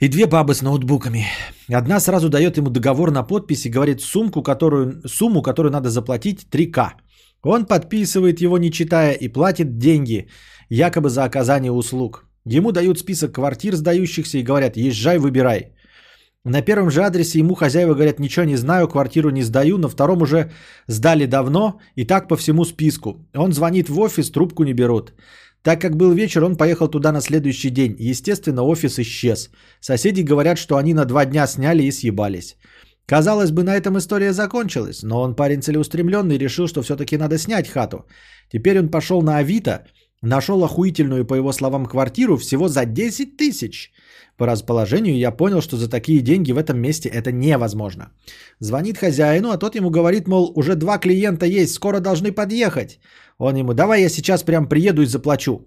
[0.00, 1.24] и две бабы с ноутбуками.
[1.72, 6.48] Одна сразу дает ему договор на подпись и говорит сумку, которую, сумму, которую надо заплатить
[6.50, 6.94] 3К.
[7.42, 10.28] Он подписывает его, не читая, и платит деньги–
[10.70, 12.24] якобы за оказание услуг.
[12.46, 15.72] Ему дают список квартир сдающихся и говорят, езжай, выбирай.
[16.44, 20.22] На первом же адресе ему хозяева говорят, ничего не знаю, квартиру не сдаю, на втором
[20.22, 20.50] уже
[20.86, 23.26] сдали давно и так по всему списку.
[23.34, 25.12] Он звонит в офис, трубку не берут.
[25.62, 27.94] Так как был вечер, он поехал туда на следующий день.
[27.98, 29.50] Естественно, офис исчез.
[29.80, 32.56] Соседи говорят, что они на два дня сняли и съебались.
[33.04, 37.36] Казалось бы, на этом история закончилась, но он парень целеустремленный и решил, что все-таки надо
[37.36, 38.06] снять хату.
[38.50, 39.84] Теперь он пошел на Авито
[40.22, 43.90] Нашел охуительную, по его словам, квартиру всего за 10 тысяч.
[44.36, 48.12] По расположению я понял, что за такие деньги в этом месте это невозможно.
[48.58, 53.00] Звонит хозяину, а тот ему говорит, мол, уже два клиента есть, скоро должны подъехать.
[53.38, 55.66] Он ему, давай я сейчас прям приеду и заплачу.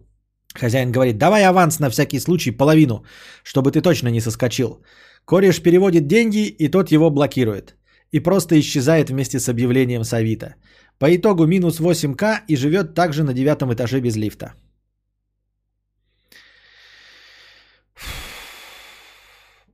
[0.54, 3.04] Хозяин говорит, давай аванс на всякий случай, половину,
[3.44, 4.84] чтобы ты точно не соскочил.
[5.26, 7.76] Кореш переводит деньги, и тот его блокирует.
[8.12, 10.56] И просто исчезает вместе с объявлением с Авито.
[11.00, 14.54] По итогу минус 8К и живет также на девятом этаже без лифта.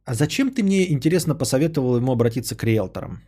[0.06, 3.22] А зачем ты мне, интересно, посоветовал ему обратиться к риэлторам?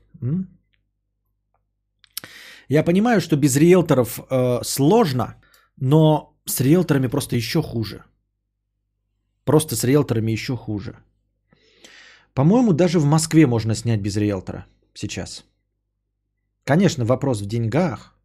[2.69, 5.35] Я понимаю, что без риэлторов э, сложно,
[5.77, 8.03] но с риэлторами просто еще хуже.
[9.43, 10.95] Просто с риэлторами еще хуже.
[12.33, 15.45] По-моему, даже в Москве можно снять без риэлтора сейчас.
[16.63, 18.15] Конечно, вопрос в деньгах,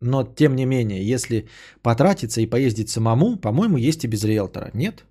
[0.00, 1.48] но тем не менее, если
[1.82, 4.70] потратиться и поездить самому, по-моему, есть и без риэлтора.
[4.74, 5.04] Нет?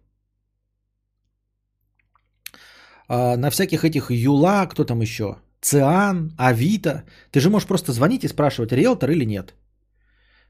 [3.07, 5.37] А, на всяких этих Юла, кто там еще?
[5.61, 7.03] Циан, Авито.
[7.31, 9.53] Ты же можешь просто звонить и спрашивать, риэлтор или нет.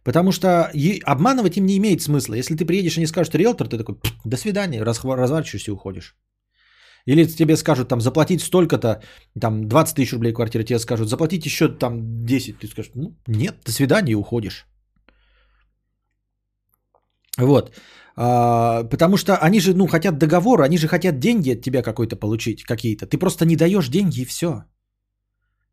[0.03, 0.71] Потому что
[1.05, 2.35] обманывать им не имеет смысла.
[2.35, 3.95] Если ты приедешь и не скажешь риэлтор, ты такой,
[4.25, 6.15] до свидания, разворачиваешься и уходишь.
[7.05, 9.01] Или тебе скажут там заплатить столько-то,
[9.39, 13.55] там 20 тысяч рублей квартира, тебе скажут заплатить еще там 10, ты скажешь, ну нет,
[13.65, 14.65] до свидания и уходишь.
[17.37, 17.71] Вот.
[18.15, 22.15] А, потому что они же, ну, хотят договора, они же хотят деньги от тебя какой-то
[22.15, 23.05] получить, какие-то.
[23.07, 24.63] Ты просто не даешь деньги и все.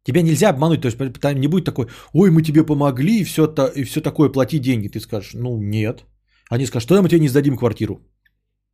[0.04, 0.98] Тебя нельзя обмануть, то есть
[1.34, 4.88] не будет такой, ой, мы тебе помогли и все, то, и все такое, плати деньги.
[4.88, 6.06] Ты скажешь, ну нет.
[6.50, 8.00] Они скажут, что мы тебе не сдадим квартиру.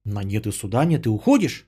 [0.05, 1.67] На нет и суда нет, ты уходишь.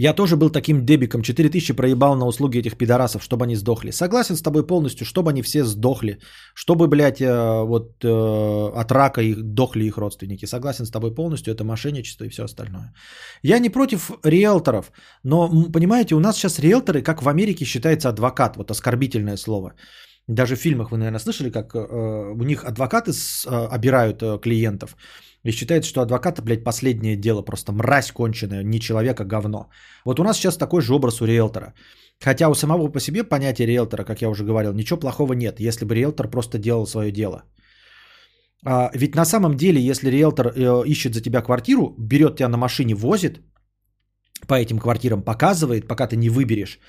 [0.00, 3.90] Я тоже был таким дебиком, 4000 проебал на услуги этих пидорасов, чтобы они сдохли.
[3.90, 6.18] Согласен с тобой полностью, чтобы они все сдохли.
[6.54, 10.46] Чтобы, блядь, э, вот э, от рака их дохли их родственники.
[10.46, 12.94] Согласен с тобой полностью, это мошенничество и все остальное.
[13.42, 14.92] Я не против риэлторов,
[15.24, 19.72] но, понимаете, у нас сейчас риэлторы, как в Америке считается адвокат, вот оскорбительное слово.
[20.28, 23.12] Даже в фильмах вы, наверное, слышали, как э, у них адвокаты
[23.46, 24.96] обирают клиентов.
[25.44, 29.70] И считается, что адвоката, блядь, последнее дело, просто мразь конченая, не человека, говно.
[30.04, 31.74] Вот у нас сейчас такой же образ у риэлтора.
[32.20, 35.84] Хотя у самого по себе понятия риэлтора, как я уже говорил, ничего плохого нет, если
[35.84, 37.44] бы риэлтор просто делал свое дело.
[38.64, 42.56] А, ведь на самом деле, если риэлтор э, ищет за тебя квартиру, берет тебя на
[42.56, 43.40] машине, возит,
[44.48, 46.80] по этим квартирам показывает, пока ты не выберешь,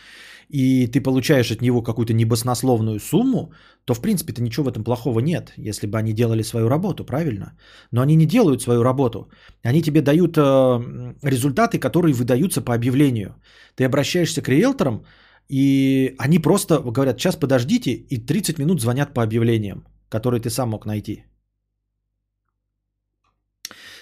[0.49, 3.53] и ты получаешь от него какую-то небоснословную сумму,
[3.85, 7.53] то в принципе-то ничего в этом плохого нет, если бы они делали свою работу, правильно?
[7.91, 9.30] Но они не делают свою работу.
[9.63, 10.41] Они тебе дают э,
[11.23, 13.35] результаты, которые выдаются по объявлению.
[13.76, 15.05] Ты обращаешься к риэлторам,
[15.49, 20.69] и они просто говорят, сейчас подождите, и 30 минут звонят по объявлениям, которые ты сам
[20.69, 21.26] мог найти.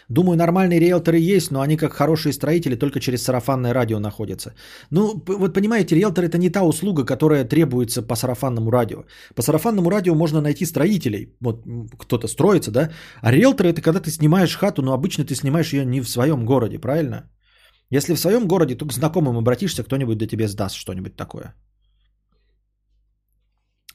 [0.09, 4.53] Думаю, нормальные риэлторы есть, но они как хорошие строители только через сарафанное радио находятся.
[4.89, 9.03] Ну, вот понимаете, риэлтор это не та услуга, которая требуется по сарафанному радио.
[9.35, 11.35] По сарафанному радио можно найти строителей.
[11.41, 11.65] Вот
[11.99, 12.89] кто-то строится, да?
[13.21, 16.45] А риэлтор это когда ты снимаешь хату, но обычно ты снимаешь ее не в своем
[16.45, 17.29] городе, правильно?
[17.89, 21.53] Если в своем городе, то к знакомым обратишься, кто-нибудь до тебе сдаст что-нибудь такое.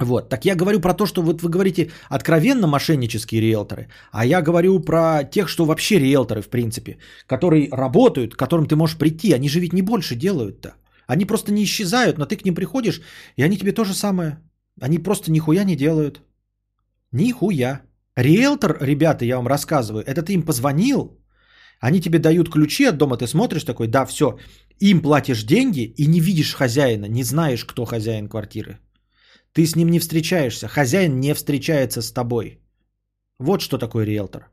[0.05, 4.43] Вот, так я говорю про то, что вот вы говорите откровенно мошеннические риэлторы, а я
[4.43, 9.35] говорю про тех, что вообще риэлторы, в принципе, которые работают, к которым ты можешь прийти,
[9.35, 10.75] они же ведь не больше делают-то.
[11.07, 13.01] Они просто не исчезают, но ты к ним приходишь,
[13.37, 14.39] и они тебе то же самое.
[14.81, 16.23] Они просто нихуя не делают.
[17.13, 17.83] Нихуя.
[18.17, 21.19] Риэлтор, ребята, я вам рассказываю, это ты им позвонил,
[21.81, 24.39] они тебе дают ключи от дома, ты смотришь такой, да, все,
[24.81, 28.79] им платишь деньги и не видишь хозяина, не знаешь, кто хозяин квартиры.
[29.53, 30.69] Ты с ним не встречаешься.
[30.69, 32.59] Хозяин не встречается с тобой.
[33.39, 34.51] Вот что такое риэлтор.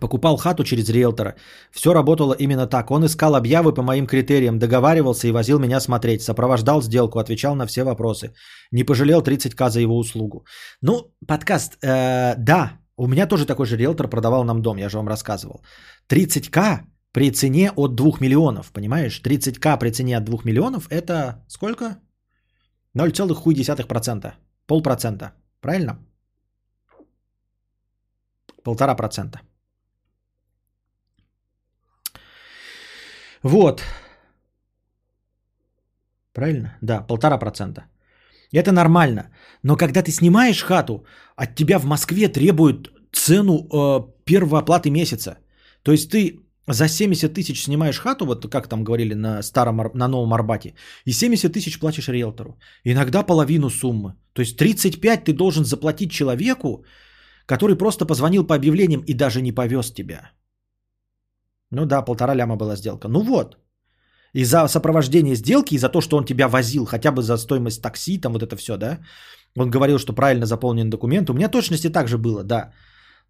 [0.00, 1.34] Покупал хату через риэлтора.
[1.70, 2.90] Все работало именно так.
[2.90, 6.22] Он искал объявы по моим критериям, договаривался и возил меня смотреть.
[6.22, 8.34] Сопровождал сделку, отвечал на все вопросы.
[8.72, 10.44] Не пожалел 30к за его услугу.
[10.82, 14.96] Ну, подкаст, э, да, у меня тоже такой же риэлтор продавал нам дом, я же
[14.96, 15.62] вам рассказывал.
[16.08, 16.80] 30к
[17.16, 19.22] при цене от 2 миллионов, понимаешь?
[19.24, 21.96] 30к при цене от 2 миллионов это сколько?
[22.94, 24.32] 0,1%.
[24.66, 25.32] Полпроцента.
[25.60, 25.98] Правильно?
[28.62, 29.40] Полтора процента.
[33.42, 33.82] Вот.
[36.34, 36.76] Правильно?
[36.82, 37.86] Да, полтора процента.
[38.52, 39.30] Это нормально.
[39.62, 45.38] Но когда ты снимаешь хату, от тебя в Москве требуют цену э, первой оплаты месяца.
[45.82, 50.08] То есть ты за 70 тысяч снимаешь хату, вот как там говорили на старом, на
[50.08, 50.74] Новом Арбате,
[51.04, 52.58] и 70 тысяч платишь риэлтору.
[52.84, 54.14] Иногда половину суммы.
[54.32, 56.84] То есть 35 ты должен заплатить человеку,
[57.46, 60.32] который просто позвонил по объявлениям и даже не повез тебя.
[61.70, 63.08] Ну да, полтора ляма была сделка.
[63.08, 63.56] Ну вот.
[64.32, 67.82] И за сопровождение сделки, и за то, что он тебя возил, хотя бы за стоимость
[67.82, 68.98] такси, там вот это все, да.
[69.56, 71.30] Он говорил, что правильно заполнен документ.
[71.30, 72.72] У меня точности так же было, да.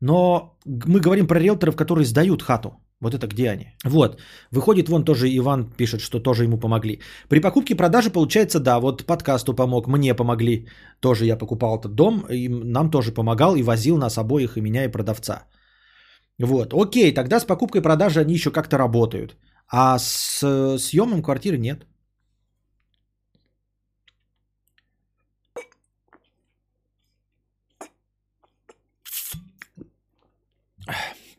[0.00, 2.80] Но мы говорим про риэлторов, которые сдают хату.
[3.00, 3.66] Вот это где они?
[3.84, 4.20] Вот.
[4.50, 7.00] Выходит, вон тоже Иван пишет, что тоже ему помогли.
[7.28, 10.66] При покупке и продаже получается, да, вот подкасту помог, мне помогли.
[11.00, 14.84] Тоже я покупал этот дом, и нам тоже помогал и возил нас обоих, и меня,
[14.84, 15.44] и продавца.
[16.38, 19.36] Вот, окей, тогда с покупкой и продажей они еще как-то работают.
[19.68, 21.86] А с э, съемом квартиры нет.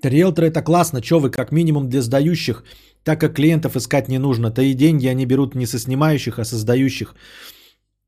[0.09, 2.63] Риэлторы это классно, что вы как минимум для сдающих,
[3.03, 4.51] так как клиентов искать не нужно.
[4.51, 7.15] То и деньги они берут не со снимающих, а со сдающих.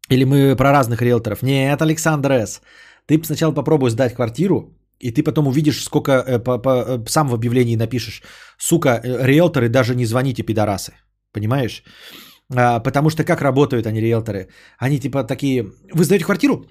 [0.10, 1.44] Или мы про разных риэлторов.
[1.44, 2.62] Нет, Александр С.
[3.06, 7.28] Ты сначала попробуй сдать квартиру, и ты потом увидишь, сколько э, по, по, э, сам
[7.28, 8.22] в объявлении напишешь.
[8.58, 10.94] Сука, э, риэлторы даже не звоните, пидорасы.
[11.32, 11.84] Понимаешь?
[12.56, 14.50] А, потому что как работают они, риэлторы?
[14.78, 16.66] Они типа такие, вы сдаете квартиру?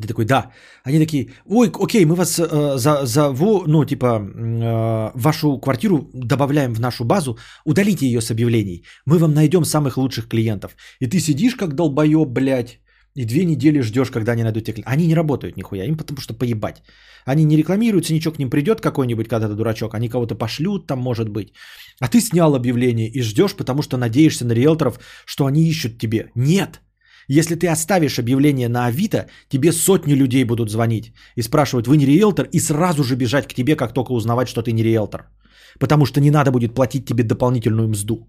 [0.00, 0.52] Ты такой, да.
[0.84, 6.72] Они такие, ой, окей, мы вас э, за, зову, ну, типа, э, вашу квартиру добавляем
[6.74, 7.36] в нашу базу,
[7.66, 8.84] удалите ее с объявлений.
[9.06, 10.76] Мы вам найдем самых лучших клиентов.
[11.00, 12.80] И ты сидишь как долбоеб, блядь,
[13.14, 14.90] и две недели ждешь, когда они найдут те клиенты.
[14.90, 16.82] Они не работают нихуя, им потому что поебать.
[17.26, 21.28] Они не рекламируются, ничего к ним придет какой-нибудь когда-то дурачок, они кого-то пошлют там, может
[21.28, 21.52] быть.
[22.00, 26.30] А ты снял объявление и ждешь, потому что надеешься на риэлторов, что они ищут тебе.
[26.34, 26.80] Нет.
[27.28, 32.06] Если ты оставишь объявление на Авито, тебе сотни людей будут звонить и спрашивать, вы не
[32.06, 35.30] риэлтор, и сразу же бежать к тебе, как только узнавать, что ты не риэлтор.
[35.78, 38.28] Потому что не надо будет платить тебе дополнительную мзду.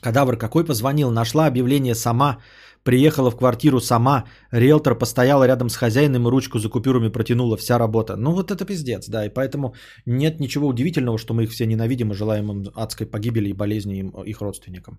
[0.00, 2.38] Кадавр какой позвонил, нашла объявление сама,
[2.86, 7.78] приехала в квартиру сама, риэлтор постояла рядом с хозяином и ручку за купюрами протянула, вся
[7.78, 8.16] работа.
[8.16, 9.74] Ну вот это пиздец, да, и поэтому
[10.06, 13.98] нет ничего удивительного, что мы их все ненавидим и желаем им адской погибели и болезни
[13.98, 14.98] им, их родственникам.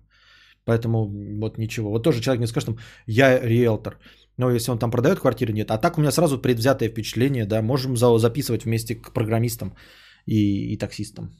[0.64, 1.06] Поэтому
[1.40, 1.90] вот ничего.
[1.90, 2.68] Вот тоже человек мне скажет,
[3.06, 3.98] я риэлтор.
[4.36, 5.70] Но если он там продает квартиру, нет.
[5.70, 9.74] А так у меня сразу предвзятое впечатление, да, можем записывать вместе к программистам
[10.26, 11.30] и, и таксистам.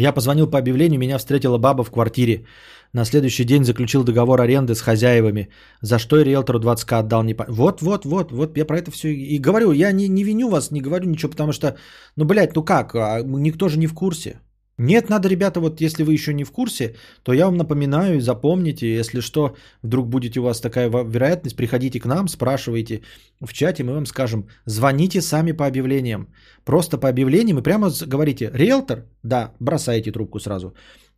[0.00, 2.44] Я позвонил по объявлению, меня встретила баба в квартире.
[2.92, 5.48] На следующий день заключил договор аренды с хозяевами,
[5.82, 7.22] за что и риэлтору 20к отдал.
[7.22, 7.36] Не.
[7.48, 9.72] Вот, вот, вот, вот, я про это все и говорю.
[9.72, 11.76] Я не, не виню вас, не говорю ничего, потому что,
[12.16, 14.40] ну, блядь, ну как, а никто же не в курсе.
[14.82, 18.20] Нет, надо, ребята, вот если вы еще не в курсе, то я вам напоминаю и
[18.20, 23.02] запомните, если что, вдруг будете у вас такая вероятность, приходите к нам, спрашивайте
[23.42, 26.28] в чате, мы вам скажем, звоните сами по объявлениям.
[26.64, 29.04] Просто по объявлениям и прямо говорите, риэлтор?
[29.22, 30.74] Да, бросаете трубку сразу.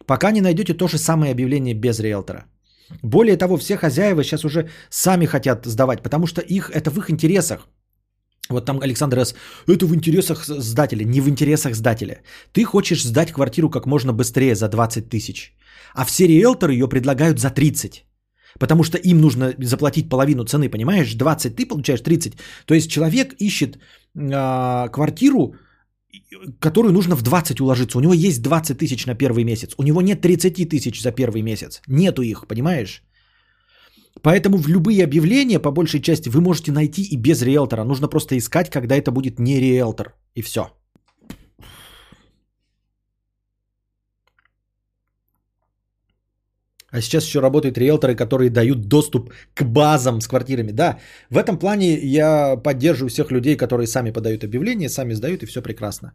[0.06, 2.46] Пока не найдете то же самое объявление без риэлтора.
[3.02, 7.10] Более того, все хозяева сейчас уже сами хотят сдавать, потому что их, это в их
[7.10, 7.68] интересах.
[8.50, 9.34] Вот там Александр С.
[9.68, 12.22] Это в интересах сдателя, не в интересах сдателя.
[12.52, 15.54] Ты хочешь сдать квартиру как можно быстрее за 20 тысяч,
[15.94, 18.04] а все риэлторы ее предлагают за 30.
[18.58, 21.14] Потому что им нужно заплатить половину цены, понимаешь?
[21.14, 22.32] 20 ты получаешь 30.
[22.66, 23.78] То есть человек ищет
[24.14, 25.54] э, квартиру,
[26.60, 27.98] которую нужно в 20 уложиться.
[27.98, 29.74] У него есть 20 тысяч на первый месяц.
[29.78, 31.80] У него нет 30 тысяч за первый месяц.
[31.88, 33.02] Нету их, понимаешь?
[34.20, 37.84] Поэтому в любые объявления, по большей части, вы можете найти и без риэлтора.
[37.84, 40.14] Нужно просто искать, когда это будет не риэлтор.
[40.34, 40.68] И все.
[46.92, 50.72] А сейчас еще работают риэлторы, которые дают доступ к базам с квартирами.
[50.72, 50.98] Да,
[51.30, 55.62] в этом плане я поддерживаю всех людей, которые сами подают объявления, сами сдают, и все
[55.62, 56.12] прекрасно.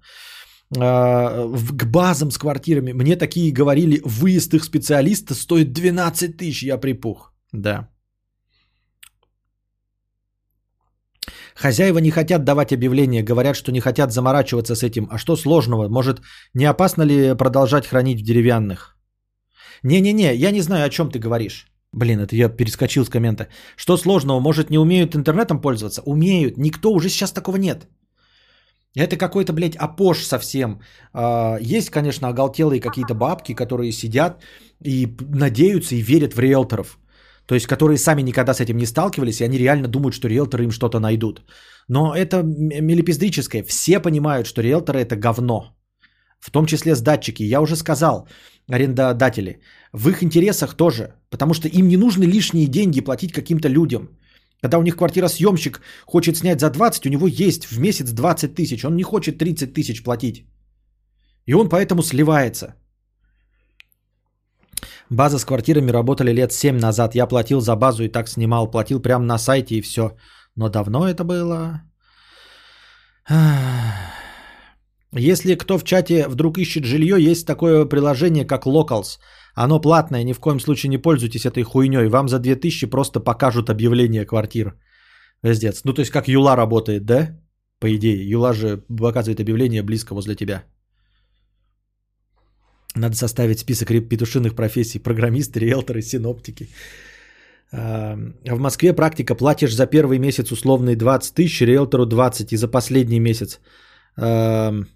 [0.78, 2.94] А, к базам с квартирами.
[2.94, 7.34] Мне такие говорили, выезд их специалиста стоит 12 тысяч, я припух.
[7.54, 7.90] Да.
[11.56, 15.08] Хозяева не хотят давать объявления, говорят, что не хотят заморачиваться с этим.
[15.12, 15.90] А что сложного?
[15.90, 16.22] Может,
[16.54, 18.96] не опасно ли продолжать хранить в деревянных?
[19.84, 21.68] Не-не-не, я не знаю, о чем ты говоришь.
[21.94, 23.48] Блин, это я перескочил с коммента.
[23.76, 24.40] Что сложного?
[24.40, 26.02] Может, не умеют интернетом пользоваться?
[26.06, 26.58] Умеют.
[26.58, 27.88] Никто уже сейчас такого нет.
[28.96, 30.82] Это какой-то, блядь, опош совсем.
[31.14, 34.44] А, есть, конечно, оголтелые какие-то бабки, которые сидят
[34.84, 37.00] и надеются и верят в риэлторов.
[37.48, 40.64] То есть, которые сами никогда с этим не сталкивались, и они реально думают, что риэлторы
[40.64, 41.42] им что-то найдут.
[41.88, 43.64] Но это мелепиздрическое.
[43.64, 45.74] Все понимают, что риэлторы это говно.
[46.40, 47.44] В том числе с датчики.
[47.44, 48.28] Я уже сказал,
[48.70, 49.62] арендодатели,
[49.94, 51.14] в их интересах тоже.
[51.30, 54.10] Потому что им не нужны лишние деньги платить каким-то людям.
[54.62, 58.84] Когда у них квартиросъемщик хочет снять за 20, у него есть в месяц 20 тысяч.
[58.84, 60.46] Он не хочет 30 тысяч платить.
[61.46, 62.76] И он поэтому сливается.
[65.10, 67.16] База с квартирами работали лет 7 назад.
[67.16, 68.72] Я платил за базу и так снимал.
[68.72, 70.12] Платил прямо на сайте и все.
[70.56, 71.82] Но давно это было.
[75.14, 79.20] Если кто в чате вдруг ищет жилье, есть такое приложение, как Locals.
[79.56, 82.10] Оно платное, ни в коем случае не пользуйтесь этой хуйней.
[82.10, 84.76] Вам за 2000 просто покажут объявление квартир.
[85.42, 85.84] Пиздец.
[85.86, 87.40] Ну, то есть, как Юла работает, да?
[87.80, 88.30] По идее.
[88.30, 90.64] Юла же показывает объявление близко возле тебя.
[92.98, 95.00] Надо составить список петушиных профессий.
[95.00, 96.70] Программисты, риэлторы, синоптики.
[97.72, 102.68] Эм, в Москве практика платишь за первый месяц условный 20 тысяч, риэлтору 20 и за
[102.68, 103.60] последний месяц.
[104.18, 104.88] Эм,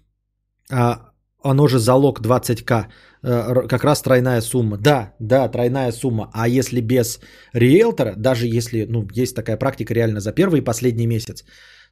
[0.70, 1.12] а
[1.44, 2.86] оно же залог 20к,
[3.22, 4.78] э, как раз тройная сумма.
[4.78, 6.30] Да, да, тройная сумма.
[6.32, 7.20] А если без
[7.52, 11.44] риэлтора, даже если, ну, есть такая практика реально за первый и последний месяц,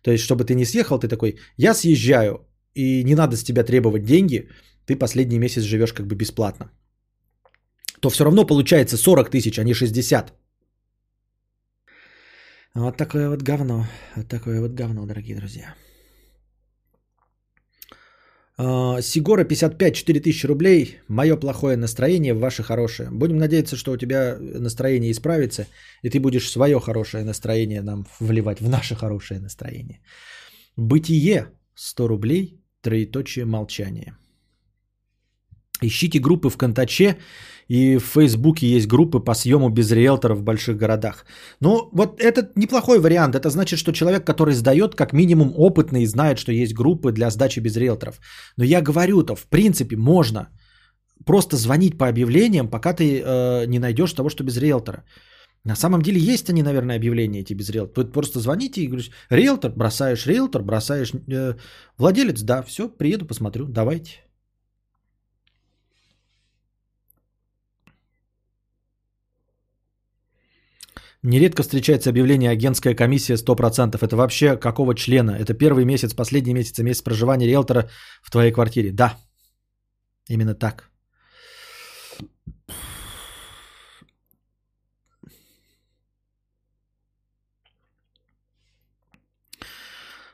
[0.03, 3.65] то есть, чтобы ты не съехал, ты такой, я съезжаю, и не надо с тебя
[3.65, 4.49] требовать деньги,
[4.90, 6.70] ты последний месяц живешь как бы бесплатно.
[8.00, 10.32] То все равно получается 40 тысяч, а не 60.
[12.74, 13.86] Вот такое вот говно.
[14.16, 15.74] Вот такое вот говно, дорогие друзья.
[18.58, 20.98] А, Сигора 55, 4000 рублей.
[21.08, 23.10] Мое плохое настроение, ваше хорошее.
[23.12, 25.66] Будем надеяться, что у тебя настроение исправится,
[26.02, 30.00] и ты будешь свое хорошее настроение нам вливать в наше хорошее настроение.
[30.76, 31.46] Бытие
[31.76, 34.19] 100 рублей, троеточие молчание.
[35.82, 37.16] Ищите группы в Контаче
[37.70, 41.24] и в Фейсбуке есть группы по съему без риэлтора в больших городах.
[41.61, 43.35] Ну, вот это неплохой вариант.
[43.35, 47.31] Это значит, что человек, который сдает, как минимум опытный и знает, что есть группы для
[47.31, 48.20] сдачи без риэлторов.
[48.57, 50.48] Но я говорю-то, в принципе, можно
[51.24, 55.05] просто звонить по объявлениям, пока ты э, не найдешь того, что без риэлтора.
[55.65, 58.07] На самом деле есть они, наверное, объявления эти без риэлтора.
[58.07, 61.55] Вы просто звоните и говорите, риэлтор, бросаешь риэлтор, бросаешь э,
[61.98, 64.11] владелец, да, все, приеду, посмотрю, давайте.
[71.22, 73.98] Нередко встречается объявление агентская комиссия 100%.
[74.01, 75.32] Это вообще какого члена?
[75.32, 77.90] Это первый месяц, последний месяц, месяц проживания риэлтора
[78.22, 78.90] в твоей квартире.
[78.90, 79.18] Да,
[80.28, 80.89] именно так.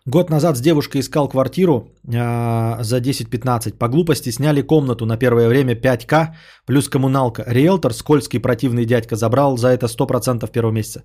[0.09, 3.77] Год назад с девушкой искал квартиру э, за 10-15.
[3.77, 6.35] По глупости сняли комнату на первое время 5К
[6.65, 7.43] плюс коммуналка.
[7.47, 11.03] Риэлтор, скользкий противный дядька, забрал за это 100% первого месяца.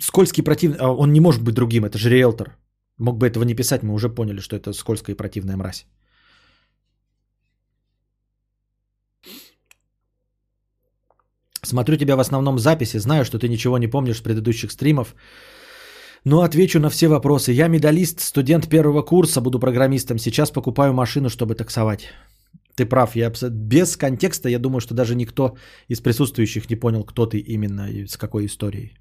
[0.00, 2.56] Скользкий противный, а он не может быть другим, это же риэлтор.
[2.98, 5.86] Мог бы этого не писать, мы уже поняли, что это скользкая и противная мразь.
[11.62, 15.14] Смотрю тебя в основном записи, знаю, что ты ничего не помнишь с предыдущих стримов.
[16.24, 17.52] Но отвечу на все вопросы.
[17.52, 20.18] Я медалист, студент первого курса, буду программистом.
[20.18, 22.08] Сейчас покупаю машину, чтобы таксовать.
[22.76, 25.56] Ты прав, я без контекста, я думаю, что даже никто
[25.88, 28.96] из присутствующих не понял, кто ты именно и с какой историей.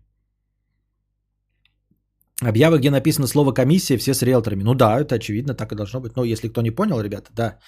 [2.41, 4.63] Объявы, где написано слово комиссия, все с риэлторами.
[4.63, 6.15] Ну да, это очевидно, так и должно быть.
[6.15, 7.59] Но если кто не понял, ребята, да,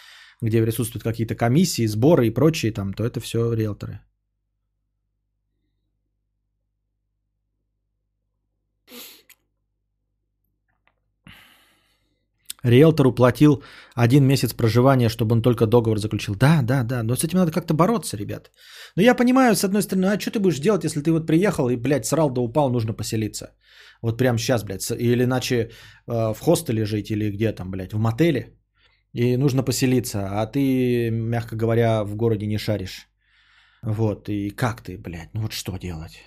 [0.41, 3.99] где присутствуют какие-то комиссии, сборы и прочие там, то это все риэлторы.
[12.63, 13.63] Риэлтору платил
[13.95, 16.35] один месяц проживания, чтобы он только договор заключил.
[16.35, 18.51] Да, да, да, но с этим надо как-то бороться, ребят.
[18.95, 21.69] Но я понимаю, с одной стороны, а что ты будешь делать, если ты вот приехал
[21.69, 23.55] и, блядь, срал да упал, нужно поселиться.
[24.01, 25.69] Вот прямо сейчас, блядь, или иначе э,
[26.07, 28.57] в хостеле жить или где там, блядь, в мотеле.
[29.13, 33.07] И нужно поселиться, а ты, мягко говоря, в городе не шаришь.
[33.83, 36.21] Вот, и как ты, блядь, ну вот что делать?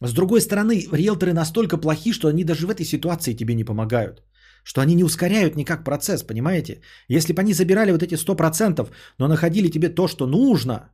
[0.00, 4.22] С другой стороны, риэлторы настолько плохи, что они даже в этой ситуации тебе не помогают
[4.64, 6.80] что они не ускоряют никак процесс, понимаете?
[7.08, 8.88] Если бы они забирали вот эти 100%,
[9.18, 10.90] но находили тебе то, что нужно,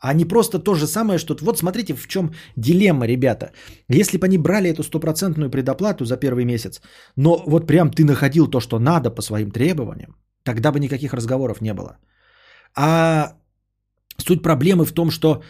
[0.00, 3.52] а не просто то же самое, что вот смотрите, в чем дилемма, ребята.
[3.88, 6.80] Если бы они брали эту стопроцентную предоплату за первый месяц,
[7.16, 11.60] но вот прям ты находил то, что надо по своим требованиям, тогда бы никаких разговоров
[11.60, 11.98] не было.
[12.76, 13.34] А
[14.18, 15.42] суть проблемы в том, что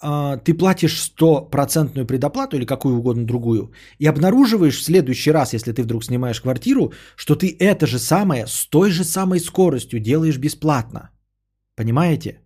[0.00, 5.82] ты платишь стопроцентную предоплату или какую угодно другую, и обнаруживаешь в следующий раз, если ты
[5.82, 11.10] вдруг снимаешь квартиру, что ты это же самое с той же самой скоростью делаешь бесплатно.
[11.76, 12.40] Понимаете?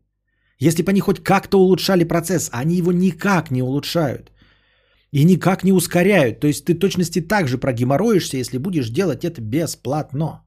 [0.58, 4.32] Если бы они хоть как-то улучшали процесс, они его никак не улучшают.
[5.12, 6.40] И никак не ускоряют.
[6.40, 10.42] То есть ты точности так же прогеморроишься, если будешь делать это бесплатно.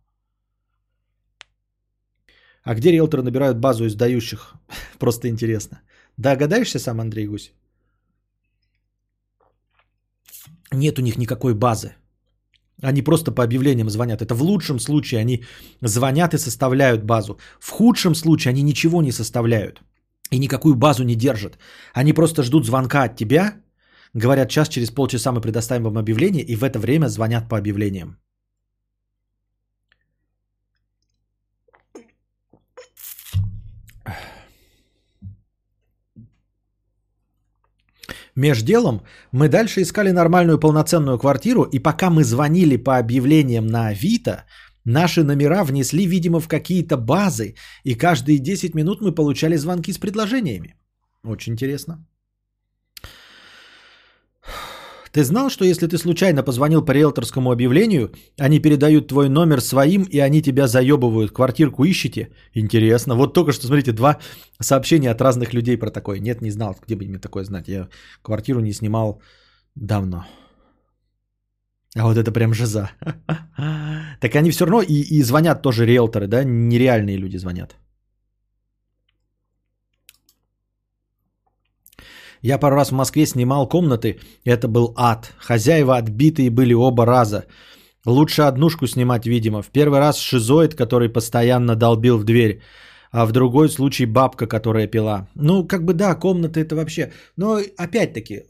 [2.63, 4.55] А где риэлторы набирают базу издающих?
[4.99, 5.81] Просто интересно.
[6.17, 7.53] Догадаешься сам, Андрей Гусь?
[10.71, 11.95] Нет у них никакой базы.
[12.83, 14.21] Они просто по объявлениям звонят.
[14.21, 15.43] Это в лучшем случае они
[15.81, 17.39] звонят и составляют базу.
[17.59, 19.81] В худшем случае они ничего не составляют
[20.31, 21.57] и никакую базу не держат.
[21.93, 23.53] Они просто ждут звонка от тебя,
[24.13, 28.17] говорят, час через полчаса мы предоставим вам объявление, и в это время звонят по объявлениям.
[38.37, 39.01] Между делом
[39.31, 44.45] мы дальше искали нормальную полноценную квартиру, и пока мы звонили по объявлениям на Авито,
[44.85, 49.97] наши номера внесли, видимо, в какие-то базы, и каждые 10 минут мы получали звонки с
[49.97, 50.75] предложениями.
[51.23, 52.05] Очень интересно.
[55.11, 60.03] Ты знал, что если ты случайно позвонил по риэлторскому объявлению, они передают твой номер своим,
[60.03, 62.29] и они тебя заебывают, квартирку ищете?
[62.53, 63.15] Интересно.
[63.15, 64.17] Вот только что, смотрите, два
[64.59, 66.19] сообщения от разных людей про такое.
[66.19, 67.67] Нет, не знал, где бы мне такое знать.
[67.67, 67.87] Я
[68.21, 69.21] квартиру не снимал
[69.75, 70.25] давно.
[71.95, 72.89] А вот это прям жиза.
[74.19, 76.43] Так они все равно и, и звонят тоже риэлторы, да?
[76.43, 77.75] Нереальные люди звонят.
[82.41, 85.33] Я пару раз в Москве снимал комнаты, это был ад.
[85.37, 87.45] Хозяева отбитые были оба раза.
[88.05, 89.61] Лучше однушку снимать, видимо.
[89.61, 92.61] В первый раз шизоид, который постоянно долбил в дверь,
[93.11, 95.27] а в другой случай бабка, которая пила.
[95.35, 97.11] Ну, как бы да, комната это вообще.
[97.37, 98.43] Но опять-таки,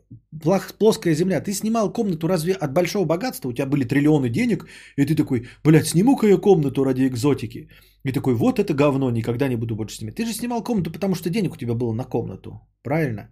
[0.80, 1.41] плоская земля.
[1.41, 3.49] Ты снимал комнату разве от большого богатства?
[3.49, 7.69] У тебя были триллионы денег, и ты такой, блядь, сниму-ка я комнату ради экзотики.
[8.03, 10.15] И такой, вот это говно, никогда не буду больше снимать.
[10.15, 12.61] Ты же снимал комнату, потому что денег у тебя было на комнату.
[12.84, 13.30] Правильно?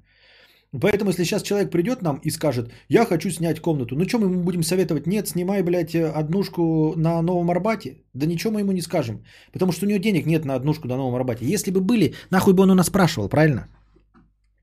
[0.81, 4.25] Поэтому, если сейчас человек придет нам и скажет, я хочу снять комнату, ну что мы
[4.25, 5.07] ему будем советовать?
[5.07, 8.03] Нет, снимай, блядь, однушку на Новом Арбате.
[8.13, 9.23] Да ничего мы ему не скажем.
[9.53, 11.45] Потому что у него денег нет на однушку на Новом Арбате.
[11.45, 13.67] Если бы были, нахуй бы он у нас спрашивал, правильно?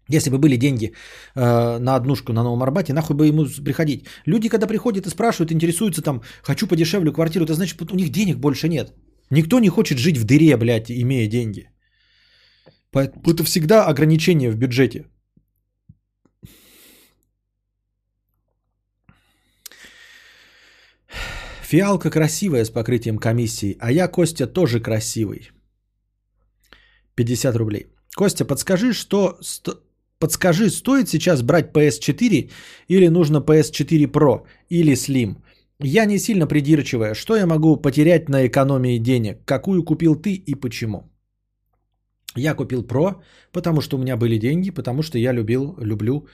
[0.08, 0.92] Если бы были деньги
[1.34, 4.06] э, на однушку на Новом Арбате, нахуй бы ему приходить.
[4.26, 8.36] Люди, когда приходят и спрашивают, интересуются там, хочу подешевле квартиру, это значит, у них денег
[8.38, 8.92] больше нет.
[9.30, 11.70] Никто не хочет жить в дыре, блядь, имея деньги.
[12.92, 15.06] Это всегда ограничение в бюджете.
[21.72, 25.50] Фиалка красивая с покрытием комиссии, а я, Костя, тоже красивый.
[27.14, 27.86] 50 рублей.
[28.14, 29.38] Костя, подскажи, что...
[29.40, 29.72] Сто...
[30.18, 32.50] Подскажи, стоит сейчас брать PS4
[32.88, 35.36] или нужно PS4 Pro или Slim?
[35.80, 37.14] Я не сильно придирчивая.
[37.14, 39.38] Что я могу потерять на экономии денег?
[39.46, 41.10] Какую купил ты и почему?
[42.36, 46.26] Я купил Pro, потому что у меня были деньги, потому что я любил, люблю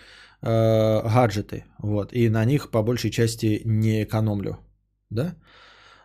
[0.43, 1.65] э, гаджеты.
[1.79, 4.59] Вот, и на них по большей части не экономлю
[5.11, 5.35] да,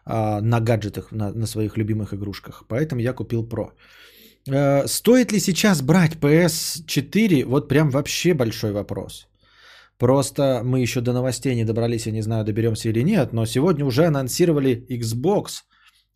[0.05, 2.63] а, на гаджетах, на, на своих любимых игрушках.
[2.67, 3.71] Поэтому я купил Pro.
[4.47, 7.45] Э, стоит ли сейчас брать PS4?
[7.45, 9.27] Вот прям вообще большой вопрос.
[9.97, 13.85] Просто мы еще до новостей не добрались, я не знаю, доберемся или нет, но сегодня
[13.85, 15.63] уже анонсировали Xbox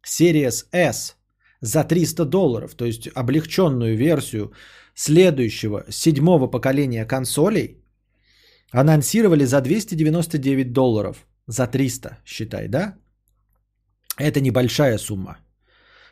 [0.04, 1.16] Series S
[1.62, 4.52] за 300 долларов, то есть облегченную версию
[4.96, 7.78] следующего седьмого поколения консолей
[8.72, 11.27] анонсировали за 299 долларов.
[11.48, 12.96] За 300, считай, да?
[14.20, 15.38] Это небольшая сумма.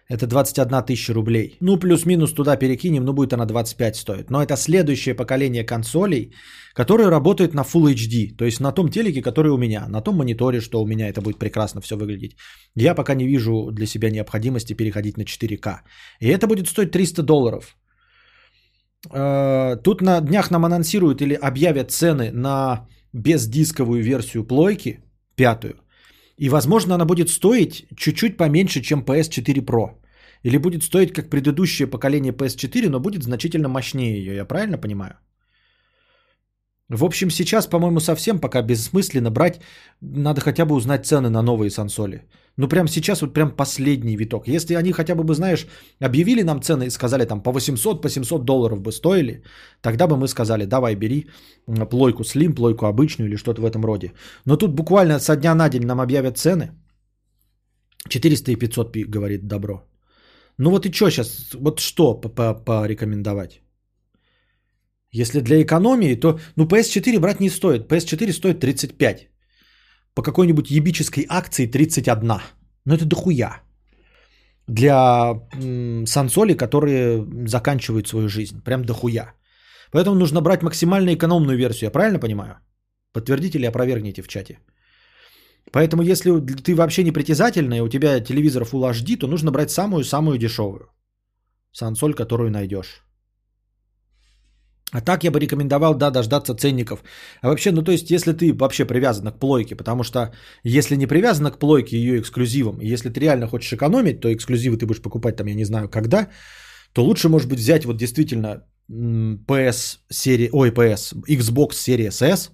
[0.07, 1.57] Это 21 тысяча рублей.
[1.61, 4.29] Ну, плюс-минус туда перекинем, ну, будет она 25 стоить.
[4.29, 6.31] Но это следующее поколение консолей,
[6.75, 8.37] которые работают на Full HD.
[8.37, 9.87] То есть на том телеке, который у меня.
[9.89, 12.35] На том мониторе, что у меня это будет прекрасно все выглядеть.
[12.75, 15.79] Я пока не вижу для себя необходимости переходить на 4К.
[16.21, 17.75] И это будет стоить 300 долларов.
[19.11, 24.99] Э, тут на днях нам анонсируют или объявят цены на бездисковую версию плойки–
[25.35, 25.75] пятую.
[26.37, 29.89] И, возможно, она будет стоить чуть-чуть поменьше, чем PS4 Pro.
[30.43, 34.35] Или будет стоить как предыдущее поколение PS4, но будет значительно мощнее ее.
[34.35, 35.15] Я правильно понимаю?
[36.89, 39.61] В общем, сейчас, по-моему, совсем пока бессмысленно брать.
[40.01, 42.21] Надо хотя бы узнать цены на новые сансоли.
[42.57, 44.47] Ну, прям сейчас вот прям последний виток.
[44.47, 45.67] Если они хотя бы, бы, знаешь,
[45.99, 49.43] объявили нам цены и сказали там по 800, по 700 долларов бы стоили,
[49.81, 51.27] тогда бы мы сказали, давай бери
[51.89, 54.13] плойку слим, плойку обычную или что-то в этом роде.
[54.45, 56.71] Но тут буквально со дня на день нам объявят цены.
[58.09, 59.83] 400 и 500 говорит добро.
[60.57, 63.61] Ну вот и что сейчас, вот что порекомендовать?
[65.11, 67.91] Если для экономии, то ну PS4 брать не стоит.
[67.91, 69.29] PS4 стоит 35
[70.15, 72.41] по какой-нибудь ебической акции 31.
[72.85, 73.61] Ну это дохуя.
[74.67, 75.33] Для
[76.05, 78.63] сансоли, которые заканчивают свою жизнь.
[78.63, 79.33] Прям дохуя.
[79.91, 81.87] Поэтому нужно брать максимально экономную версию.
[81.87, 82.55] Я правильно понимаю?
[83.13, 84.59] Подтвердите или опровергните в чате.
[85.71, 86.31] Поэтому если
[86.63, 90.89] ты вообще не притязательный, у тебя телевизор Full HD, то нужно брать самую-самую дешевую.
[91.71, 93.04] Сансоль, которую найдешь.
[94.91, 97.03] А так я бы рекомендовал, да, дождаться ценников.
[97.41, 100.31] А вообще, ну то есть, если ты вообще привязан к плойке, потому что
[100.63, 104.85] если не привязан к плойке ее эксклюзивам, если ты реально хочешь экономить, то эксклюзивы ты
[104.85, 106.29] будешь покупать там, я не знаю, когда,
[106.93, 112.51] то лучше, может быть, взять вот действительно PS серии, ой, PS, Xbox Series S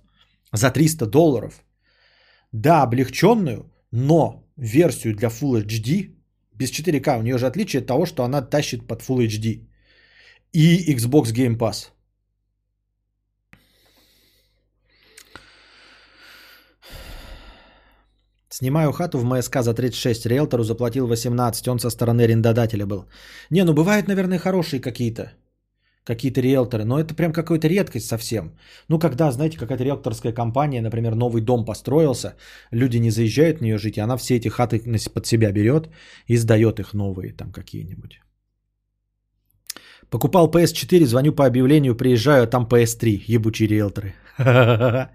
[0.54, 1.64] за 300 долларов.
[2.54, 6.16] Да, облегченную, но версию для Full HD
[6.54, 7.20] без 4К.
[7.20, 9.68] У нее же отличие от того, что она тащит под Full HD.
[10.54, 11.92] И Xbox Game Pass–
[18.54, 23.06] Снимаю хату в МСК за 36, риэлтору заплатил 18, он со стороны арендодателя был.
[23.50, 25.32] Не, ну бывают, наверное, хорошие какие-то.
[26.04, 28.52] какие-то риэлторы, но это прям какая-то редкость совсем.
[28.90, 32.36] Ну, когда, знаете, какая-то риэлторская компания, например, новый дом построился,
[32.72, 34.82] люди не заезжают в нее жить, и она все эти хаты
[35.14, 35.90] под себя берет
[36.28, 38.20] и сдает их новые там какие-нибудь.
[40.10, 44.14] Покупал PS4, звоню по объявлению, приезжаю, а там PS3, ебучие риэлторы.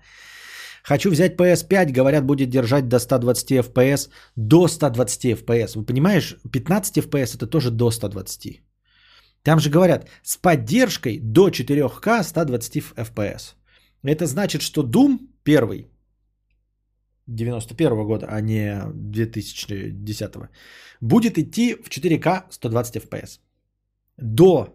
[0.88, 4.08] Хочу взять PS5, говорят, будет держать до 120 FPS.
[4.36, 5.78] До 120 FPS.
[5.78, 8.62] Вы понимаешь, 15 FPS это тоже до 120.
[9.42, 13.56] Там же говорят, с поддержкой до 4К 120 FPS.
[14.04, 15.90] Это значит, что Doom первый
[17.26, 20.32] 91 года, а не 2010,
[21.00, 23.40] будет идти в 4К 120 FPS.
[24.18, 24.68] До.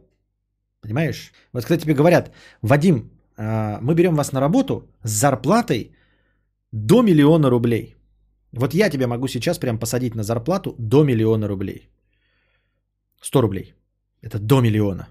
[0.82, 1.32] Понимаешь?
[1.54, 2.32] Вот когда тебе говорят,
[2.62, 5.96] Вадим, а, мы берем вас на работу с зарплатой
[6.72, 7.96] до миллиона рублей.
[8.54, 11.90] Вот я тебя могу сейчас прям посадить на зарплату до миллиона рублей.
[13.22, 13.76] 100 рублей.
[14.22, 15.08] Это до миллиона.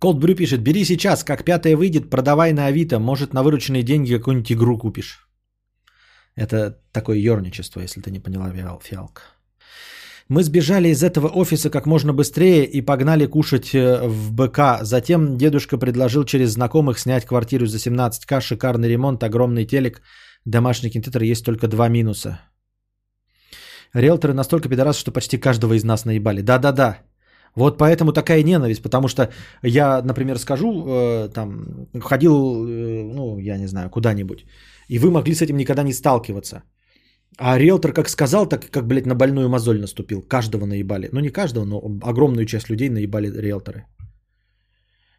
[0.00, 4.52] Cold пишет, бери сейчас, как пятая выйдет, продавай на Авито, может на вырученные деньги какую-нибудь
[4.52, 5.28] игру купишь.
[6.36, 9.22] Это такое ерничество, если ты не поняла, Фиал- Фиалка.
[10.28, 14.80] Мы сбежали из этого офиса как можно быстрее и погнали кушать э, в БК.
[14.82, 20.02] Затем дедушка предложил через знакомых снять квартиру за 17к, шикарный ремонт, огромный телек,
[20.44, 22.40] домашний кинотеатр, есть только два минуса.
[23.94, 26.42] Риэлторы настолько пидорасы, что почти каждого из нас наебали.
[26.42, 26.98] Да-да-да.
[27.54, 29.30] Вот поэтому такая ненависть, потому что
[29.62, 34.44] я, например, скажу, э, там, ходил, э, ну, я не знаю, куда-нибудь,
[34.88, 36.62] и вы могли с этим никогда не сталкиваться.
[37.36, 40.22] А риэлтор как сказал, так как, блядь, на больную мозоль наступил.
[40.22, 41.08] Каждого наебали.
[41.12, 43.84] Ну, не каждого, но огромную часть людей наебали риэлторы.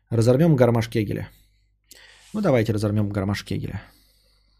[0.10, 1.30] Разорвем гармаш Кегеля.
[2.34, 3.82] Ну, давайте разорвем гармаш Кегеля.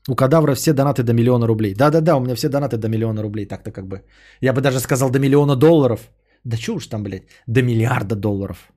[0.08, 1.76] У кадавра все донаты до миллиона рублей.
[1.76, 3.46] Да-да-да, у меня все донаты до миллиона рублей.
[3.46, 4.04] Так-то как бы.
[4.42, 6.10] Я бы даже сказал до миллиона долларов.
[6.44, 8.72] Да чё уж там, блядь, до миллиарда долларов.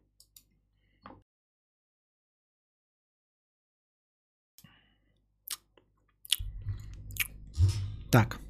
[8.11, 8.42] Так.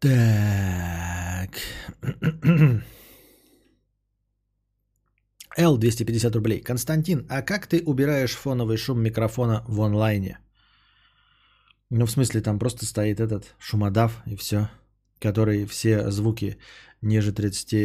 [0.00, 1.50] Так.
[5.58, 6.60] Л 250 рублей.
[6.62, 10.38] Константин, а как ты убираешь фоновый шум микрофона в онлайне?
[11.90, 14.70] Ну, в смысле, там просто стоит этот шумодав и все,
[15.18, 16.56] который все звуки
[17.02, 17.76] ниже 30 э,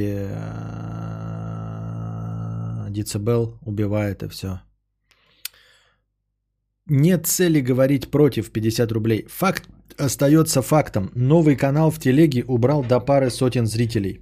[2.92, 4.62] децибел убивает и все.
[6.88, 9.26] Нет цели говорить против 50 рублей.
[9.28, 9.68] Факт
[9.98, 11.12] остается фактом.
[11.16, 14.20] Новый канал в телеге убрал до пары сотен зрителей.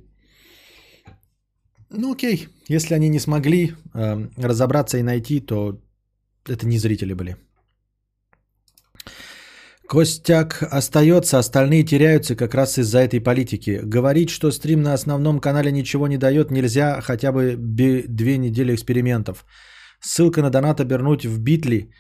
[1.90, 5.80] Ну окей, если они не смогли э, разобраться и найти, то
[6.50, 7.38] это не зрители были.
[9.88, 13.80] Костяк остается, остальные теряются как раз из-за этой политики.
[13.84, 19.46] Говорить, что стрим на основном канале ничего не дает, нельзя хотя бы две недели экспериментов.
[20.00, 21.92] Ссылка на донат обернуть в битли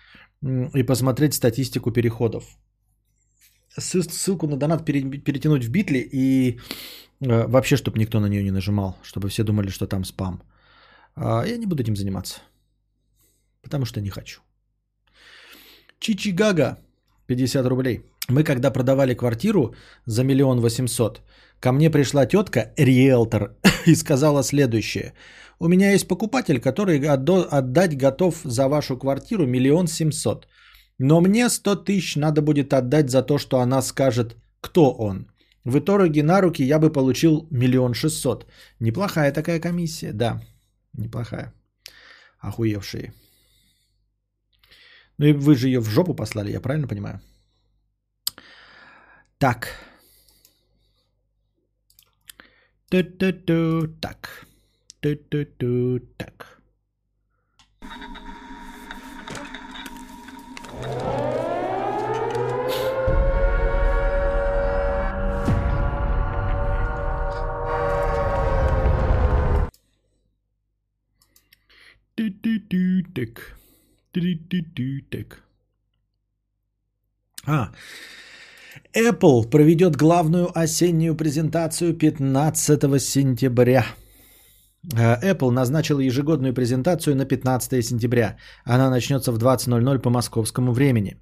[0.74, 2.44] и посмотреть статистику переходов.
[3.80, 6.60] Ссыл- Ссылку на донат пере- перетянуть в битли и
[7.22, 10.42] э, вообще, чтобы никто на нее не нажимал, чтобы все думали, что там спам.
[11.16, 12.42] А я не буду этим заниматься,
[13.62, 14.42] потому что не хочу.
[16.00, 16.78] Чичи Гага,
[17.28, 18.02] 50 рублей.
[18.30, 19.76] Мы когда продавали квартиру
[20.06, 21.22] за миллион восемьсот,
[21.60, 23.56] ко мне пришла тетка, риэлтор,
[23.86, 25.14] и сказала следующее.
[25.60, 30.48] У меня есть покупатель, который отдать готов за вашу квартиру миллион семьсот.
[31.00, 35.28] Но мне 100 тысяч надо будет отдать за то, что она скажет, кто он.
[35.66, 38.46] В итоге на руки я бы получил миллион шестьсот.
[38.80, 40.42] Неплохая такая комиссия, да,
[40.94, 41.54] неплохая.
[42.40, 43.14] Охуевшие.
[45.18, 47.22] Ну и вы же ее в жопу послали, я правильно понимаю?
[49.38, 49.68] Так.
[52.90, 54.46] Ту-ту-ту, так.
[55.00, 56.62] Ту-ту-ту, так.
[74.14, 75.44] Ту-ту-ту, так.
[77.46, 77.72] А,
[78.94, 83.86] Apple проведет главную осеннюю презентацию 15 сентября.
[84.92, 88.38] А, Apple назначила ежегодную презентацию на 15 сентября.
[88.66, 91.18] Она начнется в 20.00 по московскому времени.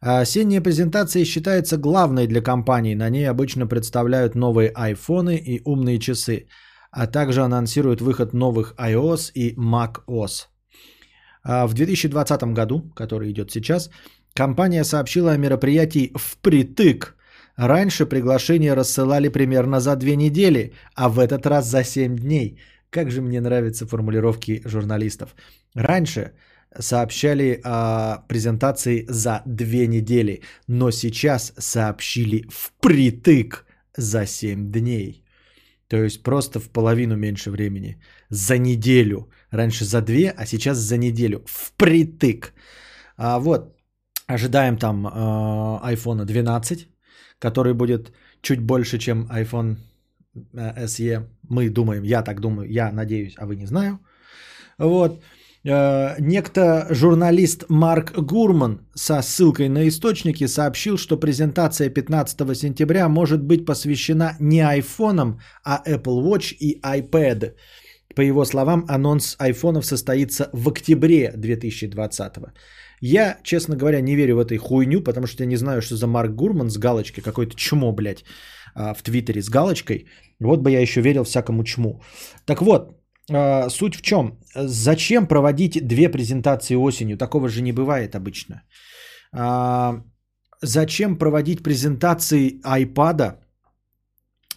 [0.00, 2.94] А Осенняя презентация считается главной для компании.
[2.94, 6.46] На ней обычно представляют новые айфоны и умные часы.
[6.90, 10.48] а также анонсирует выход новых iOS и macOS.
[11.44, 13.90] А в 2020 году, который идет сейчас,
[14.34, 17.14] компания сообщила о мероприятии «Впритык».
[17.56, 22.58] Раньше приглашения рассылали примерно за две недели, а в этот раз за 7 дней.
[22.90, 25.34] Как же мне нравятся формулировки журналистов.
[25.74, 26.32] Раньше
[26.78, 33.66] сообщали о презентации за две недели, но сейчас сообщили впритык
[33.96, 35.24] за 7 дней.
[35.88, 38.00] То есть просто в половину меньше времени.
[38.30, 39.30] За неделю.
[39.50, 41.42] Раньше за две, а сейчас за неделю.
[41.46, 42.52] Впритык.
[43.16, 43.74] А вот,
[44.26, 45.10] ожидаем там э,
[45.94, 46.88] iPhone 12,
[47.38, 48.12] который будет
[48.42, 49.76] чуть больше, чем iPhone
[50.34, 51.26] SE.
[51.48, 53.98] Мы думаем, я так думаю, я надеюсь, а вы не знаю.
[54.78, 55.22] Вот.
[55.64, 63.42] Э, некто журналист Марк Гурман со ссылкой на источники сообщил, что презентация 15 сентября может
[63.42, 67.54] быть посвящена не айфонам, а Apple Watch и iPad.
[68.14, 72.32] По его словам, анонс айфонов состоится в октябре 2020.
[73.00, 76.06] Я, честно говоря, не верю в этой хуйню, потому что я не знаю, что за
[76.06, 78.24] Марк Гурман с галочкой, какой-то чмо, блядь,
[78.78, 80.06] а, в Твиттере с галочкой.
[80.40, 82.00] Вот бы я еще верил всякому чму.
[82.44, 82.96] Так вот,
[83.30, 84.38] а, суть в чем?
[84.54, 87.16] Зачем проводить две презентации осенью?
[87.16, 88.62] Такого же не бывает обычно.
[89.32, 90.02] А,
[90.62, 93.38] зачем проводить презентации iPad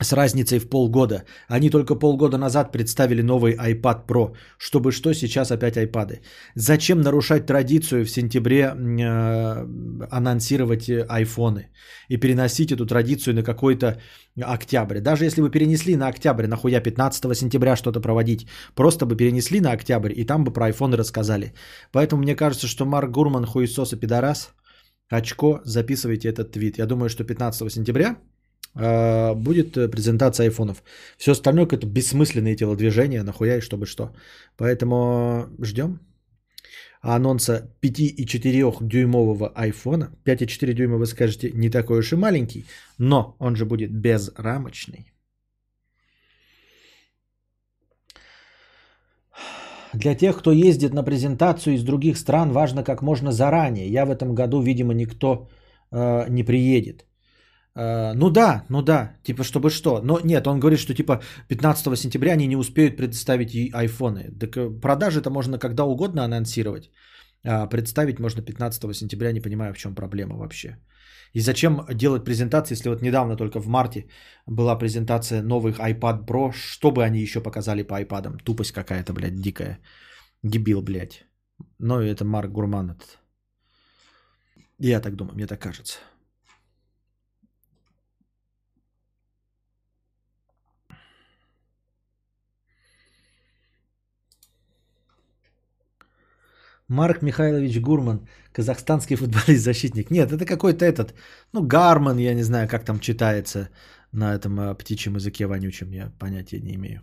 [0.04, 1.24] с разницей в полгода?
[1.48, 4.36] Они только полгода назад представили новый iPad Pro.
[4.58, 6.20] Чтобы что, сейчас опять iPad.
[6.56, 9.68] Зачем нарушать традицию в сентябре э,
[10.12, 11.70] анонсировать айфоны
[12.10, 14.00] и переносить эту традицию на какой-то
[14.42, 15.00] октябрь?
[15.00, 18.48] Даже если бы перенесли на октябрь, нахуя 15 сентября что-то проводить?
[18.76, 21.54] Просто бы перенесли на октябрь и там бы про айфоны рассказали.
[21.92, 24.54] Поэтому мне кажется, что Марк Гурман хуесос и пидорас.
[25.10, 26.78] Очко, записывайте этот твит.
[26.78, 28.16] Я думаю, что 15 сентября
[28.74, 30.84] будет э, презентация айфонов.
[31.18, 34.12] Все остальное это бессмысленные телодвижения, нахуя и чтобы что.
[34.58, 36.00] Поэтому ждем
[37.02, 40.12] анонса 5,4 дюймового айфона.
[40.26, 42.66] 5,4 дюйма вы скажете не такой уж и маленький,
[42.98, 45.12] но он же будет безрамочный.
[49.94, 53.90] Для тех, кто ездит на презентацию из других стран, важно как можно заранее.
[53.90, 55.50] Я в этом году, видимо, никто
[55.92, 57.06] э, не приедет.
[57.74, 60.02] Uh, ну да, ну да, типа чтобы что.
[60.02, 64.32] Но нет, он говорит, что типа 15 сентября они не успеют предоставить и айфоны.
[64.40, 66.92] Так э, продажи это можно когда угодно анонсировать.
[67.46, 70.78] А представить можно 15 сентября, не понимаю, в чем проблема вообще.
[71.34, 74.08] И зачем делать презентации, если вот недавно только в марте
[74.46, 78.44] была презентация новых iPad Pro, что бы они еще показали по iPad?
[78.44, 79.80] Тупость какая-то, блядь, дикая.
[80.44, 81.26] Дебил, блядь.
[81.80, 83.20] Ну, это Марк Гурман этот.
[84.78, 86.00] Я так думаю, мне так кажется.
[96.92, 100.12] Марк Михайлович Гурман, казахстанский футболист-защитник.
[100.12, 101.14] Нет, это какой-то этот,
[101.54, 103.70] ну, Гарман, я не знаю, как там читается
[104.12, 107.02] на этом э, птичьем языке вонючем, я понятия не имею.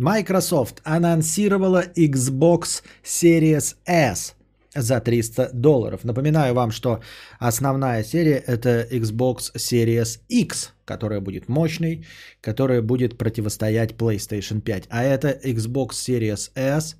[0.00, 4.34] Microsoft анонсировала Xbox Series S
[4.74, 6.04] за 300 долларов.
[6.04, 7.00] Напоминаю вам, что
[7.38, 12.06] основная серия это Xbox Series X, которая будет мощной,
[12.40, 14.86] которая будет противостоять PlayStation 5.
[14.88, 16.96] А это Xbox Series S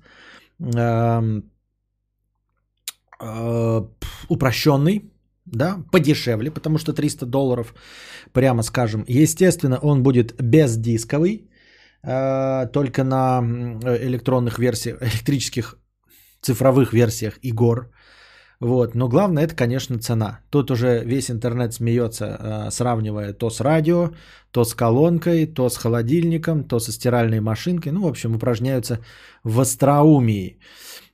[0.59, 1.41] э,
[3.19, 3.81] э,
[4.29, 5.11] упрощенный,
[5.45, 7.73] да, подешевле, потому что 300 долларов,
[8.31, 9.05] прямо скажем.
[9.07, 11.47] Естественно, он будет бездисковый,
[12.03, 13.41] только на
[14.01, 15.77] электронных версиях, электрических
[16.41, 17.91] цифровых версиях игр.
[18.59, 18.95] Вот.
[18.95, 20.39] Но главное это, конечно, цена.
[20.49, 24.11] Тут уже весь интернет смеется, э, сравнивая то с радио,
[24.51, 27.91] то с колонкой, то с холодильником, то со стиральной машинкой.
[27.91, 28.99] Ну, в общем, упражняются
[29.43, 30.59] в остроумии.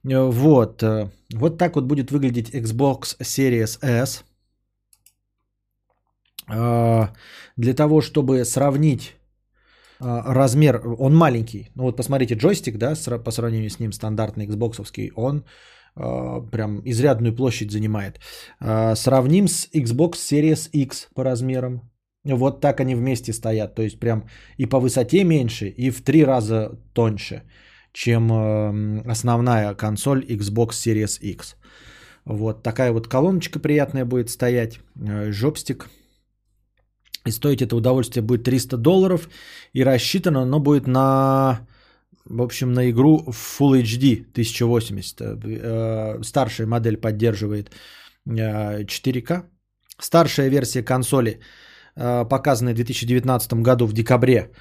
[0.04, 0.84] Э, вот.
[1.34, 4.24] Вот так вот будет выглядеть Xbox Series S.
[7.58, 9.16] Для того, чтобы сравнить
[10.00, 11.70] размер, он маленький.
[11.76, 12.94] Ну вот посмотрите, джойстик, да,
[13.24, 15.44] по сравнению с ним стандартный Xbox, он
[16.00, 18.20] а, прям изрядную площадь занимает.
[18.60, 21.82] А, сравним с Xbox Series X по размерам.
[22.24, 23.76] Вот так они вместе стоят.
[23.76, 27.44] То есть прям и по высоте меньше, и в три раза тоньше,
[27.94, 28.32] чем
[29.10, 31.56] основная консоль Xbox Series X.
[32.26, 34.80] Вот такая вот колоночка приятная будет стоять,
[35.30, 35.90] жопстик
[37.28, 39.30] И стоить это удовольствие будет 300 долларов.
[39.74, 41.68] И рассчитано оно будет на,
[42.26, 45.22] в общем, на игру Full HD 1080.
[45.22, 47.72] Э, старшая модель поддерживает
[48.26, 49.44] э, 4К.
[50.00, 51.40] Старшая версия консоли,
[51.96, 54.52] э, показанная в 2019 году в декабре,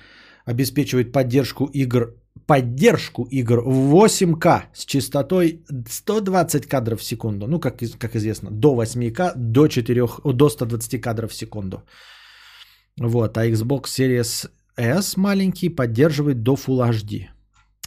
[0.45, 2.15] обеспечивает поддержку игр
[2.47, 7.47] поддержку игр в 8К с частотой 120 кадров в секунду.
[7.47, 11.83] Ну, как, как известно, до 8К, до, 4, до 120 кадров в секунду.
[13.01, 17.29] Вот, а Xbox Series S маленький поддерживает до Full HD,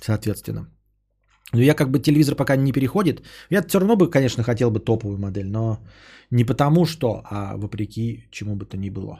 [0.01, 0.67] соответственно.
[1.53, 3.23] Но я как бы телевизор пока не переходит.
[3.49, 5.79] Я все равно бы, конечно, хотел бы топовую модель, но
[6.31, 9.19] не потому что, а вопреки чему бы то ни было.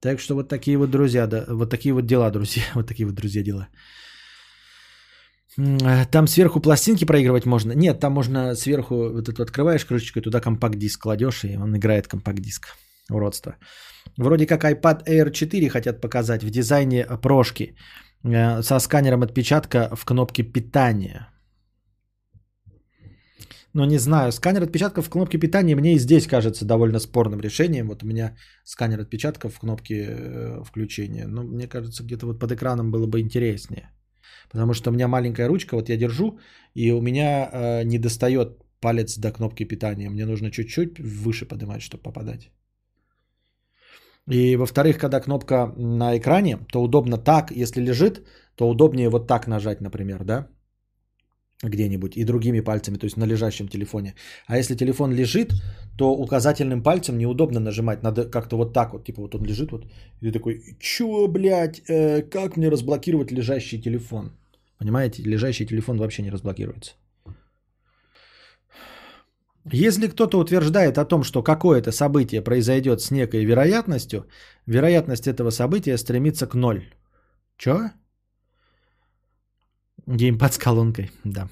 [0.00, 3.14] Так что вот такие вот друзья, да, вот такие вот дела, друзья, вот такие вот
[3.14, 3.68] друзья дела.
[5.58, 7.72] Э, Там сверху пластинки проигрывать можно?
[7.72, 12.06] Нет, там можно сверху, вот эту открываешь крышечку, и туда компакт-диск кладешь, и он играет
[12.06, 12.76] компакт-диск.
[13.10, 13.56] Уродство.
[14.18, 17.76] Вроде как iPad Air 4 хотят показать в дизайне прошки
[18.24, 21.28] э, со сканером отпечатка в кнопке питания.
[23.74, 27.88] Но не знаю, сканер отпечатков в кнопке питания мне и здесь кажется довольно спорным решением.
[27.88, 28.34] Вот у меня
[28.64, 31.26] сканер отпечатков в кнопке э, включения.
[31.26, 33.90] Но мне кажется, где-то вот под экраном было бы интереснее.
[34.50, 36.38] Потому что у меня маленькая ручка, вот я держу,
[36.74, 38.48] и у меня э, не достает
[38.80, 40.10] палец до кнопки питания.
[40.10, 42.50] Мне нужно чуть-чуть выше поднимать, чтобы попадать.
[44.28, 48.26] И во-вторых, когда кнопка на экране, то удобно так, если лежит,
[48.56, 50.48] то удобнее вот так нажать, например, да,
[51.62, 54.14] где-нибудь и другими пальцами, то есть на лежащем телефоне.
[54.46, 55.52] А если телефон лежит,
[55.96, 59.84] то указательным пальцем неудобно нажимать, надо как-то вот так вот, типа вот он лежит вот,
[60.20, 64.32] и ты такой, чё, блядь, э, как мне разблокировать лежащий телефон?
[64.78, 66.94] Понимаете, лежащий телефон вообще не разблокируется.
[69.72, 74.26] Если кто-то утверждает о том, что какое-то событие произойдет с некой вероятностью,
[74.66, 76.84] вероятность этого события стремится к ноль.
[77.56, 77.90] Чё?
[80.06, 81.48] Геймпад с колонкой, да.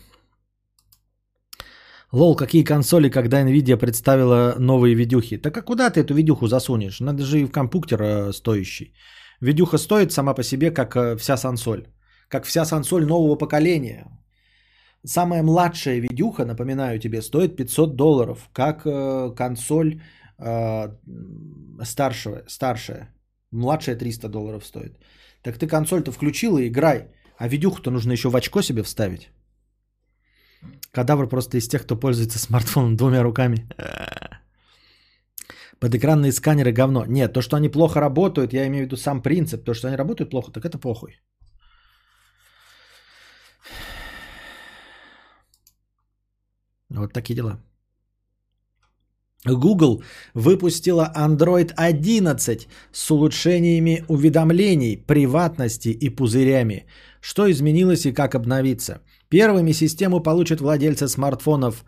[2.12, 5.36] Лол, какие консоли, когда Nvidia представила новые видюхи?
[5.36, 7.01] Так а куда ты эту видюху засунешь?
[7.01, 8.95] Надо же и в компьютер э, стоящий.
[9.41, 11.89] Видюха стоит сама по себе, как э, вся сансоль.
[12.28, 14.07] Как вся сансоль нового поколения.
[15.06, 18.48] Самая младшая видюха, напоминаю тебе, стоит 500 долларов.
[18.52, 20.01] Как э, консоль
[20.39, 20.89] э,
[21.85, 23.14] старшего, старшая.
[23.52, 24.98] Младшая 300 долларов стоит.
[25.43, 27.09] Так ты консоль-то включил и играй.
[27.39, 29.31] А видюху-то нужно еще в очко себе вставить.
[30.90, 33.68] Кадавр просто из тех, кто пользуется смартфоном двумя руками.
[35.81, 37.05] Подэкранные сканеры говно.
[37.06, 39.64] Нет, то, что они плохо работают, я имею в виду сам принцип.
[39.64, 41.20] То, что они работают плохо, так это похуй.
[46.95, 47.59] Вот такие дела.
[49.45, 50.03] Google
[50.33, 56.87] выпустила Android 11 с улучшениями уведомлений, приватности и пузырями.
[57.21, 59.03] Что изменилось и как обновиться?
[59.29, 61.85] Первыми систему получат владельцы смартфонов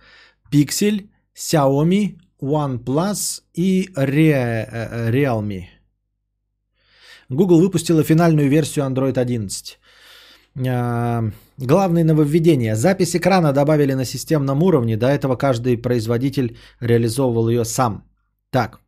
[0.53, 5.65] Pixel, Xiaomi, OnePlus и Re- Realme.
[7.31, 9.79] Google выпустила финальную версию Android 11.
[10.69, 12.77] А, Главные нововведения.
[12.77, 14.97] Запись экрана добавили на системном уровне.
[14.97, 18.05] До этого каждый производитель реализовывал ее сам.
[18.51, 18.81] Так.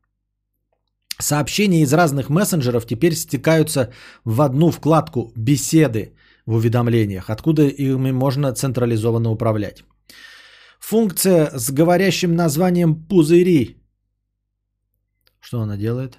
[1.19, 3.91] Сообщения из разных мессенджеров теперь стекаются
[4.25, 6.15] в одну вкладку «Беседы»
[6.47, 9.83] в уведомлениях, откуда ими можно централизованно управлять.
[10.79, 13.83] Функция с говорящим названием «Пузыри».
[15.41, 16.19] Что она делает?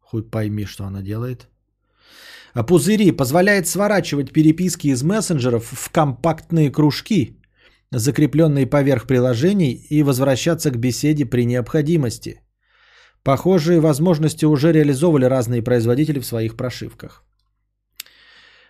[0.00, 1.48] Хуй пойми, что она делает.
[2.56, 7.36] А Пузыри позволяет сворачивать переписки из мессенджеров в компактные кружки,
[7.90, 12.40] закрепленные поверх приложений, и возвращаться к беседе при необходимости.
[13.22, 17.24] Похожие возможности уже реализовывали разные производители в своих прошивках.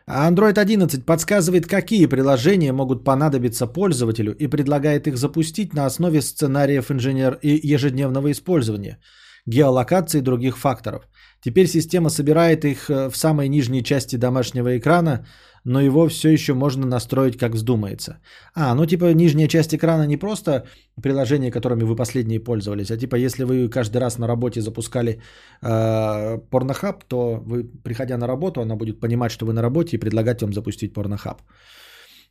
[0.08, 6.22] А Android 11 подсказывает, какие приложения могут понадобиться пользователю и предлагает их запустить на основе
[6.22, 8.98] сценариев инженер и ежедневного использования,
[9.46, 11.04] геолокации и других факторов.
[11.40, 15.26] Теперь система собирает их э, в самой нижней части домашнего экрана,
[15.64, 18.18] но его все еще можно настроить как вздумается.
[18.54, 20.66] А, ну типа нижняя часть экрана не просто
[21.02, 25.20] приложения, которыми вы последние пользовались, а типа если вы каждый раз на работе запускали
[25.62, 30.00] э, порнохаб, то вы, приходя на работу, она будет понимать, что вы на работе и
[30.00, 31.42] предлагать вам запустить порнохаб.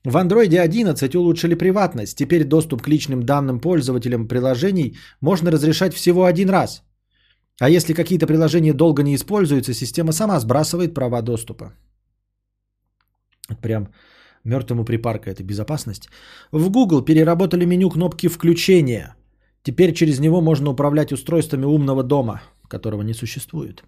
[0.06, 2.18] В Android 11 улучшили приватность.
[2.18, 6.85] Теперь доступ к личным данным пользователям приложений можно разрешать всего один раз.
[7.60, 11.74] А если какие-то приложения долго не используются, система сама сбрасывает права доступа.
[13.62, 13.88] Прям
[14.44, 16.10] мертвому припарка это безопасность.
[16.52, 19.16] В Google переработали меню кнопки включения.
[19.64, 22.42] Теперь через него можно управлять устройствами умного дома.
[22.68, 23.84] которого не существует.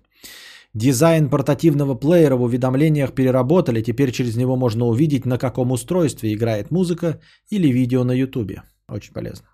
[0.73, 6.71] Дизайн портативного плеера в уведомлениях переработали, теперь через него можно увидеть, на каком устройстве играет
[6.71, 7.19] музыка
[7.49, 8.61] или видео на YouTube.
[8.87, 9.47] Очень полезно.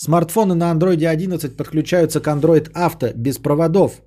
[0.00, 4.00] Смартфоны на Android 11 подключаются к Android Auto без проводов.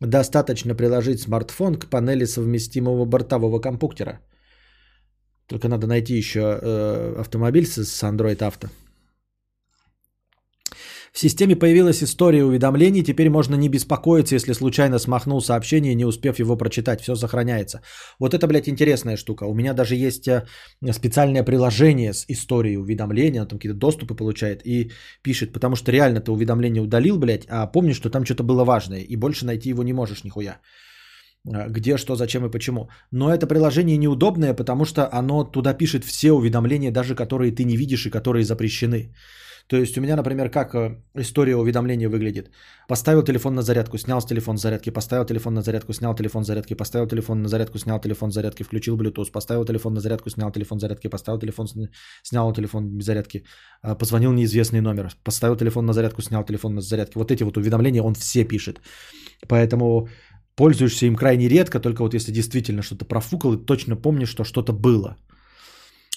[0.00, 4.20] Достаточно приложить смартфон к панели совместимого бортового компьютера.
[5.46, 8.70] Только надо найти еще э, автомобиль с, Android Auto.
[11.16, 16.38] В системе появилась история уведомлений, теперь можно не беспокоиться, если случайно смахнул сообщение, не успев
[16.38, 17.80] его прочитать, все сохраняется.
[18.20, 19.44] Вот это, блядь, интересная штука.
[19.44, 20.44] У меня даже есть э,
[20.92, 24.90] специальное приложение с историей уведомления, оно там какие-то доступы получает и
[25.22, 29.00] пишет, потому что реально ты уведомление удалил, блядь, а помнишь, что там что-то было важное,
[29.00, 30.60] и больше найти его не можешь нихуя
[31.46, 32.90] э, где, что, зачем и почему.
[33.10, 37.78] Но это приложение неудобное, потому что оно туда пишет все уведомления, даже которые ты не
[37.78, 39.14] видишь и которые запрещены.
[39.68, 42.50] То есть у меня, например, как э, история уведомления выглядит.
[42.88, 46.74] Поставил телефон на зарядку, снял с телефон зарядки, поставил телефон на зарядку, снял телефон зарядки,
[46.74, 50.78] поставил телефон на зарядку, снял телефон зарядки, включил Bluetooth, поставил телефон на зарядку, снял телефон
[50.78, 51.66] зарядки, поставил телефон,
[52.22, 53.44] снял телефон без зарядки,
[53.82, 57.18] а, позвонил неизвестный номер, поставил телефон на зарядку, снял телефон на зарядке.
[57.18, 58.80] Вот эти вот уведомления он все пишет.
[59.48, 60.08] Поэтому
[60.54, 64.72] пользуешься им крайне редко, только вот если действительно что-то профукал и точно помнишь, что что-то
[64.72, 65.16] было.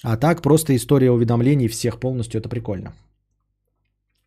[0.04, 2.92] А так просто история уведомлений всех полностью, это прикольно.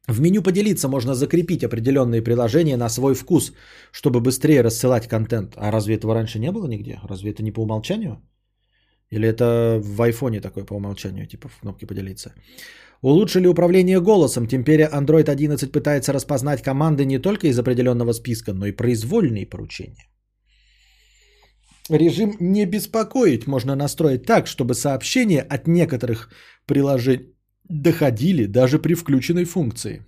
[0.07, 3.53] В меню поделиться можно закрепить определенные приложения на свой вкус,
[3.91, 5.53] чтобы быстрее рассылать контент.
[5.55, 6.99] А разве этого раньше не было нигде?
[7.03, 8.21] Разве это не по умолчанию?
[9.11, 12.33] Или это в айфоне такое по умолчанию, типа в кнопке поделиться?
[13.01, 14.47] Улучшили управление голосом.
[14.47, 20.09] Теперь Android 11 пытается распознать команды не только из определенного списка, но и произвольные поручения.
[21.89, 26.29] Режим «Не беспокоить» можно настроить так, чтобы сообщения от некоторых
[26.65, 27.32] приложений
[27.69, 30.05] доходили даже при включенной функции.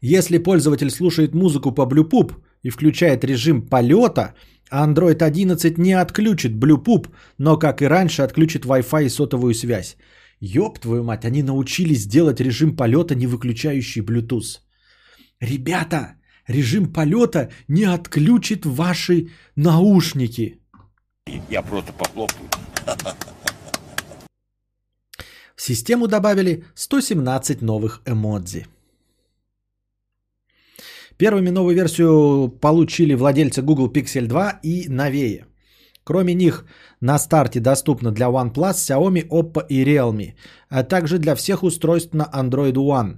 [0.00, 4.34] Если пользователь слушает музыку по Bluetooth и включает режим полета,
[4.70, 7.08] Android 11 не отключит Bluetooth,
[7.38, 9.96] но, как и раньше, отключит Wi-Fi и сотовую связь.
[10.40, 14.60] Ёб твою мать, они научились делать режим полета, не выключающий Bluetooth.
[15.40, 16.14] Ребята,
[16.46, 20.60] режим полета не отключит ваши наушники.
[21.50, 22.48] Я просто похлопаю.
[25.58, 28.66] В систему добавили 117 новых эмодзи.
[31.16, 35.46] Первыми новую версию получили владельцы Google Pixel 2 и новее.
[36.04, 36.64] Кроме них,
[37.00, 40.34] на старте доступно для OnePlus, Xiaomi, Oppo и Realme,
[40.68, 43.16] а также для всех устройств на Android One.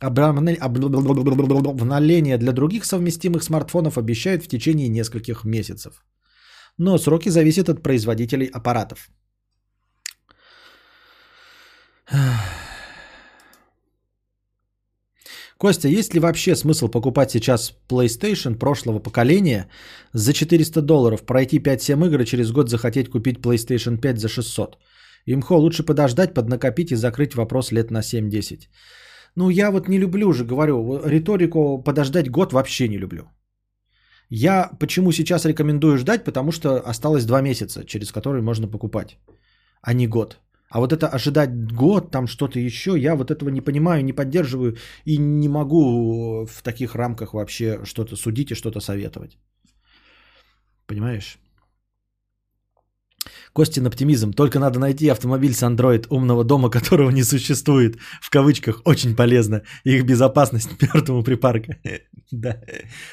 [0.00, 6.04] Обновление для других совместимых смартфонов обещают в течение нескольких месяцев.
[6.78, 9.10] Но сроки зависят от производителей аппаратов.
[15.58, 19.68] Костя, есть ли вообще смысл покупать сейчас PlayStation прошлого поколения
[20.12, 24.78] за 400 долларов, пройти 5-7 игр и через год захотеть купить PlayStation 5 за 600?
[25.26, 28.68] Имхо, лучше подождать, поднакопить и закрыть вопрос лет на 7-10.
[29.36, 33.30] Ну, я вот не люблю уже, говорю, риторику подождать год вообще не люблю.
[34.30, 39.18] Я почему сейчас рекомендую ждать, потому что осталось 2 месяца, через которые можно покупать,
[39.82, 40.43] а не год.
[40.74, 44.76] А вот это ожидать год, там что-то еще, я вот этого не понимаю, не поддерживаю
[45.04, 49.38] и не могу в таких рамках вообще что-то судить и что-то советовать.
[50.86, 51.38] Понимаешь?
[53.52, 54.32] Костин оптимизм.
[54.32, 57.96] Только надо найти автомобиль с Android умного дома, которого не существует.
[58.20, 59.62] В кавычках очень полезно.
[59.84, 61.78] Их безопасность мертвому припарка.
[62.32, 62.60] да.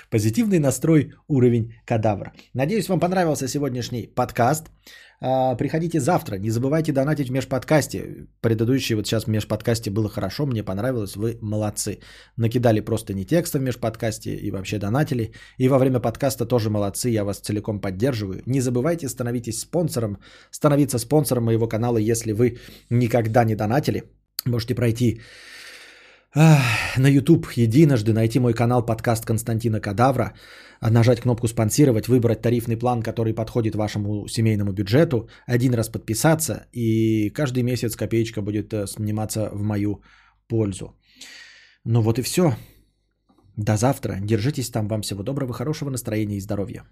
[0.10, 2.34] Позитивный настрой, уровень кадавра.
[2.56, 4.72] Надеюсь, вам понравился сегодняшний подкаст.
[5.24, 6.38] А, приходите завтра.
[6.40, 8.28] Не забывайте донатить в межподкасте.
[8.42, 12.00] Предыдущий вот сейчас в межподкасте было хорошо, мне понравилось, вы молодцы.
[12.38, 15.32] Накидали просто не текста в межподкасте и вообще донатили.
[15.60, 18.42] И во время подкаста тоже молодцы, я вас целиком поддерживаю.
[18.48, 20.18] Не забывайте становитесь спонсором,
[20.50, 22.58] становиться спонсором моего канала, если вы
[22.90, 24.04] никогда не донатили.
[24.46, 25.22] Можете пройти
[26.34, 30.34] на YouTube единожды найти мой канал подкаст Константина Кадавра,
[30.82, 37.30] нажать кнопку «Спонсировать», выбрать тарифный план, который подходит вашему семейному бюджету, один раз подписаться, и
[37.32, 40.02] каждый месяц копеечка будет э, сниматься в мою
[40.48, 40.96] пользу.
[41.84, 42.56] Ну вот и все.
[43.58, 44.18] До завтра.
[44.22, 44.88] Держитесь там.
[44.88, 46.84] Вам всего доброго, хорошего настроения и здоровья.